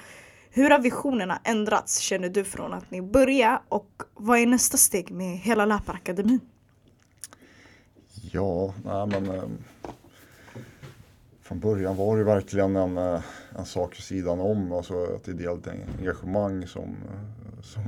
Hur 0.50 0.70
har 0.70 0.78
visionerna 0.78 1.40
ändrats 1.44 1.98
känner 1.98 2.28
du 2.28 2.44
från 2.44 2.72
att 2.72 2.90
ni 2.90 3.02
började 3.02 3.60
och 3.68 4.02
vad 4.14 4.38
är 4.38 4.46
nästa 4.46 4.76
steg 4.76 5.10
med 5.10 5.38
hela 5.38 5.66
Läparakademin? 5.66 6.40
Ja, 8.32 8.74
nej 8.84 9.06
men 9.06 9.30
eh, 9.30 9.42
från 11.42 11.60
början 11.60 11.96
var 11.96 12.16
det 12.16 12.24
verkligen 12.24 12.76
en, 12.76 12.98
eh, 12.98 13.20
en 13.58 13.66
sak 13.66 13.96
vid 13.96 14.04
sidan 14.04 14.40
om, 14.40 14.72
alltså 14.72 15.14
ett 15.16 15.28
ideellt 15.28 15.68
engagemang 15.98 16.66
som, 16.66 16.96
som 17.62 17.82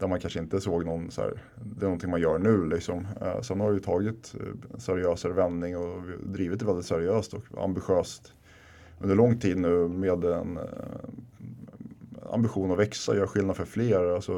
där 0.00 0.06
man 0.08 0.20
kanske 0.20 0.38
inte 0.38 0.60
såg 0.60 0.86
någon 0.86 1.10
så 1.10 1.20
här, 1.20 1.42
det 1.54 1.80
är 1.80 1.84
någonting 1.84 2.10
man 2.10 2.20
gör 2.20 2.38
nu 2.38 2.66
liksom. 2.66 3.06
Eh, 3.20 3.40
sen 3.40 3.60
har 3.60 3.68
det 3.68 3.74
ju 3.74 3.80
tagit 3.80 4.34
en 4.74 4.80
seriösare 4.80 5.32
vändning 5.32 5.76
och 5.76 6.02
drivit 6.22 6.58
det 6.58 6.66
väldigt 6.66 6.86
seriöst 6.86 7.34
och 7.34 7.64
ambitiöst 7.64 8.32
under 9.00 9.16
lång 9.16 9.38
tid 9.38 9.56
nu 9.56 9.88
med 9.88 10.24
en 10.24 10.56
eh, 10.56 10.62
ambition 12.32 12.70
att 12.70 12.78
växa, 12.78 13.16
göra 13.16 13.26
skillnad 13.26 13.56
för 13.56 13.64
fler. 13.64 14.14
Alltså, 14.14 14.32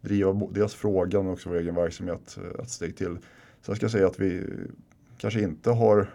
driva 0.00 0.32
dels 0.50 0.74
frågan 0.74 1.26
och 1.26 1.32
också 1.32 1.48
vår 1.48 1.56
egen 1.56 1.74
verksamhet 1.74 2.38
eh, 2.38 2.62
ett 2.62 2.70
steg 2.70 2.96
till. 2.96 3.18
Sen 3.62 3.76
ska 3.76 3.84
jag 3.84 3.90
säga 3.90 4.06
att 4.06 4.20
vi 4.20 4.46
kanske 5.18 5.40
inte 5.40 5.70
har 5.70 6.10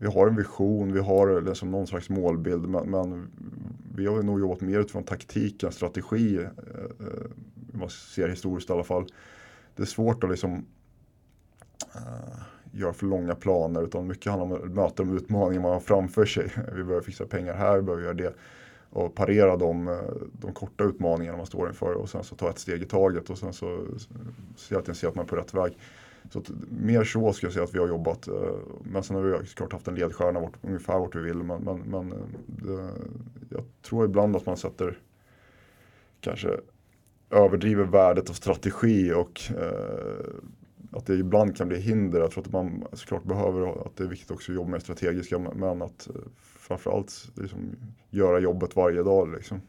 vi 0.00 0.06
har 0.06 0.26
en 0.26 0.36
vision, 0.36 0.92
vi 0.92 1.00
har 1.00 1.40
liksom 1.40 1.70
någon 1.70 1.86
slags 1.86 2.08
målbild 2.08 2.68
men, 2.68 2.90
men 2.90 3.30
vi 3.94 4.06
har 4.06 4.22
nog 4.22 4.40
jobbat 4.40 4.60
mer 4.60 4.78
utifrån 4.78 5.04
taktik 5.04 5.62
än 5.62 5.72
strategi. 5.72 6.36
Eh, 6.36 6.42
eh, 6.44 7.30
man 7.72 7.90
ser 7.90 8.28
historiskt 8.28 8.70
i 8.70 8.72
alla 8.72 8.84
fall. 8.84 9.06
Det 9.76 9.82
är 9.82 9.86
svårt 9.86 10.24
att 10.24 10.30
liksom 10.30 10.66
eh, 11.94 12.40
göra 12.72 12.92
för 12.92 13.06
långa 13.06 13.34
planer 13.34 13.82
utan 13.82 14.06
mycket 14.06 14.32
handlar 14.32 14.56
om 14.56 14.64
att 14.64 14.74
möta 14.74 15.02
de 15.02 15.16
utmaningar 15.16 15.62
man 15.62 15.72
har 15.72 15.80
framför 15.80 16.24
sig. 16.24 16.52
Vi 16.74 16.84
behöver 16.84 17.00
fixa 17.00 17.26
pengar 17.26 17.54
här, 17.54 17.76
vi 17.76 17.82
behöver 17.82 18.02
göra 18.02 18.14
det. 18.14 18.34
Och 18.90 19.14
parera 19.14 19.56
de, 19.56 19.88
eh, 19.88 19.98
de 20.32 20.52
korta 20.52 20.84
utmaningarna 20.84 21.36
man 21.36 21.46
står 21.46 21.68
inför 21.68 21.92
och 21.92 22.10
sen 22.10 22.24
så 22.24 22.36
ta 22.36 22.50
ett 22.50 22.58
steg 22.58 22.82
i 22.82 22.86
taget 22.86 23.30
och 23.30 23.38
sen 23.38 23.52
så 23.52 23.86
se 24.56 24.74
att 24.74 24.96
se 24.96 25.06
att 25.06 25.14
man 25.14 25.24
är 25.24 25.28
på 25.28 25.36
rätt 25.36 25.54
väg. 25.54 25.78
Så 26.30 26.38
att, 26.38 26.50
mer 26.70 27.04
så 27.04 27.32
ska 27.32 27.46
jag 27.46 27.52
säga 27.52 27.64
att 27.64 27.74
vi 27.74 27.78
har 27.78 27.88
jobbat. 27.88 28.28
Eh, 28.28 28.54
men 28.82 29.02
sen 29.02 29.16
har 29.16 29.22
vi 29.22 29.46
såklart 29.46 29.72
haft 29.72 29.88
en 29.88 29.94
ledstjärna 29.94 30.40
vart, 30.40 30.52
ungefär 30.62 30.98
vart 30.98 31.14
vi 31.16 31.20
vill. 31.20 31.36
Men, 31.36 31.62
men, 31.62 31.78
men 31.78 32.12
eh, 32.12 32.18
det, 32.46 32.90
jag 33.48 33.64
tror 33.82 34.04
ibland 34.04 34.36
att 34.36 34.46
man 34.46 34.56
sätter 34.56 34.98
kanske 36.20 36.60
överdriver 37.30 37.84
värdet 37.84 38.30
av 38.30 38.34
strategi 38.34 39.12
och 39.12 39.40
eh, 39.58 40.34
att 40.92 41.06
det 41.06 41.14
ibland 41.14 41.56
kan 41.56 41.68
bli 41.68 41.78
hinder. 41.78 42.20
Jag 42.20 42.30
tror 42.30 42.44
att 42.44 42.52
man 42.52 42.84
såklart 42.92 43.24
behöver 43.24 43.86
att 43.86 43.96
det 43.96 44.04
är 44.04 44.08
viktigt 44.08 44.30
också 44.30 44.52
att 44.52 44.56
jobba 44.56 44.70
med 44.70 44.82
strategiska 44.82 45.38
men 45.38 45.82
att 45.82 46.08
eh, 46.08 46.22
framförallt 46.40 47.30
liksom, 47.34 47.76
göra 48.10 48.38
jobbet 48.38 48.76
varje 48.76 49.02
dag. 49.02 49.32
Liksom. 49.32 49.60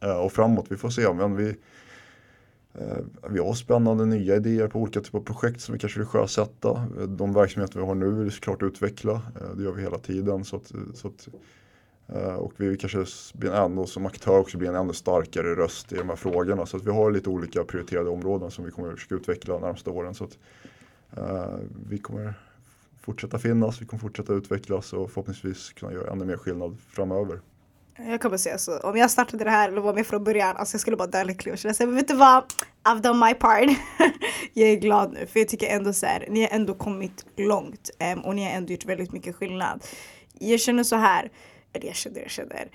Eh, 0.00 0.24
och 0.24 0.32
framåt, 0.32 0.66
vi 0.68 0.76
får 0.76 0.90
se. 0.90 1.12
Men 1.12 1.36
vi, 1.36 1.48
Eh, 1.48 1.54
Eh, 2.74 2.98
vi 3.30 3.38
har 3.38 3.54
spännande 3.54 4.04
nya 4.04 4.36
idéer 4.36 4.68
på 4.68 4.78
olika 4.78 5.00
typer 5.00 5.18
av 5.18 5.22
projekt 5.22 5.60
som 5.60 5.72
vi 5.72 5.78
kanske 5.78 5.98
vill 5.98 6.08
sjösätta. 6.08 6.86
Eh, 7.00 7.02
de 7.08 7.32
verksamheter 7.32 7.80
vi 7.80 7.86
har 7.86 7.94
nu 7.94 8.10
vill 8.10 8.24
vi 8.24 8.30
såklart 8.30 8.62
utveckla. 8.62 9.12
Eh, 9.12 9.56
det 9.56 9.62
gör 9.62 9.72
vi 9.72 9.82
hela 9.82 9.98
tiden. 9.98 10.44
Så 10.44 10.56
att, 10.56 10.72
så 10.94 11.08
att, 11.08 11.28
eh, 12.08 12.34
och 12.34 12.52
vi 12.56 12.68
vill 12.68 12.78
kanske 12.78 13.04
bli 13.34 13.50
som 13.86 14.06
aktör 14.06 14.38
också 14.38 14.58
bli 14.58 14.68
en 14.68 14.74
ännu 14.74 14.92
starkare 14.92 15.54
röst 15.54 15.92
i 15.92 15.96
de 15.96 16.08
här 16.08 16.16
frågorna. 16.16 16.66
Så 16.66 16.76
att 16.76 16.84
vi 16.84 16.90
har 16.90 17.10
lite 17.10 17.30
olika 17.30 17.64
prioriterade 17.64 18.10
områden 18.10 18.50
som 18.50 18.64
vi 18.64 18.70
kommer 18.70 18.88
att 18.88 18.94
försöka 18.94 19.14
utveckla 19.14 19.54
de 19.54 19.62
närmaste 19.62 19.90
åren. 19.90 20.14
Så 20.14 20.24
att, 20.24 20.38
eh, 21.16 21.56
vi 21.88 21.98
kommer 21.98 22.34
fortsätta 23.00 23.38
finnas, 23.38 23.82
vi 23.82 23.86
kommer 23.86 24.00
fortsätta 24.00 24.32
utvecklas 24.32 24.92
och 24.92 25.10
förhoppningsvis 25.10 25.72
kunna 25.72 25.92
göra 25.92 26.12
ännu 26.12 26.24
mer 26.24 26.36
skillnad 26.36 26.76
framöver. 26.88 27.40
Jag 28.06 28.20
kommer 28.20 28.36
säga 28.36 28.58
så, 28.58 28.78
om 28.78 28.96
jag 28.96 29.10
startade 29.10 29.44
det 29.44 29.50
här 29.50 29.68
eller 29.68 29.80
var 29.80 29.94
med 29.94 30.06
från 30.06 30.24
början, 30.24 30.56
alltså 30.56 30.74
jag 30.74 30.80
skulle 30.80 30.96
bara 30.96 31.08
dö 31.08 31.24
lycklig 31.24 31.52
och 31.52 31.58
känna 31.58 31.74
såhär, 31.74 31.86
men 31.86 31.96
vet 31.96 32.08
du 32.08 32.14
vad? 32.14 32.44
I've 32.84 33.00
done 33.00 33.26
my 33.26 33.34
part. 33.34 33.70
jag 34.52 34.68
är 34.68 34.76
glad 34.76 35.12
nu 35.12 35.26
för 35.26 35.40
jag 35.40 35.48
tycker 35.48 35.66
ändå 35.66 35.92
så 35.92 36.06
här, 36.06 36.26
ni 36.30 36.40
har 36.40 36.48
ändå 36.48 36.74
kommit 36.74 37.26
långt 37.36 37.90
um, 38.14 38.20
och 38.20 38.34
ni 38.34 38.44
har 38.44 38.50
ändå 38.50 38.72
gjort 38.72 38.84
väldigt 38.84 39.12
mycket 39.12 39.36
skillnad. 39.36 39.84
Jag 40.38 40.60
känner 40.60 40.84
så 40.84 40.96
här, 40.96 41.30
eller 41.72 41.86
jag 41.86 41.96
känner, 41.96 42.20
jag 42.20 42.30
känner, 42.30 42.70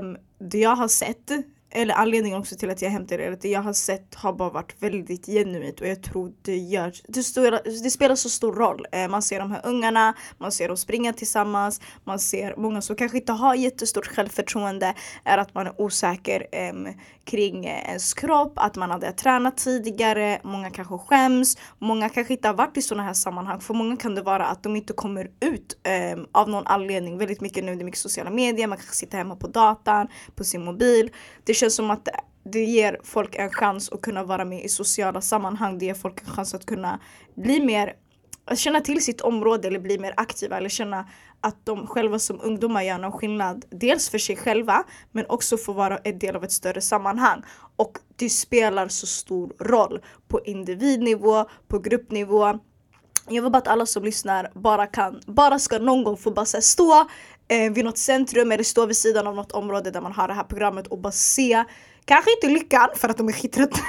um, 0.00 0.16
det 0.38 0.58
jag 0.58 0.76
har 0.76 0.88
sett 0.88 1.30
eller 1.70 1.94
anledningen 1.94 2.38
också 2.38 2.56
till 2.56 2.70
att 2.70 2.82
jag 2.82 2.90
hämtar 2.90 3.18
det, 3.18 3.32
att 3.32 3.40
det 3.40 3.48
jag 3.48 3.62
har 3.62 3.72
sett 3.72 4.14
har 4.14 4.32
bara 4.32 4.50
varit 4.50 4.82
väldigt 4.82 5.26
genuint 5.26 5.80
och 5.80 5.86
jag 5.86 6.02
tror 6.02 6.32
det 6.42 6.56
gör, 6.56 6.92
det, 7.08 7.22
stora, 7.22 7.60
det 7.82 7.90
spelar 7.90 8.14
så 8.14 8.28
stor 8.28 8.52
roll. 8.52 8.86
Eh, 8.92 9.08
man 9.08 9.22
ser 9.22 9.38
de 9.38 9.50
här 9.50 9.60
ungarna, 9.64 10.14
man 10.38 10.52
ser 10.52 10.68
dem 10.68 10.76
springa 10.76 11.12
tillsammans, 11.12 11.80
man 12.04 12.18
ser 12.18 12.54
många 12.56 12.80
som 12.80 12.96
kanske 12.96 13.18
inte 13.18 13.32
har 13.32 13.54
jättestort 13.54 14.06
självförtroende, 14.06 14.94
är 15.24 15.38
att 15.38 15.54
man 15.54 15.66
är 15.66 15.80
osäker 15.80 16.46
ehm, 16.52 16.86
eh, 16.86 16.94
kring 17.24 17.64
ens 17.64 18.14
kropp, 18.14 18.52
att 18.56 18.76
man 18.76 18.90
hade 18.90 19.12
tränat 19.12 19.56
tidigare, 19.56 20.40
många 20.44 20.70
kanske 20.70 20.98
skäms, 20.98 21.56
många 21.78 22.08
kanske 22.08 22.32
inte 22.32 22.48
har 22.48 22.54
varit 22.54 22.76
i 22.76 22.82
sådana 22.82 23.02
här 23.02 23.14
sammanhang. 23.14 23.60
För 23.60 23.74
många 23.74 23.96
kan 23.96 24.14
det 24.14 24.22
vara 24.22 24.46
att 24.46 24.62
de 24.62 24.76
inte 24.76 24.92
kommer 24.92 25.30
ut 25.40 25.78
eh, 25.82 26.18
av 26.32 26.48
någon 26.48 26.66
anledning. 26.66 27.18
Väldigt 27.18 27.40
mycket 27.40 27.64
nu, 27.64 27.74
det 27.74 27.82
är 27.82 27.84
mycket 27.84 28.00
sociala 28.00 28.30
medier, 28.30 28.66
man 28.66 28.78
kanske 28.78 28.96
sitter 28.96 29.18
hemma 29.18 29.36
på 29.36 29.46
datan, 29.46 30.08
på 30.34 30.44
sin 30.44 30.64
mobil. 30.64 31.10
Det 31.44 31.54
känns 31.66 31.74
som 31.74 31.90
att 31.90 32.08
det 32.44 32.64
ger 32.64 33.00
folk 33.04 33.34
en 33.34 33.50
chans 33.50 33.88
att 33.88 34.00
kunna 34.00 34.24
vara 34.24 34.44
med 34.44 34.64
i 34.64 34.68
sociala 34.68 35.20
sammanhang. 35.20 35.78
Det 35.78 35.86
ger 35.86 35.94
folk 35.94 36.20
en 36.20 36.32
chans 36.32 36.54
att 36.54 36.66
kunna 36.66 37.00
bli 37.34 37.60
mer, 37.60 37.94
att 38.44 38.58
känna 38.58 38.80
till 38.80 39.04
sitt 39.04 39.20
område 39.20 39.68
eller 39.68 39.80
bli 39.80 39.98
mer 39.98 40.14
aktiva 40.16 40.56
eller 40.56 40.68
känna 40.68 41.08
att 41.40 41.66
de 41.66 41.86
själva 41.86 42.18
som 42.18 42.40
ungdomar 42.42 42.82
gör 42.82 42.98
någon 42.98 43.12
skillnad. 43.12 43.64
Dels 43.70 44.10
för 44.10 44.18
sig 44.18 44.36
själva 44.36 44.84
men 45.12 45.26
också 45.28 45.56
få 45.56 45.72
vara 45.72 45.98
en 45.98 46.18
del 46.18 46.36
av 46.36 46.44
ett 46.44 46.52
större 46.52 46.80
sammanhang. 46.80 47.42
Och 47.76 47.98
det 48.16 48.30
spelar 48.30 48.88
så 48.88 49.06
stor 49.06 49.52
roll 49.60 50.00
på 50.28 50.40
individnivå, 50.44 51.44
på 51.68 51.78
gruppnivå. 51.78 52.60
Jag 53.28 53.42
vill 53.42 53.52
bara 53.52 53.58
att 53.58 53.68
alla 53.68 53.86
som 53.86 54.04
lyssnar 54.04 54.50
bara 54.54 54.86
kan, 54.86 55.20
bara 55.26 55.58
ska 55.58 55.78
någon 55.78 56.04
gång 56.04 56.16
få 56.16 56.30
bara 56.30 56.46
stå 56.46 57.08
eh, 57.48 57.72
vid 57.72 57.84
något 57.84 57.98
centrum 57.98 58.52
eller 58.52 58.64
stå 58.64 58.86
vid 58.86 58.96
sidan 58.96 59.26
av 59.26 59.34
något 59.34 59.52
område 59.52 59.90
där 59.90 60.00
man 60.00 60.12
har 60.12 60.28
det 60.28 60.34
här 60.34 60.44
programmet 60.44 60.86
och 60.86 60.98
bara 60.98 61.12
se 61.12 61.64
Kanske 62.08 62.30
inte 62.32 62.48
lyckan 62.48 62.88
för 62.96 63.08
att 63.08 63.16
de 63.16 63.28
är 63.28 63.32
skittrötta 63.32 63.80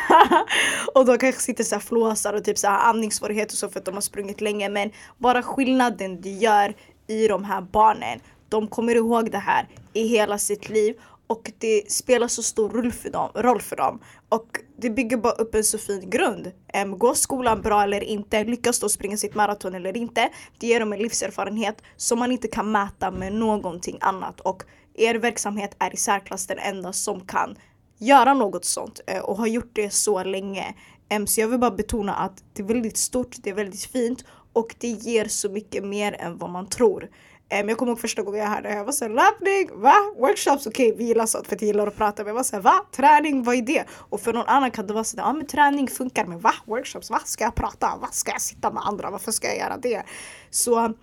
och 0.96 1.06
de 1.06 1.18
kanske 1.18 1.42
sitter 1.42 1.64
såhär 1.64 1.80
flåsar 1.80 2.34
och 2.34 2.44
typ 2.44 2.58
såhär 2.58 2.80
andningssvårigheter 2.80 3.54
och 3.54 3.58
så 3.58 3.70
för 3.70 3.80
att 3.80 3.86
de 3.86 3.94
har 3.94 4.02
sprungit 4.02 4.42
länge 4.42 4.70
men 4.70 4.92
bara 5.18 5.44
skillnaden 5.44 6.22
det 6.22 6.30
gör 6.30 6.74
i 7.08 7.28
de 7.28 7.44
här 7.44 7.62
barnen. 7.62 8.20
De 8.50 8.68
kommer 8.68 8.96
ihåg 8.96 9.32
det 9.32 9.38
här 9.38 9.68
i 9.94 10.08
hela 10.08 10.38
sitt 10.38 10.70
liv 10.70 10.96
och 11.28 11.52
det 11.58 11.92
spelar 11.92 12.28
så 12.28 12.44
stor 12.44 12.70
roll 12.70 12.92
för 12.92 13.10
dem. 13.10 13.30
Roll 13.36 13.62
för 13.62 13.76
dem. 13.76 14.00
Och 14.30 14.48
det 14.78 14.90
bygger 14.90 15.18
bara 15.18 15.34
upp 15.34 15.56
en 15.56 15.64
så 15.64 15.78
fin 15.78 16.10
grund. 16.10 16.52
Um, 16.84 16.98
går 16.98 17.14
skolan 17.14 17.62
bra 17.62 17.84
eller 17.84 18.04
inte? 18.04 18.44
Lyckas 18.44 18.80
de 18.80 18.90
springa 18.90 19.18
sitt 19.18 19.36
maraton 19.36 19.76
eller 19.76 19.98
inte? 19.98 20.30
Det 20.58 20.68
ger 20.68 20.80
dem 20.80 20.94
en 20.94 21.00
livserfarenhet 21.00 21.82
som 21.96 22.20
man 22.20 22.32
inte 22.32 22.48
kan 22.48 22.72
mäta 22.72 23.12
med 23.12 23.34
någonting 23.34 23.98
annat. 24.02 24.40
Och 24.40 24.64
er 24.94 25.16
verksamhet 25.16 25.76
är 25.80 25.94
i 25.94 25.98
särklass 25.98 26.48
den 26.48 26.60
enda 26.60 26.94
som 26.94 27.22
kan 27.22 27.56
göra 27.98 28.34
något 28.34 28.66
sånt 28.66 29.00
uh, 29.14 29.20
och 29.20 29.38
har 29.38 29.48
gjort 29.48 29.72
det 29.74 29.90
så 29.90 30.24
länge. 30.24 30.76
Um, 31.16 31.28
så 31.28 31.42
jag 31.42 31.48
vill 31.48 31.60
bara 31.60 31.72
betona 31.72 32.14
att 32.14 32.44
det 32.54 32.64
är 32.64 32.68
väldigt 32.68 32.98
stort, 32.98 33.36
det 33.44 33.50
är 33.50 33.54
väldigt 33.54 33.86
fint 33.86 34.26
och 34.54 34.76
det 34.80 34.88
ger 34.88 35.26
så 35.26 35.50
mycket 35.50 35.84
mer 35.84 36.16
än 36.20 36.38
vad 36.38 36.50
man 36.50 36.68
tror. 36.68 37.10
Um, 37.54 37.70
jag 37.70 37.78
kommer 37.78 37.92
ihåg 37.92 38.00
första 38.00 38.22
gången 38.22 38.40
jag 38.40 38.50
hörde 38.50 38.70
det, 38.70 38.76
jag 38.76 38.86
var 38.86 38.92
såhär 38.92 39.12
löpning, 39.12 39.82
va? 39.82 39.96
Workshops, 40.18 40.68
okej 40.68 40.88
okay, 40.88 40.98
vi 40.98 41.04
gillar 41.04 41.26
sånt 41.26 41.48
för 41.48 41.56
att 41.56 41.62
jag 41.62 41.68
gillar 41.68 41.88
att 41.88 41.98
prata 41.98 42.24
men 42.24 42.28
jag 42.28 42.36
var 42.36 42.44
såhär 42.44 42.64
va? 42.64 42.86
Träning, 42.96 43.44
vad 43.44 43.56
är 43.56 43.62
det? 43.62 43.86
Och 43.92 44.22
för 44.22 44.34
någon 44.34 44.48
annan 44.48 44.72
kan 44.72 44.88
det 44.88 44.94
vara 44.94 45.04
sådär, 45.04 45.24
ja 45.24 45.34
men 45.34 45.48
träning 45.48 45.88
funkar 45.88 46.26
men 46.26 46.40
va? 46.40 46.54
Workshops, 46.66 47.10
va? 47.10 47.22
Ska 47.26 47.44
jag 47.44 47.56
prata? 47.56 47.98
Va? 48.02 48.08
Ska 48.12 48.32
jag 48.32 48.42
sitta 48.42 48.72
med 48.72 48.84
andra? 48.86 49.10
Varför 49.10 49.32
ska 49.32 49.48
jag 49.48 49.58
göra 49.58 49.78
det? 49.78 50.04
Så 50.50 50.94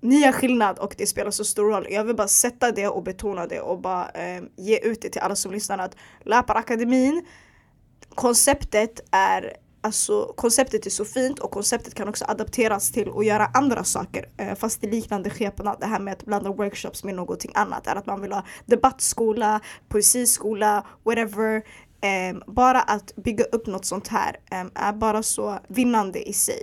ni 0.00 0.20
gör 0.20 0.32
skillnad 0.32 0.78
och 0.78 0.94
det 0.98 1.06
spelar 1.06 1.30
så 1.30 1.44
stor 1.44 1.70
roll. 1.70 1.86
Jag 1.90 2.04
vill 2.04 2.16
bara 2.16 2.28
sätta 2.28 2.72
det 2.72 2.88
och 2.88 3.02
betona 3.02 3.46
det 3.46 3.60
och 3.60 3.80
bara 3.80 4.10
eh, 4.10 4.42
ge 4.56 4.78
ut 4.78 5.02
det 5.02 5.08
till 5.08 5.20
alla 5.20 5.36
som 5.36 5.52
lyssnar 5.52 5.78
att 5.78 5.96
löparakademin, 6.24 7.26
konceptet 8.14 9.00
är 9.10 9.56
Alltså 9.80 10.32
konceptet 10.36 10.86
är 10.86 10.90
så 10.90 11.04
fint 11.04 11.38
och 11.38 11.50
konceptet 11.50 11.94
kan 11.94 12.08
också 12.08 12.24
adapteras 12.28 12.92
till 12.92 13.10
att 13.16 13.26
göra 13.26 13.50
andra 13.54 13.84
saker 13.84 14.28
eh, 14.36 14.54
fast 14.54 14.84
i 14.84 14.90
liknande 14.90 15.30
skepnad. 15.30 15.76
Det 15.80 15.86
här 15.86 16.00
med 16.00 16.12
att 16.12 16.24
blanda 16.24 16.50
workshops 16.50 17.04
med 17.04 17.14
någonting 17.14 17.52
annat 17.54 17.86
är 17.86 17.96
att 17.96 18.06
man 18.06 18.20
vill 18.22 18.32
ha 18.32 18.44
debattskola, 18.66 19.60
poesiskola, 19.88 20.86
whatever. 21.04 21.62
Um, 22.30 22.42
bara 22.46 22.80
att 22.80 23.16
bygga 23.16 23.44
upp 23.44 23.66
något 23.66 23.84
sånt 23.84 24.08
här 24.08 24.36
um, 24.60 24.70
är 24.74 24.92
bara 24.92 25.22
så 25.22 25.58
vinnande 25.68 26.28
i 26.28 26.32
sig. 26.32 26.62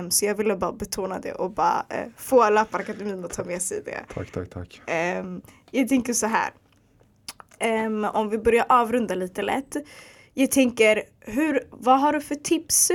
Um, 0.00 0.10
så 0.10 0.24
jag 0.24 0.34
ville 0.34 0.56
bara 0.56 0.72
betona 0.72 1.18
det 1.18 1.32
och 1.32 1.50
bara 1.50 1.86
uh, 1.92 2.12
få 2.16 2.50
Läparakademin 2.50 3.24
att 3.24 3.32
ta 3.32 3.44
med 3.44 3.62
sig 3.62 3.82
det. 3.84 4.04
Tack, 4.14 4.32
tack, 4.32 4.50
tack. 4.50 4.80
jag 5.70 5.88
tänker 5.88 6.12
så 6.12 6.26
här. 6.26 6.50
om 8.12 8.30
vi 8.30 8.38
börjar 8.38 8.66
avrunda 8.68 9.14
lite 9.14 9.42
lätt. 9.42 9.76
Jag 10.34 10.50
tänker, 10.50 11.02
hur, 11.20 11.66
vad 11.70 12.00
har 12.00 12.12
du 12.12 12.20
för 12.20 12.34
tips 12.34 12.90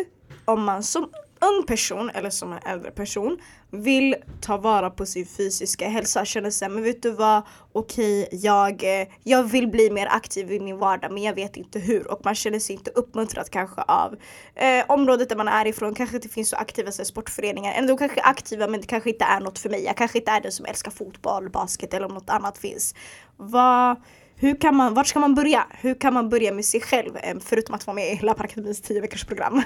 om 0.45 0.63
man 0.63 0.83
som 0.83 1.09
ung 1.41 1.65
person 1.65 2.09
eller 2.13 2.29
som 2.29 2.53
en 2.53 2.59
äldre 2.65 2.91
person 2.91 3.37
vill 3.71 4.15
ta 4.41 4.57
vara 4.57 4.89
på 4.89 5.05
sin 5.05 5.25
fysiska 5.25 5.89
hälsa, 5.89 6.25
känner 6.25 6.51
sig 6.51 6.69
men 6.69 6.83
vet 6.83 7.03
du 7.03 7.11
vad, 7.11 7.43
okej 7.71 8.23
okay, 8.23 8.39
jag, 8.39 9.01
eh, 9.01 9.07
jag 9.23 9.43
vill 9.43 9.67
bli 9.67 9.89
mer 9.91 10.07
aktiv 10.11 10.51
i 10.51 10.59
min 10.59 10.77
vardag 10.77 11.11
men 11.11 11.23
jag 11.23 11.35
vet 11.35 11.57
inte 11.57 11.79
hur. 11.79 12.11
Och 12.11 12.21
man 12.23 12.35
känner 12.35 12.59
sig 12.59 12.75
inte 12.75 12.91
uppmuntrad 12.91 13.49
kanske 13.49 13.81
av 13.81 14.15
eh, 14.55 14.85
området 14.87 15.29
där 15.29 15.35
man 15.35 15.47
är 15.47 15.67
ifrån, 15.67 15.95
kanske 15.95 16.15
inte 16.15 16.29
finns 16.29 16.49
så 16.49 16.55
aktiva 16.55 16.91
så 16.91 17.05
sportföreningar, 17.05 17.73
ändå 17.73 17.97
kanske 17.97 18.21
aktiva 18.21 18.67
men 18.67 18.81
det 18.81 18.87
kanske 18.87 19.09
inte 19.09 19.25
är 19.25 19.39
något 19.39 19.59
för 19.59 19.69
mig, 19.69 19.83
jag 19.83 19.97
kanske 19.97 20.17
inte 20.17 20.31
är 20.31 20.41
den 20.41 20.51
som 20.51 20.65
älskar 20.65 20.91
fotboll, 20.91 21.49
basket 21.49 21.93
eller 21.93 22.05
om 22.05 22.13
något 22.13 22.29
annat 22.29 22.57
finns. 22.57 22.95
Vad 23.37 23.95
hur 24.41 24.55
kan 24.55 24.75
man, 24.75 24.93
vart 24.93 25.07
ska 25.07 25.19
man 25.19 25.35
börja? 25.35 25.67
Hur 25.69 25.95
kan 25.95 26.13
man 26.13 26.29
börja 26.29 26.53
med 26.53 26.65
sig 26.65 26.81
själv 26.81 27.17
eh, 27.17 27.37
förutom 27.39 27.75
att 27.75 27.87
vara 27.87 27.95
med 27.95 28.13
i 28.13 28.19
Laparakademins 28.25 28.81
10 28.81 29.01
veckors 29.01 29.25
program? 29.25 29.61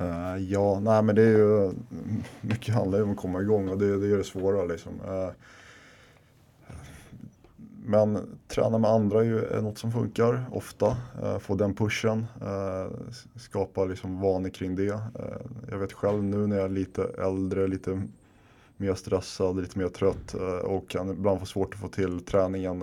Uh, 0.00 0.38
ja, 0.48 0.80
nej 0.80 1.02
men 1.02 1.14
det 1.14 1.22
är 1.22 1.28
ju 1.28 1.64
mm, 1.64 1.76
mycket 2.40 2.74
handlar 2.74 2.98
ju 2.98 3.04
om 3.04 3.10
att 3.10 3.16
komma 3.16 3.40
igång 3.40 3.68
och 3.68 3.78
det, 3.78 3.98
det 3.98 4.14
är 4.14 4.18
det 4.18 4.24
svåra 4.24 4.64
liksom. 4.64 4.92
Uh, 5.00 5.30
men 7.84 8.38
träna 8.48 8.78
med 8.78 8.90
andra 8.90 9.20
är 9.20 9.24
ju 9.24 9.60
något 9.60 9.78
som 9.78 9.92
funkar 9.92 10.44
ofta. 10.52 10.96
Uh, 11.22 11.38
få 11.38 11.54
den 11.54 11.74
pushen, 11.74 12.26
skapa 13.36 13.84
liksom 13.84 14.20
vanor 14.20 14.48
kring 14.48 14.76
det. 14.76 15.00
jag 15.70 15.78
vet 15.78 15.92
själv 15.92 16.24
nu 16.24 16.46
när 16.46 16.56
jag 16.56 16.64
är 16.64 16.68
lite 16.68 17.02
äldre, 17.18 17.66
lite 17.66 18.02
mer 18.76 18.94
stressad, 18.94 19.60
lite 19.60 19.78
mer 19.78 19.88
trött 19.88 20.34
och 20.64 20.88
kan 20.88 21.10
ibland 21.10 21.40
få 21.40 21.46
svårt 21.46 21.74
att 21.74 21.80
få 21.80 21.88
till 21.88 22.20
träningen 22.20 22.82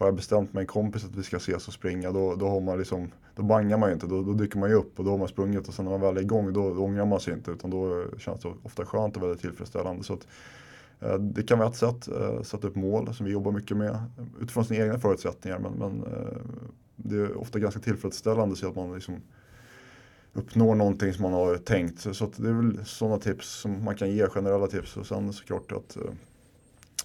har 0.00 0.06
jag 0.06 0.16
bestämt 0.16 0.52
med 0.52 0.60
en 0.60 0.66
kompis 0.66 1.04
att 1.04 1.16
vi 1.16 1.22
ska 1.22 1.36
ses 1.36 1.68
och 1.68 1.74
springa 1.74 2.12
då, 2.12 2.34
då 2.34 2.48
har 2.48 2.60
man 2.60 2.78
liksom 2.78 3.10
då 3.34 3.42
bangar 3.42 3.78
man 3.78 3.88
ju 3.88 3.94
inte, 3.94 4.06
då, 4.06 4.22
då 4.22 4.32
dyker 4.32 4.58
man 4.58 4.70
ju 4.70 4.74
upp 4.74 4.98
och 4.98 5.04
då 5.04 5.10
har 5.10 5.18
man 5.18 5.28
sprungit 5.28 5.68
och 5.68 5.74
sen 5.74 5.84
när 5.84 5.92
man 5.92 6.00
väl 6.00 6.16
är 6.16 6.20
igång 6.20 6.52
då, 6.52 6.74
då 6.74 6.84
ångrar 6.84 7.04
man 7.04 7.20
sig 7.20 7.34
inte 7.34 7.50
utan 7.50 7.70
då 7.70 8.04
känns 8.18 8.40
det 8.40 8.48
ofta 8.62 8.86
skönt 8.86 9.16
och 9.16 9.22
väldigt 9.22 9.40
tillfredsställande. 9.40 10.04
Så 10.04 10.12
att, 10.14 10.26
eh, 11.00 11.14
det 11.14 11.42
kan 11.42 11.58
vara 11.58 11.68
ett 11.68 11.76
sätt, 11.76 12.08
eh, 12.08 12.42
sätta 12.42 12.68
upp 12.68 12.76
mål 12.76 13.14
som 13.14 13.26
vi 13.26 13.32
jobbar 13.32 13.52
mycket 13.52 13.76
med 13.76 14.04
utifrån 14.40 14.64
sina 14.64 14.84
egna 14.84 14.98
förutsättningar 14.98 15.58
men, 15.58 15.72
men 15.72 16.04
eh, 16.12 16.38
det 16.96 17.16
är 17.16 17.36
ofta 17.36 17.58
ganska 17.58 17.80
tillfredsställande 17.80 18.56
så 18.56 18.68
att 18.68 18.76
man 18.76 18.94
liksom 18.94 19.16
uppnår 20.32 20.74
någonting 20.74 21.12
som 21.12 21.22
man 21.22 21.32
har 21.32 21.56
tänkt. 21.56 22.16
Så 22.16 22.30
det 22.36 22.48
är 22.48 22.52
väl 22.52 22.84
sådana 22.84 23.18
tips 23.18 23.60
som 23.60 23.84
man 23.84 23.96
kan 23.96 24.10
ge, 24.10 24.26
generella 24.26 24.66
tips 24.66 24.96
och 24.96 25.06
sen 25.06 25.32
såklart 25.32 25.72
att 25.72 25.96
eh, 25.96 26.02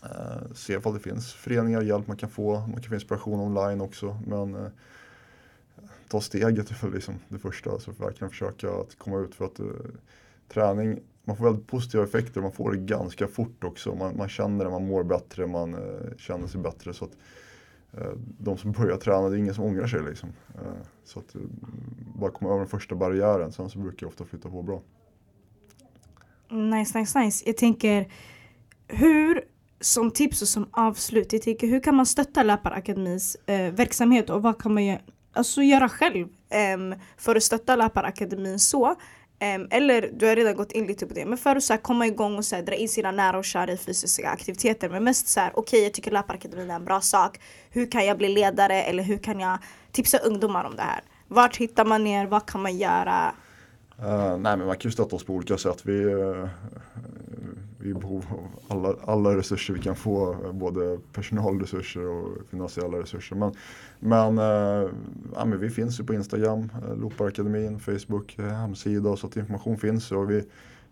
Eh, 0.05 0.53
se 0.53 0.73
ifall 0.73 0.93
det 0.93 0.99
finns 0.99 1.33
föreningar, 1.33 1.81
hjälp 1.81 2.07
man 2.07 2.17
kan 2.17 2.29
få, 2.29 2.59
man 2.59 2.81
kan 2.81 2.83
få 2.83 2.95
inspiration 2.95 3.39
online 3.39 3.81
också. 3.81 4.17
Men 4.27 4.55
eh, 4.55 4.67
ta 6.07 6.21
steget 6.21 6.71
är 6.71 6.81
väl 6.81 6.93
liksom 6.93 7.15
det 7.29 7.39
första, 7.39 7.71
alltså 7.71 7.91
verkligen 7.91 8.29
försöka 8.29 8.69
att 8.69 8.97
komma 8.97 9.19
ut 9.19 9.35
för 9.35 9.45
att 9.45 9.59
eh, 9.59 9.65
träning, 10.47 10.99
man 11.23 11.37
får 11.37 11.45
väldigt 11.45 11.67
positiva 11.67 12.03
effekter, 12.03 12.41
man 12.41 12.51
får 12.51 12.71
det 12.71 12.77
ganska 12.77 13.27
fort 13.27 13.63
också. 13.63 13.95
Man, 13.95 14.17
man 14.17 14.29
känner 14.29 14.65
det, 14.65 14.71
man 14.71 14.87
mår 14.87 15.03
bättre, 15.03 15.47
man 15.47 15.73
eh, 15.73 16.17
känner 16.17 16.47
sig 16.47 16.61
bättre. 16.61 16.93
Så 16.93 17.05
att, 17.05 17.11
eh, 17.93 18.11
de 18.37 18.57
som 18.57 18.71
börjar 18.71 18.97
träna, 18.97 19.29
det 19.29 19.35
är 19.35 19.39
ingen 19.39 19.55
som 19.55 19.63
ångrar 19.63 19.87
sig 19.87 20.01
liksom. 20.01 20.29
Eh, 20.55 20.85
så 21.03 21.19
att 21.19 21.35
eh, 21.35 21.41
bara 22.15 22.31
komma 22.31 22.49
över 22.49 22.59
den 22.59 22.69
första 22.69 22.95
barriären, 22.95 23.51
sen 23.51 23.69
så 23.69 23.79
brukar 23.79 24.05
jag 24.05 24.09
ofta 24.09 24.25
flytta 24.25 24.49
på 24.49 24.61
bra. 24.61 24.81
Nice, 26.49 26.99
nice, 26.99 27.19
nice. 27.19 27.43
Jag 27.45 27.57
tänker, 27.57 28.11
hur 28.87 29.44
som 29.85 30.11
tips 30.11 30.41
och 30.41 30.47
som 30.47 30.67
avslut, 30.71 31.33
jag 31.33 31.41
tänker 31.41 31.67
hur 31.67 31.79
kan 31.79 31.95
man 31.95 32.05
stötta 32.05 32.43
Läparakademis 32.43 33.37
eh, 33.45 33.71
verksamhet 33.71 34.29
och 34.29 34.41
vad 34.41 34.61
kan 34.61 34.73
man 34.73 34.97
alltså, 35.33 35.61
göra 35.61 35.89
själv 35.89 36.27
eh, 36.49 36.97
för 37.17 37.35
att 37.35 37.43
stötta 37.43 37.75
Läparakademin 37.75 38.59
så. 38.59 38.95
Um, 39.55 39.67
eller 39.71 40.09
du 40.13 40.27
har 40.27 40.35
redan 40.35 40.55
gått 40.55 40.71
in 40.71 40.87
lite 40.87 41.07
på 41.07 41.13
det, 41.13 41.25
men 41.25 41.37
för 41.37 41.55
att 41.55 41.63
så 41.63 41.73
här, 41.73 41.77
komma 41.77 42.07
igång 42.07 42.37
och 42.37 42.45
så 42.45 42.55
här, 42.55 42.63
dra 42.63 42.73
in 42.73 42.89
sina 42.89 43.11
nära 43.11 43.37
och 43.37 43.45
kära 43.45 43.71
i 43.71 43.77
fysiska 43.77 44.29
aktiviteter. 44.29 44.89
Men 44.89 45.03
mest 45.03 45.27
så 45.27 45.39
här, 45.39 45.49
okej 45.49 45.61
okay, 45.61 45.79
jag 45.79 45.93
tycker 45.93 46.11
Läparakademin 46.11 46.71
är 46.71 46.75
en 46.75 46.85
bra 46.85 47.01
sak. 47.01 47.39
Hur 47.69 47.91
kan 47.91 48.05
jag 48.05 48.17
bli 48.17 48.29
ledare 48.29 48.83
eller 48.83 49.03
hur 49.03 49.17
kan 49.17 49.39
jag 49.39 49.57
tipsa 49.91 50.17
ungdomar 50.17 50.63
om 50.63 50.75
det 50.75 50.81
här? 50.81 51.01
Vart 51.27 51.57
hittar 51.57 51.85
man 51.85 52.07
er? 52.07 52.25
Vad 52.25 52.45
kan 52.45 52.61
man 52.61 52.77
göra? 52.77 53.33
Uh, 53.99 54.37
nej 54.37 54.57
men 54.57 54.67
man 54.67 54.77
kan 54.77 54.89
ju 54.89 54.93
stötta 54.93 55.15
oss 55.15 55.25
på 55.25 55.33
olika 55.33 55.57
sätt. 55.57 55.81
Vi, 55.83 56.03
uh, 56.03 56.47
vi 57.85 57.91
är 57.91 57.95
i 57.95 57.99
behov 57.99 58.25
av 58.29 58.47
alla, 58.67 58.95
alla 59.05 59.37
resurser 59.37 59.73
vi 59.73 59.79
kan 59.79 59.95
få, 59.95 60.37
både 60.53 60.99
personalresurser 61.13 62.07
och 62.07 62.49
finansiella 62.49 62.99
resurser. 62.99 63.35
Men, 63.35 63.53
men, 63.99 64.37
eh, 64.37 64.89
ja, 65.35 65.45
men 65.45 65.59
vi 65.59 65.69
finns 65.69 65.99
ju 65.99 66.03
på 66.03 66.13
Instagram, 66.13 66.61
Loparakademin, 66.61 67.01
Looparakademin, 67.01 67.79
Facebook, 67.79 68.39
eh, 68.39 68.45
hemsida 68.45 69.15
så 69.15 69.27
att 69.27 69.37
information 69.37 69.77
finns. 69.77 70.11
Och 70.11 70.31
vi, 70.31 70.43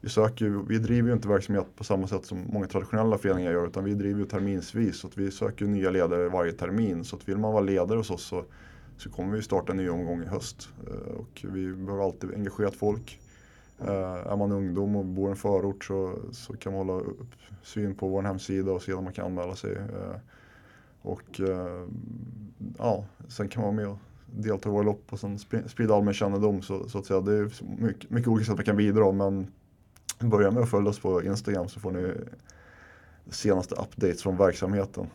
vi, 0.02 0.10
söker, 0.10 0.50
vi 0.68 0.78
driver 0.78 1.08
ju 1.10 1.14
inte 1.14 1.28
verksamhet 1.28 1.68
på 1.76 1.84
samma 1.84 2.08
sätt 2.08 2.26
som 2.26 2.44
många 2.50 2.68
traditionella 2.68 3.18
föreningar 3.18 3.52
gör 3.52 3.68
utan 3.68 3.84
vi 3.84 3.94
driver 3.94 4.20
ju 4.20 4.26
terminsvis. 4.26 4.98
Så 4.98 5.08
att 5.08 5.18
vi 5.18 5.32
söker 5.32 5.66
nya 5.66 5.90
ledare 5.90 6.30
varje 6.30 6.52
termin. 6.52 7.04
Så 7.04 7.16
att 7.16 7.30
vill 7.30 7.38
man 7.38 7.54
vara 7.54 7.64
ledare 7.64 7.98
hos 7.98 8.12
oss 8.12 8.24
så, 8.24 8.44
så 8.98 9.10
kommer 9.10 9.36
vi 9.36 9.42
starta 9.42 9.72
en 9.72 9.78
ny 9.78 9.90
omgång 9.90 10.24
i 10.24 10.26
höst. 10.26 10.70
Och 11.16 11.46
vi 11.54 11.74
behöver 11.74 12.04
alltid 12.04 12.34
engagerat 12.34 12.76
folk. 12.76 13.20
Uh, 13.82 14.32
är 14.32 14.38
man 14.38 14.52
ungdom 14.52 14.96
och 14.96 15.06
bor 15.06 15.28
i 15.28 15.32
en 15.32 15.36
förort 15.36 15.84
så, 15.84 16.16
så 16.32 16.54
kan 16.54 16.74
man 16.74 16.88
hålla 16.88 17.04
upp 17.04 17.36
syn 17.64 17.96
på 17.96 18.08
vår 18.08 18.22
hemsida 18.22 18.72
och 18.72 18.82
se 18.82 18.94
om 18.94 19.04
man 19.04 19.14
kan 19.14 19.26
anmäla 19.26 19.56
sig. 19.56 19.72
Uh, 19.72 20.16
och 21.02 21.40
uh, 21.40 21.88
ja, 22.78 23.06
sen 23.28 23.50
kan 23.50 23.64
man 23.64 23.76
vara 23.76 23.86
med 23.86 23.94
och 23.94 24.00
delta 24.26 24.70
i 24.70 24.72
våra 24.72 24.84
lopp 24.84 25.04
och 25.10 25.20
sen 25.20 25.40
sprida 25.68 25.96
allmän 25.96 26.14
kännedom. 26.14 26.62
Så, 26.62 26.90
så 26.90 26.98
att 26.98 27.06
säga. 27.06 27.22
Det 27.22 27.34
är 27.34 27.52
mycket, 27.82 28.10
mycket 28.10 28.28
olika 28.28 28.46
sätt 28.46 28.56
man 28.56 28.66
kan 28.66 28.78
bidra 28.78 29.12
men 29.12 29.48
börja 30.20 30.52
med 30.52 30.64
att 30.64 30.70
följa 30.70 30.90
oss 30.90 31.00
på 31.00 31.24
Instagram 31.24 31.70
så 31.70 31.80
får 31.80 31.92
ni 31.92 32.14
senaste 33.32 33.76
updates 33.76 34.24
från 34.24 34.38
verksamheten. 34.38 35.10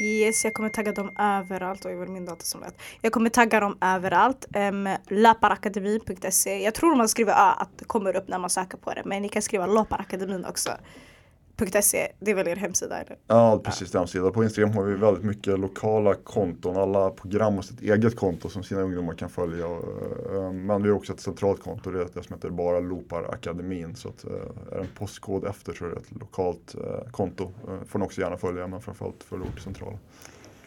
Yes, 0.00 0.44
jag 0.44 0.54
kommer 0.54 0.68
tagga 0.68 0.92
dem 0.92 1.10
överallt. 1.18 1.86
Oj, 1.86 1.94
vad 1.94 2.08
min 2.08 2.24
dator 2.24 2.44
som 2.44 2.60
lät. 2.60 2.74
Jag 3.00 3.12
kommer 3.12 3.30
tagga 3.30 3.60
dem 3.60 3.78
överallt. 3.80 4.46
Ehm, 4.54 4.86
um, 4.86 4.96
Laparakademi.se. 5.08 6.62
Jag 6.62 6.74
tror 6.74 6.96
man 6.96 7.08
skriver 7.08 7.32
Ö 7.32 7.52
att 7.56 7.78
det 7.78 7.84
kommer 7.84 8.16
upp 8.16 8.28
när 8.28 8.38
man 8.38 8.50
söker 8.50 8.78
på 8.78 8.94
det. 8.94 9.02
Men 9.04 9.22
ni 9.22 9.28
kan 9.28 9.42
skriva 9.42 9.66
Laparakademin 9.66 10.44
också. 10.44 10.70
.se, 11.66 12.12
det 12.20 12.30
är 12.30 12.34
väl 12.34 12.48
er 12.48 12.56
hemsida? 12.56 13.00
Eller? 13.00 13.16
Ja, 13.26 13.60
precis. 13.64 13.94
Ja. 13.94 14.00
hemsida. 14.00 14.30
På 14.30 14.44
Instagram 14.44 14.72
har 14.72 14.84
vi 14.84 14.94
väldigt 14.94 15.24
mycket 15.24 15.58
lokala 15.58 16.14
konton. 16.14 16.76
Alla 16.76 17.10
program 17.10 17.54
har 17.54 17.62
sitt 17.62 17.82
eget 17.82 18.16
konto 18.16 18.48
som 18.48 18.62
sina 18.62 18.80
ungdomar 18.80 19.14
kan 19.14 19.30
följa. 19.30 19.66
Eh, 19.66 20.52
men 20.52 20.82
vi 20.82 20.88
har 20.88 20.96
också 20.96 21.12
ett 21.12 21.20
centralt 21.20 21.62
konto, 21.62 21.90
det 21.90 22.00
är 22.00 22.08
det 22.14 22.22
som 22.22 22.34
heter 22.36 22.50
bara 22.50 22.80
Loopar 22.80 23.24
Akademin. 23.24 23.96
Så 23.96 24.08
att, 24.08 24.24
eh, 24.24 24.32
är 24.72 24.74
det 24.76 24.80
en 24.80 24.88
postkod 24.98 25.44
efter 25.44 25.72
så 25.72 25.84
är 25.84 25.88
det 25.88 25.96
ett 25.96 26.20
lokalt 26.20 26.74
eh, 26.74 27.10
konto. 27.10 27.52
får 27.86 27.98
ni 27.98 28.04
också 28.04 28.20
gärna 28.20 28.36
följa, 28.36 28.66
men 28.66 28.80
framförallt 28.80 29.24
följ 29.24 29.42
ort 29.42 29.60
central. 29.60 29.98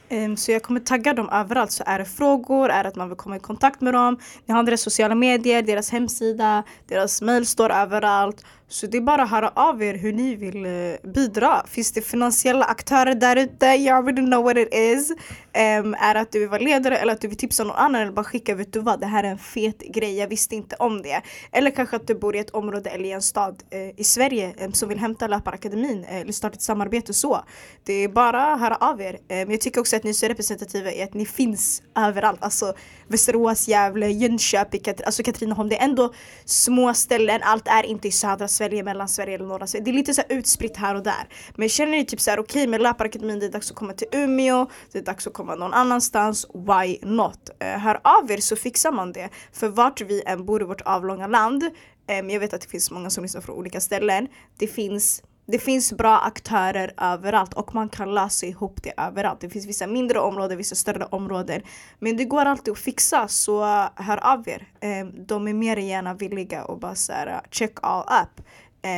Um, 0.10 0.38
så 0.38 0.52
jag 0.52 0.64
kommer 0.64 0.80
tagga 0.80 1.14
dem 1.14 1.30
överallt. 1.30 1.72
Så 1.72 1.84
är 1.88 2.00
det 2.00 2.06
frågor, 2.06 2.70
är 2.70 2.84
det 2.84 2.90
att 2.90 2.96
man 2.96 3.10
vill 3.10 3.18
komma 3.18 3.36
i 3.36 3.40
kontakt 3.40 3.82
med 3.82 3.94
dem. 3.94 4.20
Ni 4.46 4.54
har 4.54 4.64
deras 4.64 4.82
sociala 4.82 5.16
medier, 5.16 5.62
deras 5.62 5.90
hemsida, 5.90 6.64
deras 6.88 7.22
mail 7.22 7.46
står 7.46 7.70
överallt. 7.70 8.46
Så 8.68 8.88
det 8.88 8.98
är 8.98 9.02
bara 9.02 9.24
att 9.24 9.30
höra 9.30 9.52
av 9.56 9.84
er 9.84 9.94
hur 9.94 10.14
ni 10.14 10.36
vill 10.36 10.66
eh, 10.66 11.12
bidra. 11.12 11.64
Finns 11.68 11.92
det 11.92 12.02
finansiella 12.02 12.66
aktörer 12.66 13.16
där 13.16 13.36
ute? 13.36 13.66
You 13.66 13.98
already 13.98 14.22
know 14.22 14.44
what 14.44 14.58
it 14.58 14.74
is. 14.74 15.12
Um, 15.12 15.96
är 16.00 16.14
det 16.14 16.20
att 16.20 16.32
du 16.32 16.40
vill 16.40 16.50
vara 16.50 16.62
ledare 16.62 16.98
eller 16.98 17.14
att 17.14 17.22
du 17.22 17.28
vill 17.28 17.38
tipsa 17.38 17.64
någon 17.64 17.76
annan 17.76 18.02
eller 18.02 18.12
bara 18.12 18.24
skicka 18.24 18.56
vet 18.56 18.74
du 18.74 18.80
vad, 18.80 19.00
det 19.00 19.06
här 19.06 19.24
är 19.24 19.28
en 19.28 19.38
fet 19.38 19.80
grej, 19.80 20.18
jag 20.18 20.28
visste 20.28 20.56
inte 20.56 20.76
om 20.76 21.02
det. 21.02 21.22
Eller 21.52 21.72
kanske 21.72 21.96
att 21.96 22.08
du 22.08 22.16
bor 22.16 22.36
i 22.36 22.40
ett 22.40 22.50
område 22.50 22.90
eller 22.90 23.06
i 23.06 23.12
en 23.12 23.22
stad 23.22 23.64
uh, 23.74 24.00
i 24.00 24.04
Sverige 24.04 24.54
um, 24.66 24.74
som 24.74 24.90
vill 24.90 25.00
hämta 25.00 25.28
Löparakademin 25.28 26.04
uh, 26.04 26.16
eh, 26.16 26.22
eller 26.22 26.32
starta 26.32 26.56
ett 26.56 26.62
samarbete 26.62 27.14
så. 27.14 27.44
Det 27.84 27.94
är 27.94 28.08
bara 28.08 28.54
att 28.54 28.60
höra 28.60 28.76
av 28.76 29.02
er. 29.02 29.20
jag 29.28 29.62
tycker 29.62 29.82
också 29.82 29.96
att 29.96 30.04
ni 30.04 30.10
är 30.10 30.14
så 30.14 30.28
representativa 30.28 30.92
i 30.92 31.04
att 31.04 31.14
ni 31.14 31.26
finns 31.26 31.82
överallt. 31.96 32.44
Alltså 32.44 32.74
Västerås, 33.08 33.68
Gävle, 33.68 34.10
Jönköping, 34.10 34.82
Kat 34.82 35.02
alltså 35.02 35.24
Katrineholm. 35.24 35.70
Det 35.70 35.78
är 35.78 35.86
ändå 35.86 36.14
små 36.46 36.94
ställen, 36.94 37.42
allt 37.44 37.68
är 37.68 37.84
inte 37.84 38.08
i 38.08 38.12
södra 38.12 38.48
Sverige, 38.56 38.84
Mellansverige 38.84 39.36
eller 39.36 39.46
norra 39.46 39.68
Sverige. 39.68 39.86
Det 39.86 39.92
är 39.92 39.94
lite 39.94 40.14
så 40.14 40.22
här 40.22 40.38
utspritt 40.38 40.78
här 40.78 40.96
och 40.96 41.04
där. 41.04 41.28
Men 41.56 41.70
känner 41.70 41.92
ni 41.92 42.06
typ 42.06 42.22
så 42.22 42.32
här 42.32 42.40
okej 42.40 42.62
okay, 42.62 42.68
med 42.68 42.82
Löparakademin 42.82 43.40
det 43.40 43.46
är 43.46 43.52
dags 43.52 43.72
att 43.72 43.78
komma 43.78 43.94
till 43.94 44.08
Umeå, 44.12 44.68
det 44.92 45.00
är 45.00 45.04
dags 45.04 45.28
att 45.28 45.34
komma 45.34 45.56
någon 45.56 45.74
annanstans, 45.74 46.46
why 46.54 46.98
not? 47.02 47.50
Uh, 47.64 47.68
hör 47.68 48.00
av 48.04 48.32
er 48.32 48.38
så 48.38 48.56
fixar 48.56 48.92
man 48.92 49.12
det. 49.12 49.30
För 49.52 49.68
vart 49.68 50.02
vi 50.02 50.24
än 50.26 50.46
bor 50.46 50.62
i 50.62 50.66
vårt 50.66 50.82
avlånga 50.82 51.28
land, 51.28 51.64
um, 51.64 52.30
jag 52.30 52.40
vet 52.40 52.54
att 52.54 52.62
det 52.62 52.70
finns 52.70 52.92
många 52.92 53.10
som 53.10 53.24
lyssnar 53.24 53.42
från 53.42 53.56
olika 53.56 53.82
ställen, 53.82 54.28
det 54.58 54.68
finns 54.68 55.24
det 55.46 55.60
finns 55.60 55.94
bra 55.94 56.20
aktörer 56.20 56.94
överallt 56.98 57.54
och 57.54 57.76
man 57.76 57.90
kan 57.90 58.14
lösa 58.14 58.46
ihop 58.46 58.84
det 58.84 58.94
överallt. 58.98 59.40
Det 59.40 59.50
finns 59.50 59.66
vissa 59.66 59.88
mindre 59.88 60.20
områden, 60.20 60.58
vissa 60.58 60.76
större 60.76 61.06
områden. 61.06 61.62
Men 62.00 62.18
det 62.18 62.26
går 62.26 62.46
alltid 62.46 62.72
att 62.72 62.80
fixa 62.80 63.28
så 63.28 63.64
hör 63.96 64.34
av 64.34 64.50
er. 64.50 64.68
Um, 65.02 65.26
de 65.26 65.48
är 65.48 65.54
mer 65.54 65.78
än 65.78 65.88
gärna 65.88 66.14
villiga 66.14 66.64
att 66.64 66.80
bara 66.80 66.96
så 66.96 67.14
här, 67.14 67.42
check 67.52 67.74
all 67.82 68.24
up. 68.24 68.46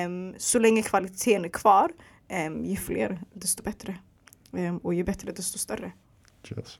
Um, 0.07 0.35
så 0.37 0.59
länge 0.59 0.81
kvaliteten 0.81 1.45
är 1.45 1.49
kvar, 1.49 1.91
um, 2.47 2.65
ju 2.65 2.75
fler 2.75 3.19
desto 3.33 3.63
bättre. 3.63 3.95
och 4.83 4.93
ju 4.93 5.03
bättre 5.03 5.31
desto 5.31 5.57
större. 5.57 5.91
Yes. 6.57 6.79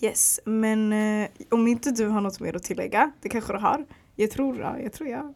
Yes, 0.00 0.40
men 0.44 0.92
uh, 0.92 1.28
om 1.50 1.68
inte 1.68 1.90
du 1.90 2.06
har 2.06 2.20
något 2.20 2.40
mer 2.40 2.56
att 2.56 2.62
tillägga, 2.62 3.12
det 3.20 3.28
kanske 3.28 3.52
du 3.52 3.58
har? 3.58 3.86
Jag 4.16 4.30
tror, 4.30 4.60
ja, 4.60 4.78
jag 4.78 4.92
tror 4.92 5.08
jag. 5.08 5.34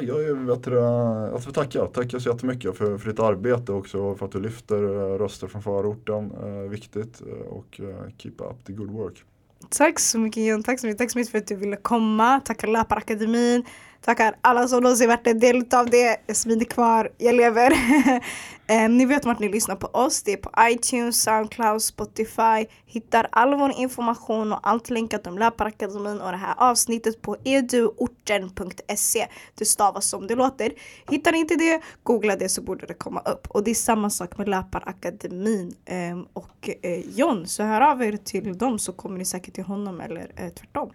Jag 0.00 0.24
är, 0.24 0.34
vet 0.34 0.64
du, 0.64 0.70
får 0.70 1.34
alltså, 1.34 1.52
tacka. 1.52 1.86
Tacka 1.86 2.20
så 2.20 2.28
jättemycket 2.28 2.76
för, 2.76 2.98
för 2.98 3.10
ditt 3.10 3.20
arbete 3.20 3.72
också 3.72 4.14
för 4.14 4.26
att 4.26 4.32
du 4.32 4.40
lyfter 4.40 4.82
eh, 4.82 5.18
röster 5.18 5.46
från 5.46 5.62
förorten. 5.62 6.32
Eh, 6.42 6.70
viktigt 6.70 7.20
eh, 7.20 7.46
och 7.48 7.80
eh, 7.80 8.10
keep 8.18 8.34
up 8.38 8.64
the 8.66 8.72
good 8.72 8.90
work. 8.90 9.24
Tack 9.68 9.98
så 9.98 10.18
mycket 10.18 10.46
Jon, 10.46 10.62
tack 10.62 10.80
så 10.80 10.86
mycket, 10.86 10.98
tack 10.98 11.10
så 11.10 11.18
mycket 11.18 11.30
för 11.30 11.38
att 11.38 11.46
du 11.46 11.56
ville 11.56 11.76
komma. 11.76 12.40
Tacka 12.40 12.66
Löparakademin, 12.66 13.64
tackar 14.06 14.36
alla 14.40 14.68
som 14.68 14.82
någonsin 14.82 15.08
varit 15.08 15.26
en 15.26 15.38
del 15.38 15.64
av 15.74 15.90
det. 15.90 16.16
Jasmin 16.28 16.60
är 16.60 16.64
kvar, 16.64 17.10
jag 17.18 17.34
lever. 17.34 17.72
Eh, 18.68 18.88
ni 18.88 19.06
vet 19.06 19.24
vart 19.24 19.38
ni 19.38 19.48
lyssnar 19.48 19.76
på 19.76 19.86
oss, 19.86 20.22
det 20.22 20.32
är 20.32 20.36
på 20.36 20.50
iTunes, 20.60 21.22
Soundcloud, 21.22 21.82
Spotify. 21.82 22.66
Hittar 22.86 23.28
all 23.32 23.54
vår 23.54 23.72
information 23.76 24.52
och 24.52 24.60
allt 24.62 24.90
länkat 24.90 25.26
om 25.26 25.38
Löparakademin 25.38 26.20
och 26.20 26.30
det 26.30 26.36
här 26.36 26.54
avsnittet 26.56 27.22
på 27.22 27.36
eduorten.se. 27.44 29.26
Det 29.54 29.64
stavas 29.64 30.08
som 30.08 30.26
det 30.26 30.34
låter. 30.34 30.72
Hittar 31.10 31.32
ni 31.32 31.38
inte 31.38 31.54
det, 31.54 31.80
googla 32.02 32.36
det 32.36 32.48
så 32.48 32.62
borde 32.62 32.86
det 32.86 32.94
komma 32.94 33.20
upp. 33.20 33.46
Och 33.50 33.64
det 33.64 33.70
är 33.70 33.74
samma 33.74 34.10
sak 34.10 34.38
med 34.38 34.48
Löparakademin 34.48 35.74
ehm, 35.84 36.26
och 36.32 36.70
eh, 36.82 37.00
John. 37.00 37.46
Så 37.46 37.62
hör 37.62 37.80
av 37.80 38.02
er 38.02 38.16
till 38.16 38.58
dem 38.58 38.78
så 38.78 38.92
kommer 38.92 39.18
ni 39.18 39.24
säkert 39.24 39.54
till 39.54 39.64
honom 39.64 40.00
eller 40.00 40.32
eh, 40.36 40.48
tvärtom. 40.48 40.90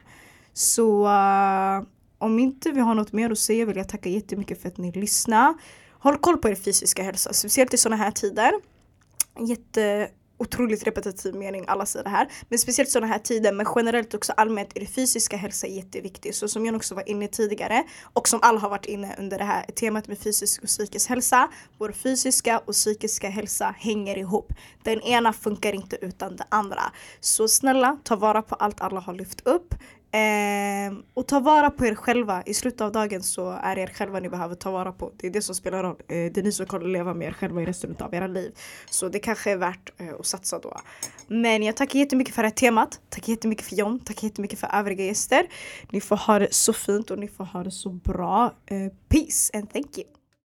Så 0.53 1.07
om 2.21 2.39
inte 2.39 2.71
vi 2.71 2.79
har 2.79 2.95
något 2.95 3.13
mer 3.13 3.31
att 3.31 3.39
säga 3.39 3.65
vill 3.65 3.77
jag 3.77 3.89
tacka 3.89 4.09
jättemycket 4.09 4.61
för 4.61 4.67
att 4.67 4.77
ni 4.77 4.91
lyssnar. 4.91 5.53
Håll 5.99 6.17
koll 6.17 6.37
på 6.37 6.49
er 6.49 6.55
fysiska 6.55 7.03
hälsa, 7.03 7.33
speciellt 7.33 7.73
i 7.73 7.77
sådana 7.77 8.03
här 8.03 8.11
tider. 8.11 8.51
Jätte 9.39 10.09
otroligt 10.41 10.83
repetitiv 10.87 11.35
mening, 11.35 11.65
alla 11.67 11.85
säger 11.85 12.03
det 12.03 12.09
här. 12.09 12.27
Men 12.49 12.59
speciellt 12.59 12.89
sådana 12.89 13.13
här 13.13 13.19
tider, 13.19 13.51
men 13.53 13.65
generellt 13.75 14.13
också 14.13 14.33
allmänt 14.37 14.69
är 14.75 14.79
det 14.79 14.85
fysiska 14.85 15.37
hälsa 15.37 15.67
jätteviktigt. 15.67 16.35
Så 16.35 16.47
som 16.47 16.65
jag 16.65 16.75
också 16.75 16.95
var 16.95 17.09
inne 17.09 17.27
tidigare 17.27 17.83
och 18.13 18.27
som 18.27 18.39
alla 18.43 18.59
har 18.59 18.69
varit 18.69 18.85
inne 18.85 19.15
under 19.19 19.37
det 19.37 19.43
här 19.43 19.65
temat 19.65 20.07
med 20.07 20.19
fysisk 20.19 20.61
och 20.61 20.67
psykisk 20.67 21.09
hälsa. 21.09 21.49
Vår 21.77 21.91
fysiska 21.91 22.59
och 22.59 22.73
psykiska 22.73 23.29
hälsa 23.29 23.75
hänger 23.77 24.17
ihop. 24.17 24.53
Den 24.83 25.01
ena 25.01 25.33
funkar 25.33 25.73
inte 25.73 25.97
utan 26.01 26.35
det 26.35 26.45
andra. 26.49 26.83
Så 27.19 27.47
snälla, 27.47 27.97
ta 28.03 28.15
vara 28.15 28.41
på 28.41 28.55
allt 28.55 28.81
alla 28.81 28.99
har 28.99 29.13
lyft 29.13 29.47
upp. 29.47 29.75
Eh, 30.13 30.93
och 31.13 31.27
ta 31.27 31.39
vara 31.39 31.69
på 31.69 31.85
er 31.85 31.95
själva. 31.95 32.43
I 32.45 32.53
slutet 32.53 32.81
av 32.81 32.91
dagen 32.91 33.23
så 33.23 33.49
är 33.49 33.75
det 33.75 33.81
er 33.81 33.87
själva 33.87 34.19
ni 34.19 34.29
behöver 34.29 34.55
ta 34.55 34.71
vara 34.71 34.91
på. 34.91 35.11
Det 35.17 35.27
är 35.27 35.31
det 35.31 35.41
som 35.41 35.55
spelar 35.55 35.83
roll. 35.83 35.95
Eh, 36.07 36.15
det 36.31 36.37
är 36.37 36.43
ni 36.43 36.51
som 36.51 36.65
kommer 36.65 36.85
leva 36.85 37.13
med 37.13 37.27
er 37.27 37.31
själva 37.31 37.61
i 37.61 37.65
resten 37.65 37.95
av 37.99 38.13
era 38.13 38.27
liv. 38.27 38.51
Så 38.89 39.09
det 39.09 39.19
kanske 39.19 39.51
är 39.51 39.57
värt 39.57 39.91
eh, 39.97 40.13
att 40.19 40.25
satsa 40.25 40.59
då. 40.59 40.77
Men 41.27 41.63
jag 41.63 41.77
tackar 41.77 41.99
jättemycket 41.99 42.35
för 42.35 42.41
det 42.41 42.47
här 42.47 42.55
temat. 42.55 42.99
Tack 43.09 43.27
jättemycket 43.27 43.65
för 43.65 43.75
John. 43.75 43.99
Tack 43.99 44.23
jättemycket 44.23 44.59
för 44.59 44.69
övriga 44.73 45.05
gäster. 45.05 45.47
Ni 45.89 46.01
får 46.01 46.15
ha 46.15 46.39
det 46.39 46.53
så 46.53 46.73
fint 46.73 47.11
och 47.11 47.19
ni 47.19 47.27
får 47.27 47.43
ha 47.43 47.63
det 47.63 47.71
så 47.71 47.89
bra. 47.89 48.53
Eh, 48.65 48.91
peace 49.09 49.57
and 49.57 49.73
thank 49.73 49.97
you. 49.97 50.20